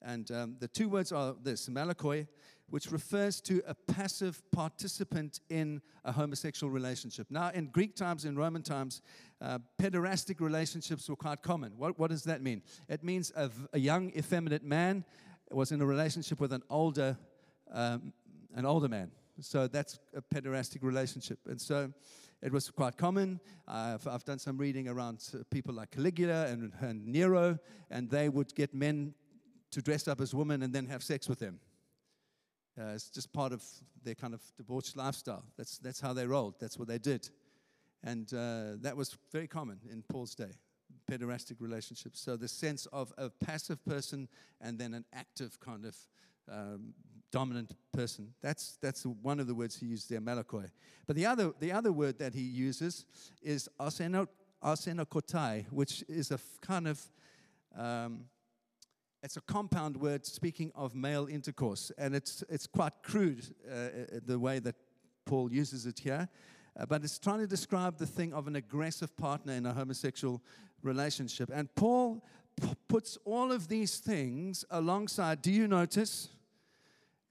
And 0.00 0.30
um, 0.30 0.56
the 0.60 0.68
two 0.68 0.88
words 0.88 1.10
are 1.10 1.34
this 1.42 1.68
malakoi, 1.68 2.28
which 2.70 2.92
refers 2.92 3.40
to 3.40 3.62
a 3.66 3.74
passive 3.74 4.42
participant 4.52 5.40
in 5.48 5.80
a 6.04 6.12
homosexual 6.12 6.70
relationship. 6.70 7.26
Now, 7.30 7.50
in 7.50 7.66
Greek 7.66 7.96
times, 7.96 8.24
in 8.24 8.36
Roman 8.36 8.62
times, 8.62 9.02
uh, 9.40 9.58
pederastic 9.80 10.40
relationships 10.40 11.08
were 11.08 11.16
quite 11.16 11.42
common. 11.42 11.72
What, 11.76 11.98
what 11.98 12.10
does 12.10 12.24
that 12.24 12.42
mean? 12.42 12.62
It 12.88 13.02
means 13.02 13.32
a, 13.34 13.50
a 13.72 13.78
young, 13.78 14.12
effeminate 14.16 14.62
man 14.62 15.04
was 15.50 15.72
in 15.72 15.80
a 15.80 15.86
relationship 15.86 16.40
with 16.40 16.52
an 16.52 16.62
older, 16.68 17.16
um, 17.72 18.12
an 18.54 18.66
older 18.66 18.88
man. 18.88 19.10
So 19.40 19.68
that's 19.68 19.98
a 20.16 20.22
pederastic 20.22 20.82
relationship. 20.82 21.38
And 21.46 21.60
so 21.60 21.92
it 22.42 22.52
was 22.52 22.70
quite 22.70 22.96
common. 22.96 23.40
I've, 23.66 24.06
I've 24.06 24.24
done 24.24 24.38
some 24.38 24.58
reading 24.58 24.88
around 24.88 25.24
people 25.50 25.74
like 25.74 25.92
Caligula 25.92 26.46
and, 26.46 26.72
and 26.80 27.06
Nero, 27.06 27.58
and 27.90 28.10
they 28.10 28.28
would 28.28 28.54
get 28.54 28.74
men 28.74 29.14
to 29.70 29.82
dress 29.82 30.08
up 30.08 30.20
as 30.20 30.34
women 30.34 30.62
and 30.62 30.72
then 30.72 30.86
have 30.86 31.02
sex 31.02 31.28
with 31.28 31.38
them. 31.38 31.60
Uh, 32.78 32.92
it's 32.94 33.10
just 33.10 33.32
part 33.32 33.52
of 33.52 33.62
their 34.04 34.14
kind 34.14 34.34
of 34.34 34.40
debauched 34.56 34.96
lifestyle. 34.96 35.44
That's, 35.56 35.78
that's 35.78 36.00
how 36.00 36.12
they 36.12 36.26
rolled, 36.26 36.54
that's 36.60 36.78
what 36.78 36.88
they 36.88 36.98
did. 36.98 37.28
And 38.04 38.32
uh, 38.32 38.76
that 38.82 38.96
was 38.96 39.16
very 39.32 39.48
common 39.48 39.80
in 39.90 40.02
Paul's 40.02 40.36
day, 40.36 40.52
pederastic 41.10 41.56
relationships. 41.58 42.20
So 42.20 42.36
the 42.36 42.46
sense 42.46 42.86
of 42.92 43.12
a 43.18 43.30
passive 43.30 43.84
person 43.84 44.28
and 44.60 44.78
then 44.78 44.94
an 44.94 45.04
active 45.12 45.58
kind 45.58 45.84
of 45.84 45.96
um, 46.50 46.94
dominant 47.30 47.74
person. 47.92 48.34
That's, 48.42 48.78
that's 48.80 49.04
one 49.04 49.40
of 49.40 49.46
the 49.46 49.54
words 49.54 49.76
he 49.76 49.86
used 49.86 50.10
there, 50.10 50.20
malakoi. 50.20 50.70
But 51.06 51.16
the 51.16 51.26
other, 51.26 51.52
the 51.60 51.72
other 51.72 51.92
word 51.92 52.18
that 52.18 52.34
he 52.34 52.42
uses 52.42 53.06
is 53.42 53.68
arsenokoitai, 53.80 55.66
which 55.70 56.04
is 56.08 56.30
a 56.30 56.38
kind 56.60 56.88
of 56.88 57.00
um, 57.76 58.24
it's 59.22 59.36
a 59.36 59.40
compound 59.40 59.96
word 59.96 60.24
speaking 60.24 60.70
of 60.74 60.94
male 60.94 61.26
intercourse, 61.26 61.90
and 61.98 62.14
it's, 62.14 62.44
it's 62.48 62.66
quite 62.66 62.92
crude 63.02 63.44
uh, 63.68 63.74
uh, 63.74 63.88
the 64.24 64.38
way 64.38 64.60
that 64.60 64.76
Paul 65.24 65.52
uses 65.52 65.86
it 65.86 65.98
here. 65.98 66.28
Uh, 66.78 66.86
but 66.86 67.02
it's 67.02 67.18
trying 67.18 67.40
to 67.40 67.46
describe 67.46 67.98
the 67.98 68.06
thing 68.06 68.32
of 68.32 68.46
an 68.46 68.54
aggressive 68.54 69.16
partner 69.16 69.52
in 69.54 69.66
a 69.66 69.72
homosexual 69.72 70.40
relationship. 70.82 71.50
And 71.52 71.74
Paul 71.74 72.24
p- 72.60 72.68
puts 72.86 73.18
all 73.24 73.50
of 73.50 73.66
these 73.66 73.98
things 73.98 74.64
alongside. 74.70 75.42
Do 75.42 75.50
you 75.50 75.66
notice? 75.66 76.28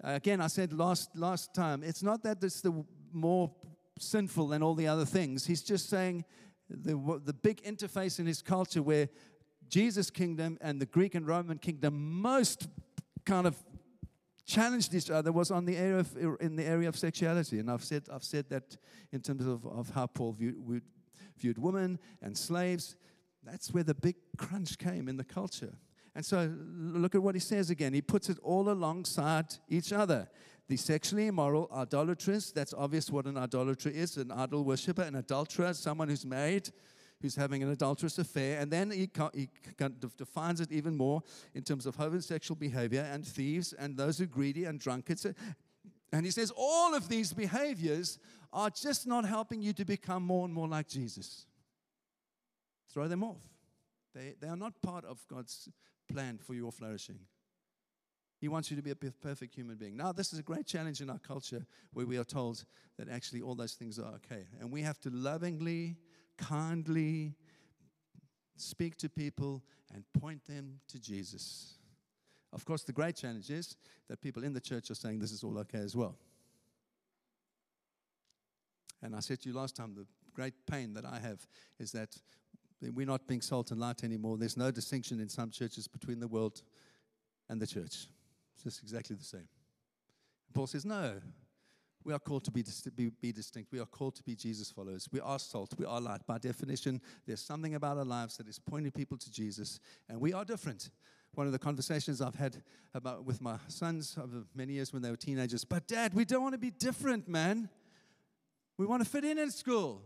Again, 0.03 0.41
I 0.41 0.47
said 0.47 0.73
last, 0.73 1.15
last 1.15 1.53
time, 1.53 1.83
it's 1.83 2.03
not 2.03 2.23
that 2.23 2.43
it's 2.43 2.61
the 2.61 2.85
more 3.11 3.51
sinful 3.99 4.49
than 4.49 4.61
all 4.61 4.75
the 4.75 4.87
other 4.87 5.05
things. 5.05 5.45
He's 5.45 5.63
just 5.63 5.89
saying 5.89 6.23
the, 6.69 7.19
the 7.23 7.33
big 7.33 7.63
interface 7.63 8.19
in 8.19 8.25
his 8.25 8.41
culture 8.41 8.83
where 8.83 9.09
Jesus' 9.69 10.09
kingdom 10.09 10.57
and 10.61 10.79
the 10.79 10.85
Greek 10.85 11.15
and 11.15 11.27
Roman 11.27 11.57
kingdom 11.57 12.21
most 12.21 12.67
kind 13.25 13.47
of 13.47 13.55
challenged 14.45 14.93
each 14.93 15.09
other 15.09 15.31
was 15.31 15.51
on 15.51 15.65
the 15.65 15.75
area 15.75 15.99
of, 15.99 16.15
in 16.39 16.55
the 16.55 16.63
area 16.63 16.87
of 16.87 16.97
sexuality. 16.97 17.59
And 17.59 17.69
I've 17.69 17.83
said, 17.83 18.03
I've 18.11 18.23
said 18.23 18.49
that 18.49 18.77
in 19.11 19.21
terms 19.21 19.45
of, 19.45 19.65
of 19.65 19.89
how 19.89 20.07
Paul 20.07 20.33
viewed, 20.33 20.81
viewed 21.37 21.57
women 21.57 21.99
and 22.21 22.37
slaves. 22.37 22.95
That's 23.43 23.73
where 23.73 23.83
the 23.83 23.95
big 23.95 24.15
crunch 24.37 24.77
came 24.77 25.09
in 25.09 25.17
the 25.17 25.23
culture. 25.23 25.73
And 26.17 26.25
so 26.25 26.51
look 26.75 27.13
at 27.13 27.21
what 27.21 27.35
he 27.35 27.39
says 27.39 27.69
again. 27.69 27.93
He 27.93 28.01
puts 28.01 28.27
it 28.27 28.39
all 28.41 28.71
alongside 28.71 29.53
each 29.69 29.93
other. 29.93 30.27
The 30.67 30.75
sexually 30.75 31.27
immoral, 31.27 31.69
idolatrous, 31.71 32.51
that's 32.51 32.73
obvious 32.73 33.11
what 33.11 33.27
an 33.27 33.37
idolater 33.37 33.89
is 33.89 34.17
an 34.17 34.31
idol 34.31 34.63
worshiper, 34.63 35.03
an 35.03 35.13
adulterer, 35.13 35.75
someone 35.75 36.09
who's 36.09 36.25
married 36.25 36.71
who's 37.21 37.35
having 37.35 37.61
an 37.61 37.69
adulterous 37.69 38.17
affair. 38.17 38.59
And 38.59 38.71
then 38.71 38.89
he, 38.89 39.09
he 39.35 39.49
defines 40.17 40.59
it 40.59 40.71
even 40.71 40.97
more 40.97 41.21
in 41.53 41.61
terms 41.61 41.85
of 41.85 41.95
homosexual 41.95 42.57
behavior 42.57 43.07
and 43.11 43.25
thieves 43.25 43.73
and 43.73 43.95
those 43.95 44.17
who 44.17 44.23
are 44.23 44.27
greedy 44.27 44.65
and 44.65 44.79
drunkards. 44.79 45.25
And 46.11 46.25
he 46.25 46.31
says 46.31 46.51
all 46.55 46.95
of 46.95 47.09
these 47.09 47.31
behaviors 47.31 48.17
are 48.51 48.71
just 48.71 49.05
not 49.05 49.23
helping 49.23 49.61
you 49.61 49.71
to 49.73 49.85
become 49.85 50.23
more 50.23 50.45
and 50.45 50.53
more 50.53 50.67
like 50.67 50.87
Jesus. 50.87 51.45
Throw 52.91 53.07
them 53.07 53.23
off. 53.23 53.41
They, 54.15 54.33
they 54.39 54.47
are 54.47 54.57
not 54.57 54.81
part 54.81 55.05
of 55.05 55.19
God's 55.27 55.69
plan 56.07 56.37
for 56.37 56.53
your 56.53 56.71
flourishing. 56.71 57.19
He 58.39 58.47
wants 58.47 58.69
you 58.69 58.77
to 58.77 58.83
be 58.83 58.91
a 58.91 58.95
perfect 58.95 59.55
human 59.55 59.77
being. 59.77 59.97
Now, 59.97 60.11
this 60.11 60.31
is 60.31 60.39
a 60.39 60.43
great 60.43 60.67
challenge 60.67 61.01
in 61.01 61.09
our 61.09 61.19
culture 61.19 61.65
where 61.93 62.05
we 62.05 62.17
are 62.17 62.23
told 62.23 62.65
that 62.97 63.09
actually 63.09 63.41
all 63.41 63.55
those 63.55 63.73
things 63.73 63.97
are 63.97 64.13
okay. 64.15 64.45
And 64.59 64.71
we 64.71 64.83
have 64.83 64.99
to 65.01 65.09
lovingly 65.09 65.95
kindly 66.37 67.33
speak 68.55 68.95
to 68.97 69.09
people 69.09 69.63
and 69.93 70.03
point 70.19 70.45
them 70.45 70.79
to 70.89 70.99
Jesus. 70.99 71.77
Of 72.53 72.63
course, 72.63 72.83
the 72.83 72.93
great 72.93 73.15
challenge 73.15 73.49
is 73.49 73.75
that 74.07 74.21
people 74.21 74.43
in 74.43 74.53
the 74.53 74.61
church 74.61 74.91
are 74.91 74.95
saying 74.95 75.19
this 75.19 75.31
is 75.31 75.43
all 75.43 75.57
okay 75.59 75.79
as 75.79 75.95
well. 75.95 76.15
And 79.01 79.15
I 79.15 79.19
said 79.19 79.41
to 79.41 79.49
you 79.49 79.55
last 79.55 79.75
time, 79.75 79.93
the 79.95 80.05
great 80.33 80.53
pain 80.69 80.93
that 80.93 81.05
I 81.05 81.19
have 81.19 81.45
is 81.79 81.91
that 81.91 82.15
we're 82.81 83.05
not 83.05 83.27
being 83.27 83.41
salt 83.41 83.71
and 83.71 83.79
light 83.79 84.03
anymore. 84.03 84.37
There's 84.37 84.57
no 84.57 84.71
distinction 84.71 85.19
in 85.19 85.29
some 85.29 85.49
churches 85.49 85.87
between 85.87 86.19
the 86.19 86.27
world 86.27 86.61
and 87.49 87.61
the 87.61 87.67
church. 87.67 88.07
It's 88.53 88.63
just 88.63 88.81
exactly 88.81 89.15
the 89.15 89.23
same. 89.23 89.47
Paul 90.53 90.67
says, 90.67 90.85
no, 90.85 91.13
we 92.03 92.13
are 92.13 92.19
called 92.19 92.45
to 92.45 92.51
be, 92.51 92.63
be, 92.95 93.09
be, 93.21 93.31
distinct. 93.31 93.71
We 93.71 93.79
are 93.79 93.85
called 93.85 94.15
to 94.15 94.23
be 94.23 94.35
Jesus 94.35 94.71
followers. 94.71 95.09
We 95.11 95.19
are 95.19 95.39
salt. 95.39 95.73
We 95.77 95.85
are 95.85 95.99
light. 95.99 96.25
By 96.25 96.37
definition, 96.37 97.01
there's 97.25 97.41
something 97.41 97.75
about 97.75 97.97
our 97.97 98.05
lives 98.05 98.37
that 98.37 98.47
is 98.47 98.59
pointing 98.59 98.91
people 98.91 99.17
to 99.17 99.31
Jesus, 99.31 99.79
and 100.07 100.19
we 100.21 100.33
are 100.33 100.45
different. 100.45 100.89
one 101.33 101.45
of 101.45 101.53
the 101.53 101.59
conversations 101.59 102.21
I've 102.21 102.35
had 102.35 102.63
about 102.93 103.25
with 103.25 103.41
my 103.41 103.57
sons 103.67 104.17
over 104.17 104.43
many 104.55 104.73
years 104.73 104.91
when 104.91 105.01
they 105.01 105.11
were 105.11 105.17
teenagers. 105.17 105.63
But 105.63 105.87
dad, 105.87 106.13
we 106.13 106.25
don't 106.25 106.41
want 106.41 106.53
to 106.53 106.59
be 106.59 106.71
different, 106.71 107.27
man. 107.27 107.69
We 108.77 108.85
want 108.85 109.03
to 109.03 109.09
fit 109.09 109.23
in 109.23 109.37
at 109.37 109.51
school. 109.51 110.01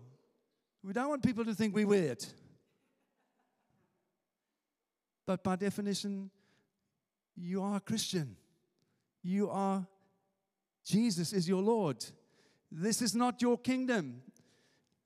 We 0.84 0.94
don't 0.94 1.08
want 1.08 1.24
people 1.24 1.46
to 1.46 1.54
think 1.54 1.76
we're 1.76 1.88
weird. 1.88 2.26
But 5.26 5.44
by 5.44 5.56
definition, 5.56 6.30
you 7.36 7.62
are 7.62 7.78
a 7.78 7.80
Christian. 7.80 8.36
You 9.24 9.50
are, 9.50 9.86
Jesus 10.86 11.32
is 11.34 11.48
your 11.48 11.62
Lord. 11.62 12.04
This 12.72 13.02
is 13.02 13.16
not 13.16 13.42
your 13.42 13.58
kingdom. 13.58 14.22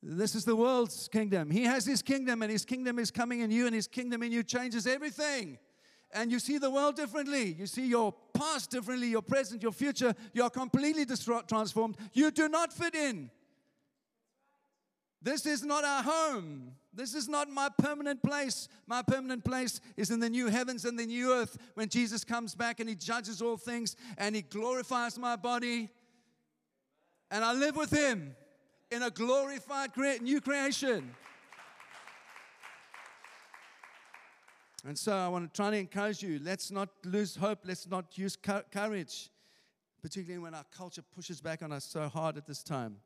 This 0.02 0.36
is 0.36 0.46
the 0.46 0.56
world's 0.56 1.08
kingdom. 1.08 1.50
He 1.50 1.64
has 1.64 1.86
his 1.86 2.02
kingdom, 2.02 2.44
and 2.44 2.52
his 2.52 2.64
kingdom 2.64 3.00
is 3.00 3.10
coming 3.12 3.40
in 3.42 3.50
you, 3.52 3.66
and 3.66 3.74
his 3.74 3.88
kingdom 3.88 4.22
in 4.24 4.32
you 4.32 4.44
changes 4.44 4.86
everything. 4.86 5.58
And 6.14 6.32
you 6.32 6.40
see 6.40 6.60
the 6.60 6.70
world 6.70 6.96
differently. 6.96 7.56
You 7.58 7.66
see 7.66 7.88
your 7.88 8.14
past 8.34 8.70
differently, 8.70 9.08
your 9.08 9.24
present, 9.24 9.64
your 9.64 9.72
future. 9.72 10.14
You 10.34 10.44
are 10.44 10.50
completely 10.50 11.06
transformed. 11.48 11.98
You 12.14 12.32
do 12.32 12.48
not 12.48 12.72
fit 12.72 12.96
in. 12.96 13.32
This 15.22 15.46
is 15.46 15.64
not 15.66 15.84
our 15.84 16.04
home. 16.04 16.72
This 16.96 17.14
is 17.14 17.28
not 17.28 17.50
my 17.50 17.70
permanent 17.78 18.24
place. 18.24 18.70
My 18.88 19.02
permanent 19.02 19.44
place 19.44 19.82
is 19.98 20.12
in 20.12 20.22
the 20.22 20.30
new 20.30 20.48
heavens 20.48 20.86
and 20.86 20.98
the 20.98 21.06
new 21.06 21.34
earth 21.34 21.58
when 21.74 21.90
Jesus 21.90 22.24
comes 22.24 22.56
back 22.56 22.80
and 22.80 22.88
he 22.88 22.96
judges 22.96 23.42
all 23.42 23.58
things 23.58 23.98
and 24.18 24.34
he 24.34 24.42
glorifies 24.42 25.20
my 25.20 25.36
body. 25.36 25.90
And 27.30 27.44
I 27.44 27.54
live 27.54 27.76
with 27.76 27.92
him 27.92 28.36
in 28.92 29.04
a 29.04 29.10
glorified 29.10 29.92
new 30.22 30.40
creation. 30.40 31.14
And 34.88 34.98
so 34.98 35.14
I 35.14 35.28
want 35.28 35.52
to 35.52 35.56
try 35.56 35.72
to 35.72 35.78
encourage 35.78 36.22
you 36.22 36.40
let's 36.44 36.72
not 36.72 36.90
lose 37.04 37.36
hope, 37.36 37.60
let's 37.66 37.88
not 37.88 38.18
use 38.18 38.38
courage, 38.72 39.32
particularly 40.02 40.42
when 40.42 40.54
our 40.54 40.66
culture 40.78 41.02
pushes 41.02 41.42
back 41.42 41.62
on 41.64 41.74
us 41.74 41.84
so 41.84 42.08
hard 42.08 42.38
at 42.38 42.46
this 42.46 42.64
time. 42.64 42.98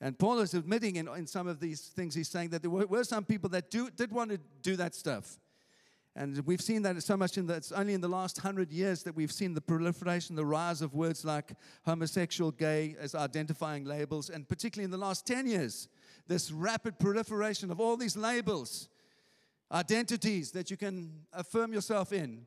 And 0.00 0.18
Paul 0.18 0.40
is 0.40 0.52
admitting 0.54 0.96
in, 0.96 1.08
in 1.08 1.26
some 1.26 1.46
of 1.46 1.58
these 1.58 1.80
things, 1.80 2.14
he's 2.14 2.28
saying 2.28 2.50
that 2.50 2.62
there 2.62 2.70
were, 2.70 2.86
were 2.86 3.04
some 3.04 3.24
people 3.24 3.48
that 3.50 3.70
do, 3.70 3.88
did 3.90 4.12
want 4.12 4.30
to 4.30 4.38
do 4.62 4.76
that 4.76 4.94
stuff. 4.94 5.38
And 6.14 6.38
we've 6.46 6.62
seen 6.62 6.82
that 6.82 7.02
so 7.02 7.16
much 7.16 7.36
in 7.36 7.46
that 7.46 7.58
it's 7.58 7.72
only 7.72 7.92
in 7.92 8.00
the 8.00 8.08
last 8.08 8.38
hundred 8.38 8.72
years 8.72 9.02
that 9.02 9.14
we've 9.14 9.32
seen 9.32 9.52
the 9.52 9.60
proliferation, 9.60 10.34
the 10.34 10.46
rise 10.46 10.80
of 10.80 10.94
words 10.94 11.24
like 11.24 11.52
homosexual, 11.84 12.50
gay 12.50 12.96
as 12.98 13.14
identifying 13.14 13.84
labels, 13.84 14.30
and 14.30 14.48
particularly 14.48 14.84
in 14.84 14.90
the 14.90 14.96
last 14.96 15.26
10 15.26 15.46
years, 15.46 15.88
this 16.26 16.50
rapid 16.50 16.98
proliferation 16.98 17.70
of 17.70 17.80
all 17.80 17.98
these 17.98 18.16
labels, 18.16 18.88
identities 19.72 20.52
that 20.52 20.70
you 20.70 20.76
can 20.76 21.12
affirm 21.34 21.72
yourself 21.72 22.12
in. 22.12 22.46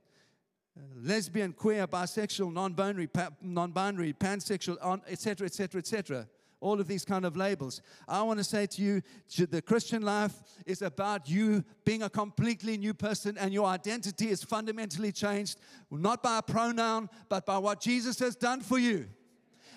Uh, 0.78 0.82
lesbian, 1.04 1.52
queer, 1.52 1.86
bisexual, 1.86 2.52
non-binary, 2.52 3.08
pa- 3.08 3.30
non-binary, 3.42 4.14
pansexual, 4.14 5.02
etc., 5.08 5.46
etc., 5.46 5.80
etc 5.80 6.28
all 6.62 6.80
of 6.80 6.88
these 6.88 7.06
kind 7.06 7.26
of 7.26 7.38
labels. 7.38 7.82
I 8.08 8.22
want 8.22 8.40
to 8.40 8.44
say 8.44 8.66
to 8.66 8.82
you 8.82 9.02
the 9.50 9.62
Christian 9.62 10.02
life 10.02 10.34
is 10.66 10.82
about 10.82 11.30
you 11.30 11.64
being 11.86 12.04
a 12.04 12.10
completely 12.10 12.78
new 12.78 12.94
person 12.94 13.38
and 13.38 13.54
your 13.54 13.66
identity 13.66 14.30
is 14.30 14.44
fundamentally 14.44 15.12
changed, 15.12 15.60
not 15.90 16.22
by 16.22 16.40
a 16.40 16.42
pronoun, 16.42 17.10
but 17.30 17.46
by 17.46 17.58
what 17.58 17.80
Jesus 17.80 18.20
has 18.20 18.36
done 18.36 18.62
for 18.62 18.78
you. 18.80 19.08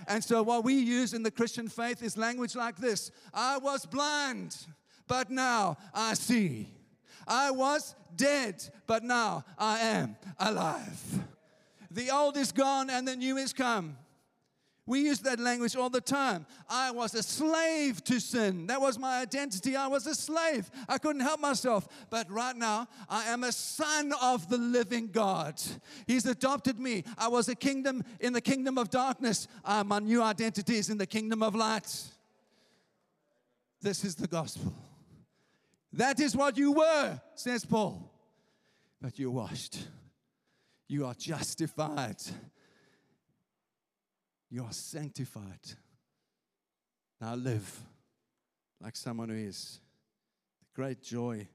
And 0.08 0.22
so, 0.22 0.42
what 0.42 0.64
we 0.64 0.74
use 0.74 1.14
in 1.14 1.22
the 1.22 1.30
Christian 1.30 1.68
faith 1.68 2.02
is 2.02 2.16
language 2.16 2.56
like 2.56 2.76
this 2.76 3.10
I 3.32 3.58
was 3.58 3.86
blind, 3.86 4.56
but 5.06 5.30
now 5.30 5.76
I 5.94 6.14
see. 6.14 6.68
I 7.26 7.52
was 7.52 7.94
dead, 8.16 8.64
but 8.88 9.04
now 9.04 9.44
I 9.56 9.78
am 9.78 10.16
alive. 10.40 11.00
The 11.90 12.10
old 12.10 12.36
is 12.36 12.52
gone 12.52 12.90
and 12.90 13.06
the 13.06 13.14
new 13.14 13.36
is 13.36 13.52
come. 13.52 13.96
We 14.84 15.02
use 15.02 15.20
that 15.20 15.38
language 15.38 15.76
all 15.76 15.90
the 15.90 16.00
time. 16.00 16.44
I 16.68 16.90
was 16.90 17.14
a 17.14 17.22
slave 17.22 18.02
to 18.04 18.18
sin. 18.18 18.66
That 18.66 18.80
was 18.80 18.98
my 18.98 19.20
identity. 19.20 19.76
I 19.76 19.86
was 19.86 20.08
a 20.08 20.14
slave. 20.14 20.68
I 20.88 20.98
couldn't 20.98 21.22
help 21.22 21.38
myself. 21.38 21.86
But 22.10 22.28
right 22.28 22.56
now, 22.56 22.88
I 23.08 23.26
am 23.26 23.44
a 23.44 23.52
son 23.52 24.12
of 24.20 24.48
the 24.48 24.58
living 24.58 25.08
God. 25.08 25.62
He's 26.08 26.26
adopted 26.26 26.80
me. 26.80 27.04
I 27.16 27.28
was 27.28 27.48
a 27.48 27.54
kingdom 27.54 28.02
in 28.18 28.32
the 28.32 28.40
kingdom 28.40 28.76
of 28.76 28.90
darkness. 28.90 29.46
Uh, 29.64 29.84
my 29.84 30.00
new 30.00 30.20
identity 30.20 30.78
is 30.78 30.90
in 30.90 30.98
the 30.98 31.06
kingdom 31.06 31.44
of 31.44 31.54
light. 31.54 31.88
This 33.80 34.04
is 34.04 34.16
the 34.16 34.28
gospel. 34.28 34.74
That 35.92 36.18
is 36.18 36.36
what 36.36 36.56
you 36.58 36.72
were, 36.72 37.20
says 37.36 37.64
Paul. 37.64 38.10
But 39.00 39.16
you're 39.16 39.30
washed. 39.30 39.78
You 40.88 41.06
are 41.06 41.14
justified 41.14 42.16
you 44.52 44.62
are 44.62 44.72
sanctified. 44.72 45.60
Now 47.18 47.34
live 47.34 47.80
like 48.82 48.96
someone 48.96 49.30
who 49.30 49.34
is. 49.34 49.80
The 50.60 50.66
great 50.74 51.02
joy 51.02 51.48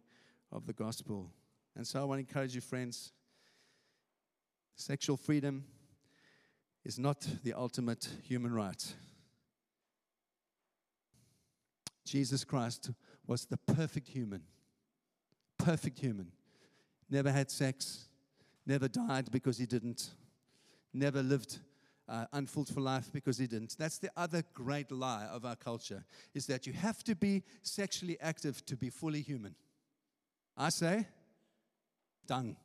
of 0.52 0.66
the 0.66 0.74
gospel. 0.74 1.32
And 1.76 1.86
so 1.86 2.02
I 2.02 2.06
want 2.06 2.18
to 2.18 2.28
encourage 2.28 2.56
you, 2.56 2.62
friends 2.62 3.12
sexual 4.76 5.18
freedom 5.18 5.64
is 6.86 6.98
not 6.98 7.28
the 7.44 7.54
ultimate 7.54 8.08
human 8.24 8.52
right. 8.52 8.84
Jesus 12.04 12.44
Christ 12.44 12.92
was 13.28 13.46
the 13.46 13.58
perfect 13.58 14.08
human. 14.08 14.42
Perfect 15.60 16.00
human. 16.00 16.32
Never 17.10 17.32
had 17.32 17.52
sex, 17.52 18.08
never 18.66 18.88
died 18.88 19.30
because 19.32 19.58
he 19.58 19.66
didn't, 19.66 20.10
never 20.94 21.22
lived 21.22 21.60
uh, 22.08 22.26
for 22.74 22.82
life 22.82 23.10
because 23.12 23.38
he 23.38 23.48
didn't. 23.48 23.76
That's 23.78 24.00
the 24.00 24.12
other 24.16 24.44
great 24.54 24.92
lie 24.92 25.26
of 25.26 25.46
our 25.46 25.56
culture 25.56 26.04
is 26.34 26.48
that 26.48 26.66
you 26.66 26.74
have 26.74 27.04
to 27.04 27.16
be 27.16 27.44
sexually 27.62 28.18
active 28.22 28.66
to 28.66 28.76
be 28.76 28.90
fully 28.90 29.22
human. 29.22 29.56
I 30.56 30.70
say, 30.70 31.06
done. 32.26 32.56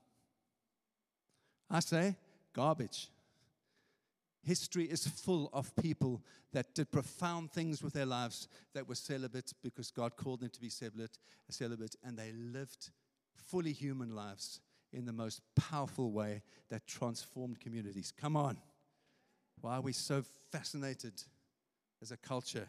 I 1.71 1.81
say, 1.81 2.17
garbage. 2.53 3.09
History 4.45 4.85
is 4.85 5.07
full 5.07 5.51
of 5.53 5.75
people 5.77 6.23
that 6.53 6.75
did 6.75 6.91
profound 6.91 7.53
things 7.53 7.83
with 7.83 7.93
their 7.93 8.07
lives 8.07 8.49
that 8.75 8.89
were 8.89 8.95
celibate 8.95 9.53
because 9.63 9.91
God 9.91 10.17
called 10.17 10.41
them 10.41 10.51
to 10.51 10.61
be 10.61 10.69
celibate, 10.69 11.19
celibate 11.49 11.97
and 12.05 12.17
they 12.17 12.33
lived 12.33 12.91
fully 13.37 13.73
human 13.73 14.15
lives 14.15 14.61
in 14.93 15.05
the 15.05 15.13
most 15.13 15.41
powerful 15.55 16.11
way 16.11 16.43
that 16.71 16.87
transformed 16.87 17.61
communities. 17.61 18.13
Come 18.17 18.37
on. 18.37 18.59
Why 19.63 19.77
are 19.77 19.81
we 19.81 19.93
so 19.93 20.25
fascinated 20.51 21.15
as 22.03 22.11
a 22.11 22.17
culture 22.17 22.69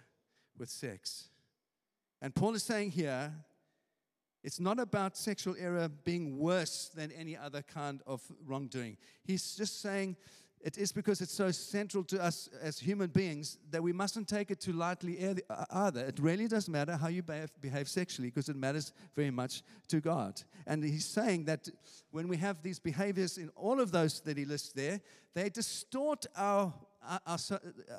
with 0.58 0.70
sex? 0.70 1.28
And 2.22 2.34
Paul 2.34 2.54
is 2.54 2.64
saying 2.64 2.92
here, 2.92 3.34
it's 4.44 4.60
not 4.60 4.80
about 4.80 5.18
sexual 5.18 5.56
error 5.58 5.90
being 5.90 6.38
worse 6.38 6.92
than 6.94 7.12
any 7.12 7.36
other 7.36 7.64
kind 7.64 8.02
of 8.06 8.22
wrongdoing. 8.46 8.98
He's 9.24 9.56
just 9.56 9.82
saying 9.82 10.18
it 10.64 10.78
is 10.78 10.94
because 10.94 11.20
it's 11.20 11.34
so 11.34 11.52
central 11.52 12.06
to 12.06 12.24
us 12.24 12.48
as 12.62 12.80
human 12.80 13.10
beings 13.10 13.58
that 13.70 13.84
we 13.84 13.92
mustn't 13.92 14.30
take 14.30 14.50
it 14.50 14.62
too 14.62 14.72
lightly 14.72 15.20
either. 15.70 16.00
It 16.06 16.20
really 16.20 16.48
does 16.48 16.70
matter 16.70 16.96
how 16.96 17.10
you 17.10 17.22
behave 17.22 17.90
sexually 17.90 18.30
because 18.30 18.48
it 18.48 18.56
matters 18.56 18.94
very 19.14 19.30
much 19.30 19.62
to 19.90 20.00
God. 20.00 20.42
And 20.66 20.82
he's 20.82 21.06
saying 21.06 21.44
that 21.46 21.68
when 22.12 22.30
we 22.30 22.38
have 22.38 22.64
these 22.64 22.80
behaviors 22.80 23.38
in 23.38 23.50
all 23.58 23.82
of 23.82 23.92
those 23.92 24.22
that 24.22 24.38
he 24.38 24.46
lists 24.46 24.72
there, 24.72 25.02
they 25.34 25.50
distort 25.50 26.26
our, 26.38 26.74
our, 27.28 27.38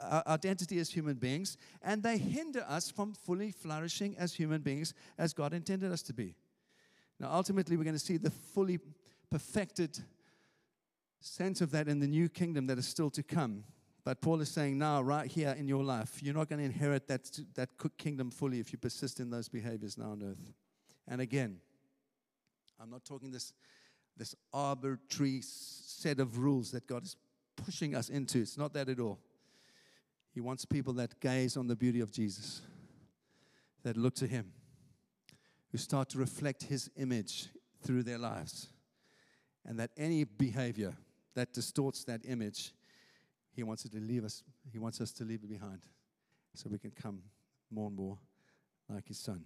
our 0.00 0.22
identity 0.26 0.78
as 0.78 0.88
human 0.88 1.16
beings 1.16 1.58
and 1.82 2.02
they 2.02 2.16
hinder 2.16 2.64
us 2.66 2.90
from 2.90 3.12
fully 3.12 3.50
flourishing 3.50 4.16
as 4.18 4.32
human 4.32 4.62
beings 4.62 4.94
as 5.18 5.34
God 5.34 5.52
intended 5.52 5.92
us 5.92 6.00
to 6.04 6.14
be. 6.14 6.34
Now, 7.20 7.28
ultimately, 7.30 7.76
we're 7.76 7.84
going 7.84 7.94
to 7.94 8.00
see 8.00 8.16
the 8.16 8.30
fully 8.30 8.78
perfected 9.30 9.98
sense 11.24 11.60
of 11.60 11.70
that 11.70 11.88
in 11.88 12.00
the 12.00 12.06
new 12.06 12.28
kingdom 12.28 12.66
that 12.66 12.78
is 12.78 12.86
still 12.86 13.10
to 13.10 13.22
come. 13.22 13.64
But 14.04 14.20
Paul 14.20 14.40
is 14.42 14.50
saying 14.50 14.76
now, 14.76 15.00
right 15.00 15.30
here 15.30 15.54
in 15.58 15.66
your 15.66 15.82
life, 15.82 16.22
you're 16.22 16.34
not 16.34 16.48
going 16.48 16.58
to 16.58 16.64
inherit 16.64 17.08
that, 17.08 17.30
that 17.54 17.70
kingdom 17.96 18.30
fully 18.30 18.60
if 18.60 18.72
you 18.72 18.78
persist 18.78 19.18
in 19.18 19.30
those 19.30 19.48
behaviors 19.48 19.96
now 19.96 20.10
on 20.10 20.22
earth. 20.22 20.52
And 21.08 21.22
again, 21.22 21.58
I'm 22.78 22.90
not 22.90 23.04
talking 23.04 23.30
this, 23.30 23.54
this 24.16 24.34
arbitrary 24.52 25.40
set 25.42 26.20
of 26.20 26.38
rules 26.38 26.70
that 26.72 26.86
God 26.86 27.04
is 27.04 27.16
pushing 27.56 27.94
us 27.94 28.10
into. 28.10 28.40
It's 28.40 28.58
not 28.58 28.74
that 28.74 28.90
at 28.90 29.00
all. 29.00 29.18
He 30.34 30.40
wants 30.40 30.66
people 30.66 30.92
that 30.94 31.20
gaze 31.20 31.56
on 31.56 31.68
the 31.68 31.76
beauty 31.76 32.00
of 32.00 32.10
Jesus, 32.10 32.60
that 33.84 33.96
look 33.96 34.14
to 34.16 34.26
Him, 34.26 34.52
who 35.70 35.78
start 35.78 36.10
to 36.10 36.18
reflect 36.18 36.64
His 36.64 36.90
image 36.96 37.48
through 37.82 38.02
their 38.02 38.18
lives, 38.18 38.68
and 39.64 39.78
that 39.78 39.90
any 39.96 40.24
behavior 40.24 40.94
that 41.34 41.52
distorts 41.52 42.04
that 42.04 42.22
image, 42.24 42.72
he 43.52 43.62
wants 43.62 43.82
to 43.82 43.98
leave 43.98 44.24
us, 44.24 44.42
he 44.72 44.78
wants 44.78 45.00
us 45.00 45.12
to 45.12 45.24
leave 45.24 45.40
it 45.42 45.48
behind 45.48 45.80
so 46.54 46.68
we 46.70 46.78
can 46.78 46.90
come 46.90 47.20
more 47.70 47.88
and 47.88 47.96
more 47.96 48.18
like 48.88 49.06
his 49.08 49.18
son. 49.18 49.44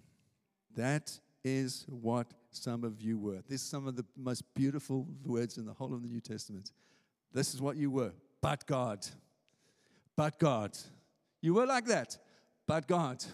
That 0.77 1.19
is 1.45 1.87
what 1.89 2.27
some 2.51 2.85
of 2.85 3.01
you 3.01 3.19
were. 3.19 3.43
This 3.49 3.63
is 3.63 3.69
some 3.69 3.87
of 3.87 3.97
the 3.97 4.05
most 4.17 4.43
beautiful 4.55 5.07
words 5.25 5.59
in 5.59 5.65
the 5.65 5.73
whole 5.73 5.95
of 5.95 6.03
the 6.03 6.09
New 6.09 6.21
Testament. 6.21 6.73
This 7.33 7.55
is 7.55 7.61
what 7.61 7.77
you 7.77 7.91
were, 7.91 8.13
but 8.41 8.67
God. 8.67 9.07
But 10.17 10.39
God. 10.39 10.77
You 11.41 11.55
were 11.55 11.67
like 11.67 11.87
that, 11.87 12.19
but 12.67 12.87
God. 12.87 13.25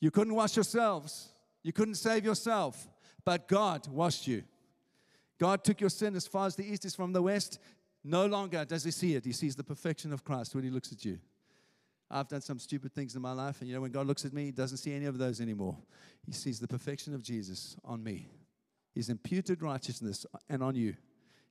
You 0.00 0.10
couldn't 0.10 0.34
wash 0.34 0.56
yourselves, 0.56 1.28
you 1.62 1.72
couldn't 1.72 1.94
save 1.94 2.24
yourself, 2.24 2.88
but 3.24 3.46
God 3.46 3.86
washed 3.88 4.26
you. 4.26 4.42
God 5.42 5.64
took 5.64 5.80
your 5.80 5.90
sin 5.90 6.14
as 6.14 6.24
far 6.24 6.46
as 6.46 6.54
the 6.54 6.64
east 6.64 6.84
is 6.84 6.94
from 6.94 7.12
the 7.12 7.20
west. 7.20 7.58
No 8.04 8.26
longer 8.26 8.64
does 8.64 8.84
he 8.84 8.92
see 8.92 9.16
it, 9.16 9.24
he 9.24 9.32
sees 9.32 9.56
the 9.56 9.64
perfection 9.64 10.12
of 10.12 10.22
Christ 10.22 10.54
when 10.54 10.62
he 10.62 10.70
looks 10.70 10.92
at 10.92 11.04
you. 11.04 11.18
I've 12.08 12.28
done 12.28 12.42
some 12.42 12.60
stupid 12.60 12.92
things 12.94 13.16
in 13.16 13.22
my 13.22 13.32
life, 13.32 13.56
and 13.58 13.68
you 13.68 13.74
know, 13.74 13.80
when 13.80 13.90
God 13.90 14.06
looks 14.06 14.24
at 14.24 14.32
me, 14.32 14.44
He 14.44 14.50
doesn't 14.52 14.76
see 14.76 14.94
any 14.94 15.06
of 15.06 15.18
those 15.18 15.40
anymore. 15.40 15.76
He 16.24 16.30
sees 16.30 16.60
the 16.60 16.68
perfection 16.68 17.12
of 17.12 17.24
Jesus 17.24 17.74
on 17.84 18.04
me. 18.04 18.28
His 18.94 19.08
imputed 19.08 19.62
righteousness 19.62 20.26
and 20.48 20.62
on 20.62 20.76
you. 20.76 20.94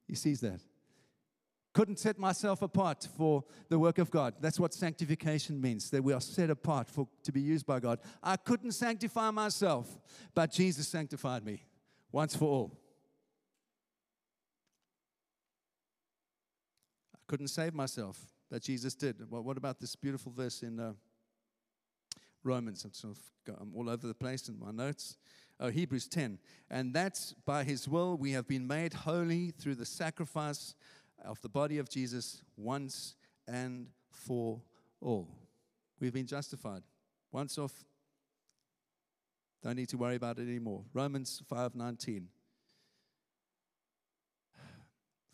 He 0.07 0.15
sees 0.15 0.39
that. 0.39 0.61
Couldn't 1.73 1.99
set 1.99 2.17
myself 2.17 2.61
apart 2.61 3.09
for 3.17 3.43
the 3.67 3.79
work 3.79 3.97
of 3.97 4.09
God. 4.09 4.35
That's 4.39 4.59
what 4.59 4.73
sanctification 4.73 5.59
means, 5.59 5.89
that 5.89 6.01
we 6.01 6.13
are 6.13 6.21
set 6.21 6.49
apart 6.49 6.87
for, 6.87 7.09
to 7.23 7.33
be 7.33 7.41
used 7.41 7.65
by 7.65 7.81
God. 7.81 7.99
I 8.23 8.37
couldn't 8.37 8.71
sanctify 8.71 9.31
myself, 9.31 9.99
but 10.33 10.51
Jesus 10.51 10.87
sanctified 10.87 11.43
me 11.43 11.65
once 12.13 12.37
for 12.37 12.45
all. 12.45 12.80
Couldn't 17.31 17.47
save 17.47 17.73
myself, 17.73 18.19
that 18.49 18.61
Jesus 18.61 18.93
did. 18.93 19.15
Well, 19.31 19.41
what 19.41 19.55
about 19.55 19.79
this 19.79 19.95
beautiful 19.95 20.33
verse 20.33 20.63
in 20.63 20.81
uh, 20.81 20.91
Romans? 22.43 22.83
I'm, 22.83 22.91
sort 22.91 23.15
of, 23.15 23.57
I'm 23.61 23.71
all 23.73 23.89
over 23.89 24.05
the 24.05 24.13
place 24.13 24.49
in 24.49 24.59
my 24.59 24.71
notes. 24.71 25.15
Oh, 25.57 25.69
Hebrews 25.69 26.09
10. 26.09 26.39
And 26.69 26.93
that's 26.93 27.33
by 27.45 27.63
his 27.63 27.87
will 27.87 28.17
we 28.17 28.33
have 28.33 28.49
been 28.49 28.67
made 28.67 28.91
holy 28.91 29.51
through 29.51 29.75
the 29.75 29.85
sacrifice 29.85 30.75
of 31.23 31.39
the 31.39 31.47
body 31.47 31.77
of 31.77 31.87
Jesus 31.87 32.41
once 32.57 33.15
and 33.47 33.87
for 34.11 34.59
all. 34.99 35.29
We've 36.01 36.11
been 36.11 36.27
justified. 36.27 36.83
Once 37.31 37.57
off, 37.57 37.85
don't 39.63 39.77
need 39.77 39.87
to 39.87 39.97
worry 39.97 40.15
about 40.15 40.37
it 40.37 40.49
anymore. 40.49 40.83
Romans 40.93 41.41
5:19. 41.49 42.27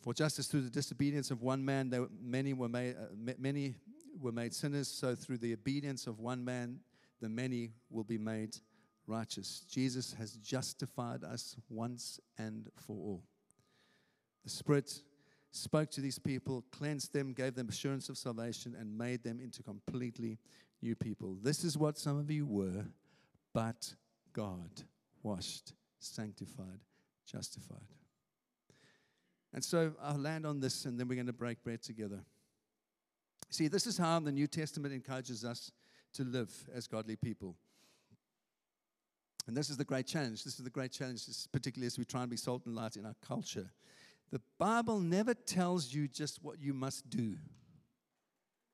For 0.08 0.14
justice 0.14 0.47
through 0.47 0.62
the 0.62 0.70
disobedience 0.70 1.32
of 1.32 1.41
one 1.41 1.66
man, 1.66 1.93
many, 2.24 2.53
were 2.53 2.70
made, 2.70 2.95
uh, 2.95 3.34
many 3.38 3.76
were 4.18 4.32
made 4.32 4.53
sinners. 4.53 4.88
So 4.88 5.16
through 5.16 5.39
the 5.39 5.51
obedience 5.51 6.08
of 6.08 6.20
one 6.20 6.45
man, 6.45 6.80
the 7.20 7.28
many 7.28 7.74
will 7.89 8.05
be 8.05 8.18
made 8.18 8.55
righteous. 9.05 9.66
Jesus 9.70 10.14
has 10.14 10.38
justified 10.38 11.26
us 11.26 11.58
once 11.68 12.22
and 12.38 12.70
for 12.78 12.95
all. 12.95 13.24
The 14.45 14.49
Spirit 14.49 15.01
spoke 15.51 15.91
to 15.91 15.99
these 15.99 16.20
people, 16.20 16.64
cleansed 16.72 17.12
them, 17.12 17.34
gave 17.34 17.55
them 17.55 17.68
assurance 17.68 18.08
of 18.08 18.18
salvation, 18.18 18.78
and 18.80 18.97
made 18.97 19.26
them 19.26 19.41
into 19.41 19.62
completely 19.62 20.39
new 20.82 20.95
people. 20.95 21.36
This 21.43 21.66
is 21.66 21.78
what 21.78 21.97
some 21.97 22.18
of 22.18 22.32
you 22.32 22.45
were, 22.45 22.86
but 23.53 23.93
God 24.32 24.70
washed, 25.22 25.74
sanctified, 25.99 26.80
justified. 27.30 27.97
And 29.58 29.66
so 29.66 29.91
I'll 29.99 30.20
land 30.20 30.45
on 30.45 30.60
this 30.60 30.86
and 30.86 30.99
then 30.99 31.08
we're 31.08 31.16
going 31.16 31.26
to 31.26 31.34
break 31.34 31.64
bread 31.64 31.82
together. 31.82 32.20
See, 33.49 33.68
this 33.68 33.88
is 33.88 33.97
how 33.97 34.20
the 34.20 34.32
New 34.32 34.45
Testament 34.45 34.93
encourages 34.93 35.43
us 35.43 35.72
to 36.14 36.24
live 36.24 36.51
as 36.76 36.86
godly 36.86 37.16
people. 37.16 37.55
And 39.47 39.58
this 39.58 39.72
is 39.72 39.78
the 39.78 39.84
great 39.84 40.05
challenge. 40.05 40.43
This 40.43 40.60
is 40.60 40.64
the 40.64 40.70
great 40.70 40.91
challenge, 40.91 41.24
particularly 41.51 41.88
as 41.88 41.97
we 41.97 42.05
try 42.05 42.22
and 42.22 42.30
be 42.30 42.38
salt 42.38 42.68
and 42.68 42.76
light 42.76 42.97
in 42.97 43.05
our 43.08 43.16
culture. 43.28 43.72
The 44.32 44.41
Bible 44.60 44.99
never 44.99 45.34
tells 45.34 45.91
you 45.91 46.08
just 46.08 46.43
what 46.43 46.62
you 46.62 46.76
must 46.76 47.10
do. 47.10 47.34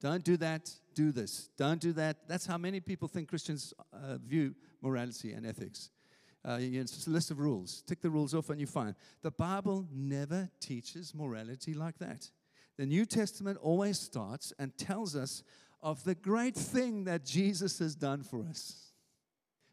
Don't 0.02 0.26
do 0.26 0.36
that, 0.36 0.70
do 0.96 1.14
this. 1.14 1.50
Don't 1.56 1.80
do 1.80 1.94
that. 1.94 2.28
That's 2.28 2.46
how 2.46 2.58
many 2.58 2.82
people 2.82 3.08
think 3.08 3.30
Christians 3.30 3.74
uh, 3.94 4.18
view 4.18 4.54
morality 4.82 5.32
and 5.32 5.46
ethics. 5.46 5.92
Uh, 6.46 6.58
it's 6.60 7.08
a 7.08 7.10
list 7.10 7.32
of 7.32 7.40
rules. 7.40 7.84
Tick 7.88 8.02
the 8.02 8.10
rules 8.10 8.34
off 8.34 8.50
and 8.50 8.60
you're 8.60 8.68
fine. 8.68 8.96
The 9.22 9.32
Bible 9.32 9.88
never 9.94 10.50
teaches 10.60 11.16
morality 11.16 11.74
like 11.74 11.98
that. 12.00 12.30
The 12.78 12.86
New 12.86 13.06
Testament 13.06 13.58
always 13.62 14.00
starts 14.00 14.52
and 14.60 14.78
tells 14.78 15.16
us 15.16 15.44
of 15.82 16.04
the 16.04 16.16
great 16.16 16.56
thing 16.56 17.04
that 17.06 17.26
Jesus 17.26 17.80
has 17.80 17.96
done 17.96 18.24
for 18.24 18.44
us, 18.50 18.92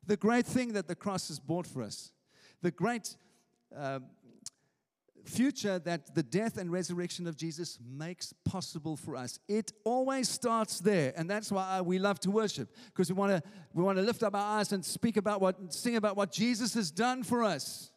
the 0.07 0.17
great 0.17 0.47
thing 0.47 0.73
that 0.75 0.89
the 0.89 0.95
cross 0.95 1.29
has 1.29 1.39
bought 1.39 1.67
for 1.67 1.83
us, 1.83 2.13
the 2.63 2.71
great 2.71 3.17
uh, 3.77 4.01
future 5.25 5.79
that 5.81 6.15
the 6.15 6.23
death 6.23 6.57
and 6.57 6.71
resurrection 6.71 7.27
of 7.27 7.37
Jesus 7.37 7.79
makes 7.81 8.33
possible 8.45 8.97
for 8.97 9.17
us. 9.17 9.39
It 9.49 9.73
always 9.85 10.29
starts 10.29 10.81
there, 10.81 11.13
and 11.17 11.29
that's 11.29 11.51
why 11.51 11.81
we 11.81 11.99
love 11.99 12.21
to 12.21 12.31
worship 12.31 12.69
because 12.87 13.11
we 13.11 13.17
want 13.17 13.33
to 13.33 13.43
we 13.75 13.83
want 13.83 13.99
to 13.99 14.03
lift 14.03 14.23
up 14.23 14.35
our 14.35 14.59
eyes 14.59 14.73
and 14.73 14.85
speak 14.85 15.17
about 15.17 15.41
what 15.41 15.73
sing 15.73 15.97
about 15.97 16.17
what 16.17 16.33
Jesus 16.33 16.75
has 16.75 16.91
done 16.91 17.23
for 17.23 17.43
us. 17.43 17.93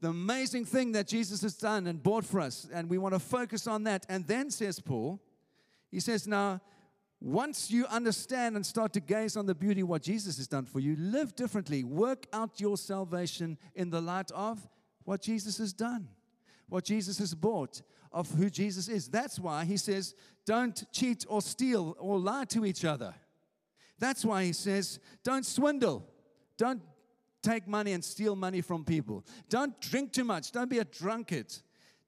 The 0.00 0.08
amazing 0.08 0.64
thing 0.64 0.92
that 0.92 1.06
Jesus 1.06 1.42
has 1.42 1.56
done 1.56 1.86
and 1.86 2.02
bought 2.02 2.24
for 2.24 2.40
us, 2.40 2.66
and 2.72 2.88
we 2.88 2.98
want 2.98 3.14
to 3.14 3.20
focus 3.20 3.66
on 3.66 3.84
that. 3.84 4.06
And 4.08 4.26
then 4.26 4.50
says 4.50 4.80
Paul, 4.80 5.20
he 5.90 6.00
says, 6.00 6.26
now 6.26 6.60
once 7.20 7.70
you 7.70 7.84
understand 7.86 8.56
and 8.56 8.64
start 8.64 8.94
to 8.94 9.00
gaze 9.00 9.36
on 9.36 9.44
the 9.44 9.54
beauty 9.54 9.82
what 9.82 10.00
Jesus 10.02 10.38
has 10.38 10.48
done 10.48 10.64
for 10.64 10.80
you, 10.80 10.96
live 10.96 11.36
differently. 11.36 11.84
Work 11.84 12.26
out 12.32 12.58
your 12.58 12.78
salvation 12.78 13.58
in 13.74 13.90
the 13.90 14.00
light 14.00 14.30
of 14.30 14.66
what 15.04 15.20
Jesus 15.20 15.58
has 15.58 15.74
done 15.74 16.08
what 16.70 16.84
Jesus 16.84 17.18
has 17.18 17.34
bought, 17.34 17.82
of 18.12 18.30
who 18.32 18.50
Jesus 18.50 18.88
is. 18.88 19.08
That's 19.08 19.38
why 19.38 19.64
he 19.64 19.76
says, 19.76 20.14
don't 20.46 20.84
cheat 20.92 21.24
or 21.28 21.42
steal 21.42 21.96
or 21.98 22.18
lie 22.18 22.44
to 22.46 22.64
each 22.64 22.84
other. 22.84 23.14
That's 23.98 24.24
why 24.24 24.44
he 24.44 24.52
says, 24.52 24.98
don't 25.22 25.44
swindle. 25.44 26.06
Don't 26.56 26.82
take 27.42 27.68
money 27.68 27.92
and 27.92 28.04
steal 28.04 28.34
money 28.34 28.60
from 28.60 28.84
people. 28.84 29.24
Don't 29.48 29.78
drink 29.80 30.12
too 30.12 30.24
much. 30.24 30.52
Don't 30.52 30.70
be 30.70 30.78
a 30.78 30.84
drunkard. 30.84 31.54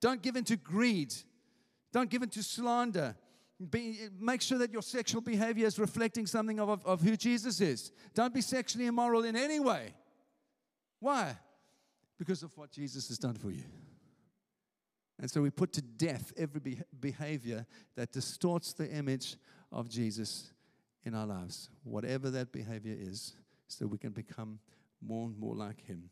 Don't 0.01 0.23
give 0.23 0.37
in 0.37 0.45
to 0.45 0.57
greed. 0.57 1.15
Don't 1.93 2.11
give 2.11 2.23
in 2.23 2.31
to 2.31 2.43
slander. 2.43 3.15
Be, 3.71 4.09
make 4.19 4.43
sure 4.43 4.59
that 4.59 4.73
your 4.73 4.83
sexual 4.83 5.21
behavior 5.21 5.67
is 5.67 5.79
reflecting 5.79 6.27
something 6.27 6.59
of, 6.59 6.69
of, 6.69 6.85
of 6.85 7.01
who 7.01 7.17
Jesus 7.17 7.61
is. 7.61 7.93
Don't 8.15 8.35
be 8.35 8.41
sexually 8.41 8.87
immoral 8.87 9.23
in 9.25 9.37
any 9.37 9.61
way. 9.61 9.95
Why? 10.99 11.37
Because 12.19 12.43
of 12.43 12.57
what 12.57 12.73
Jesus 12.73 13.09
has 13.09 13.19
done 13.19 13.35
for 13.35 13.51
you. 13.51 13.65
And 15.23 15.31
so 15.31 15.41
we 15.41 15.51
put 15.51 15.73
to 15.75 15.83
death 15.83 16.33
every 16.37 16.83
behavior 16.99 17.65
that 17.95 18.11
distorts 18.11 18.73
the 18.73 18.91
image 18.91 19.37
of 19.71 19.89
Jesus 19.89 20.53
in 21.05 21.15
our 21.15 21.27
lives, 21.27 21.71
whatever 21.85 22.29
that 22.31 22.51
behavior 22.51 22.97
is, 22.99 23.37
so 23.69 23.87
we 23.87 23.99
can 23.99 24.11
become 24.11 24.59
more 25.01 25.27
and 25.27 25.39
more 25.39 25.55
like 25.55 25.81
Him. 25.87 26.11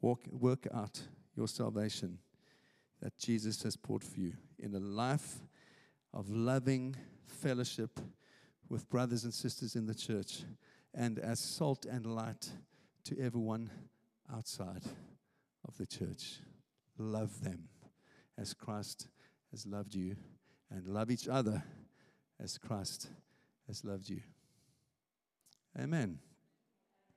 Walk, 0.00 0.26
work 0.28 0.66
out 0.74 1.00
your 1.36 1.46
salvation 1.46 2.18
that 3.00 3.16
Jesus 3.16 3.62
has 3.62 3.76
poured 3.76 4.02
for 4.02 4.18
you 4.18 4.32
in 4.58 4.74
a 4.74 4.80
life 4.80 5.36
of 6.12 6.28
loving 6.28 6.96
fellowship 7.28 8.00
with 8.68 8.90
brothers 8.90 9.22
and 9.22 9.32
sisters 9.32 9.76
in 9.76 9.86
the 9.86 9.94
church 9.94 10.42
and 10.92 11.20
as 11.20 11.38
salt 11.38 11.86
and 11.86 12.06
light 12.06 12.50
to 13.04 13.16
everyone 13.20 13.70
outside 14.32 14.82
of 15.68 15.76
the 15.78 15.86
church 15.86 16.40
love 16.98 17.42
them 17.42 17.68
as 18.38 18.54
Christ 18.54 19.08
has 19.50 19.66
loved 19.66 19.94
you, 19.94 20.16
and 20.70 20.86
love 20.86 21.10
each 21.10 21.28
other 21.28 21.62
as 22.42 22.58
Christ 22.58 23.08
has 23.66 23.84
loved 23.84 24.08
you. 24.10 24.20
Amen. 25.78 26.18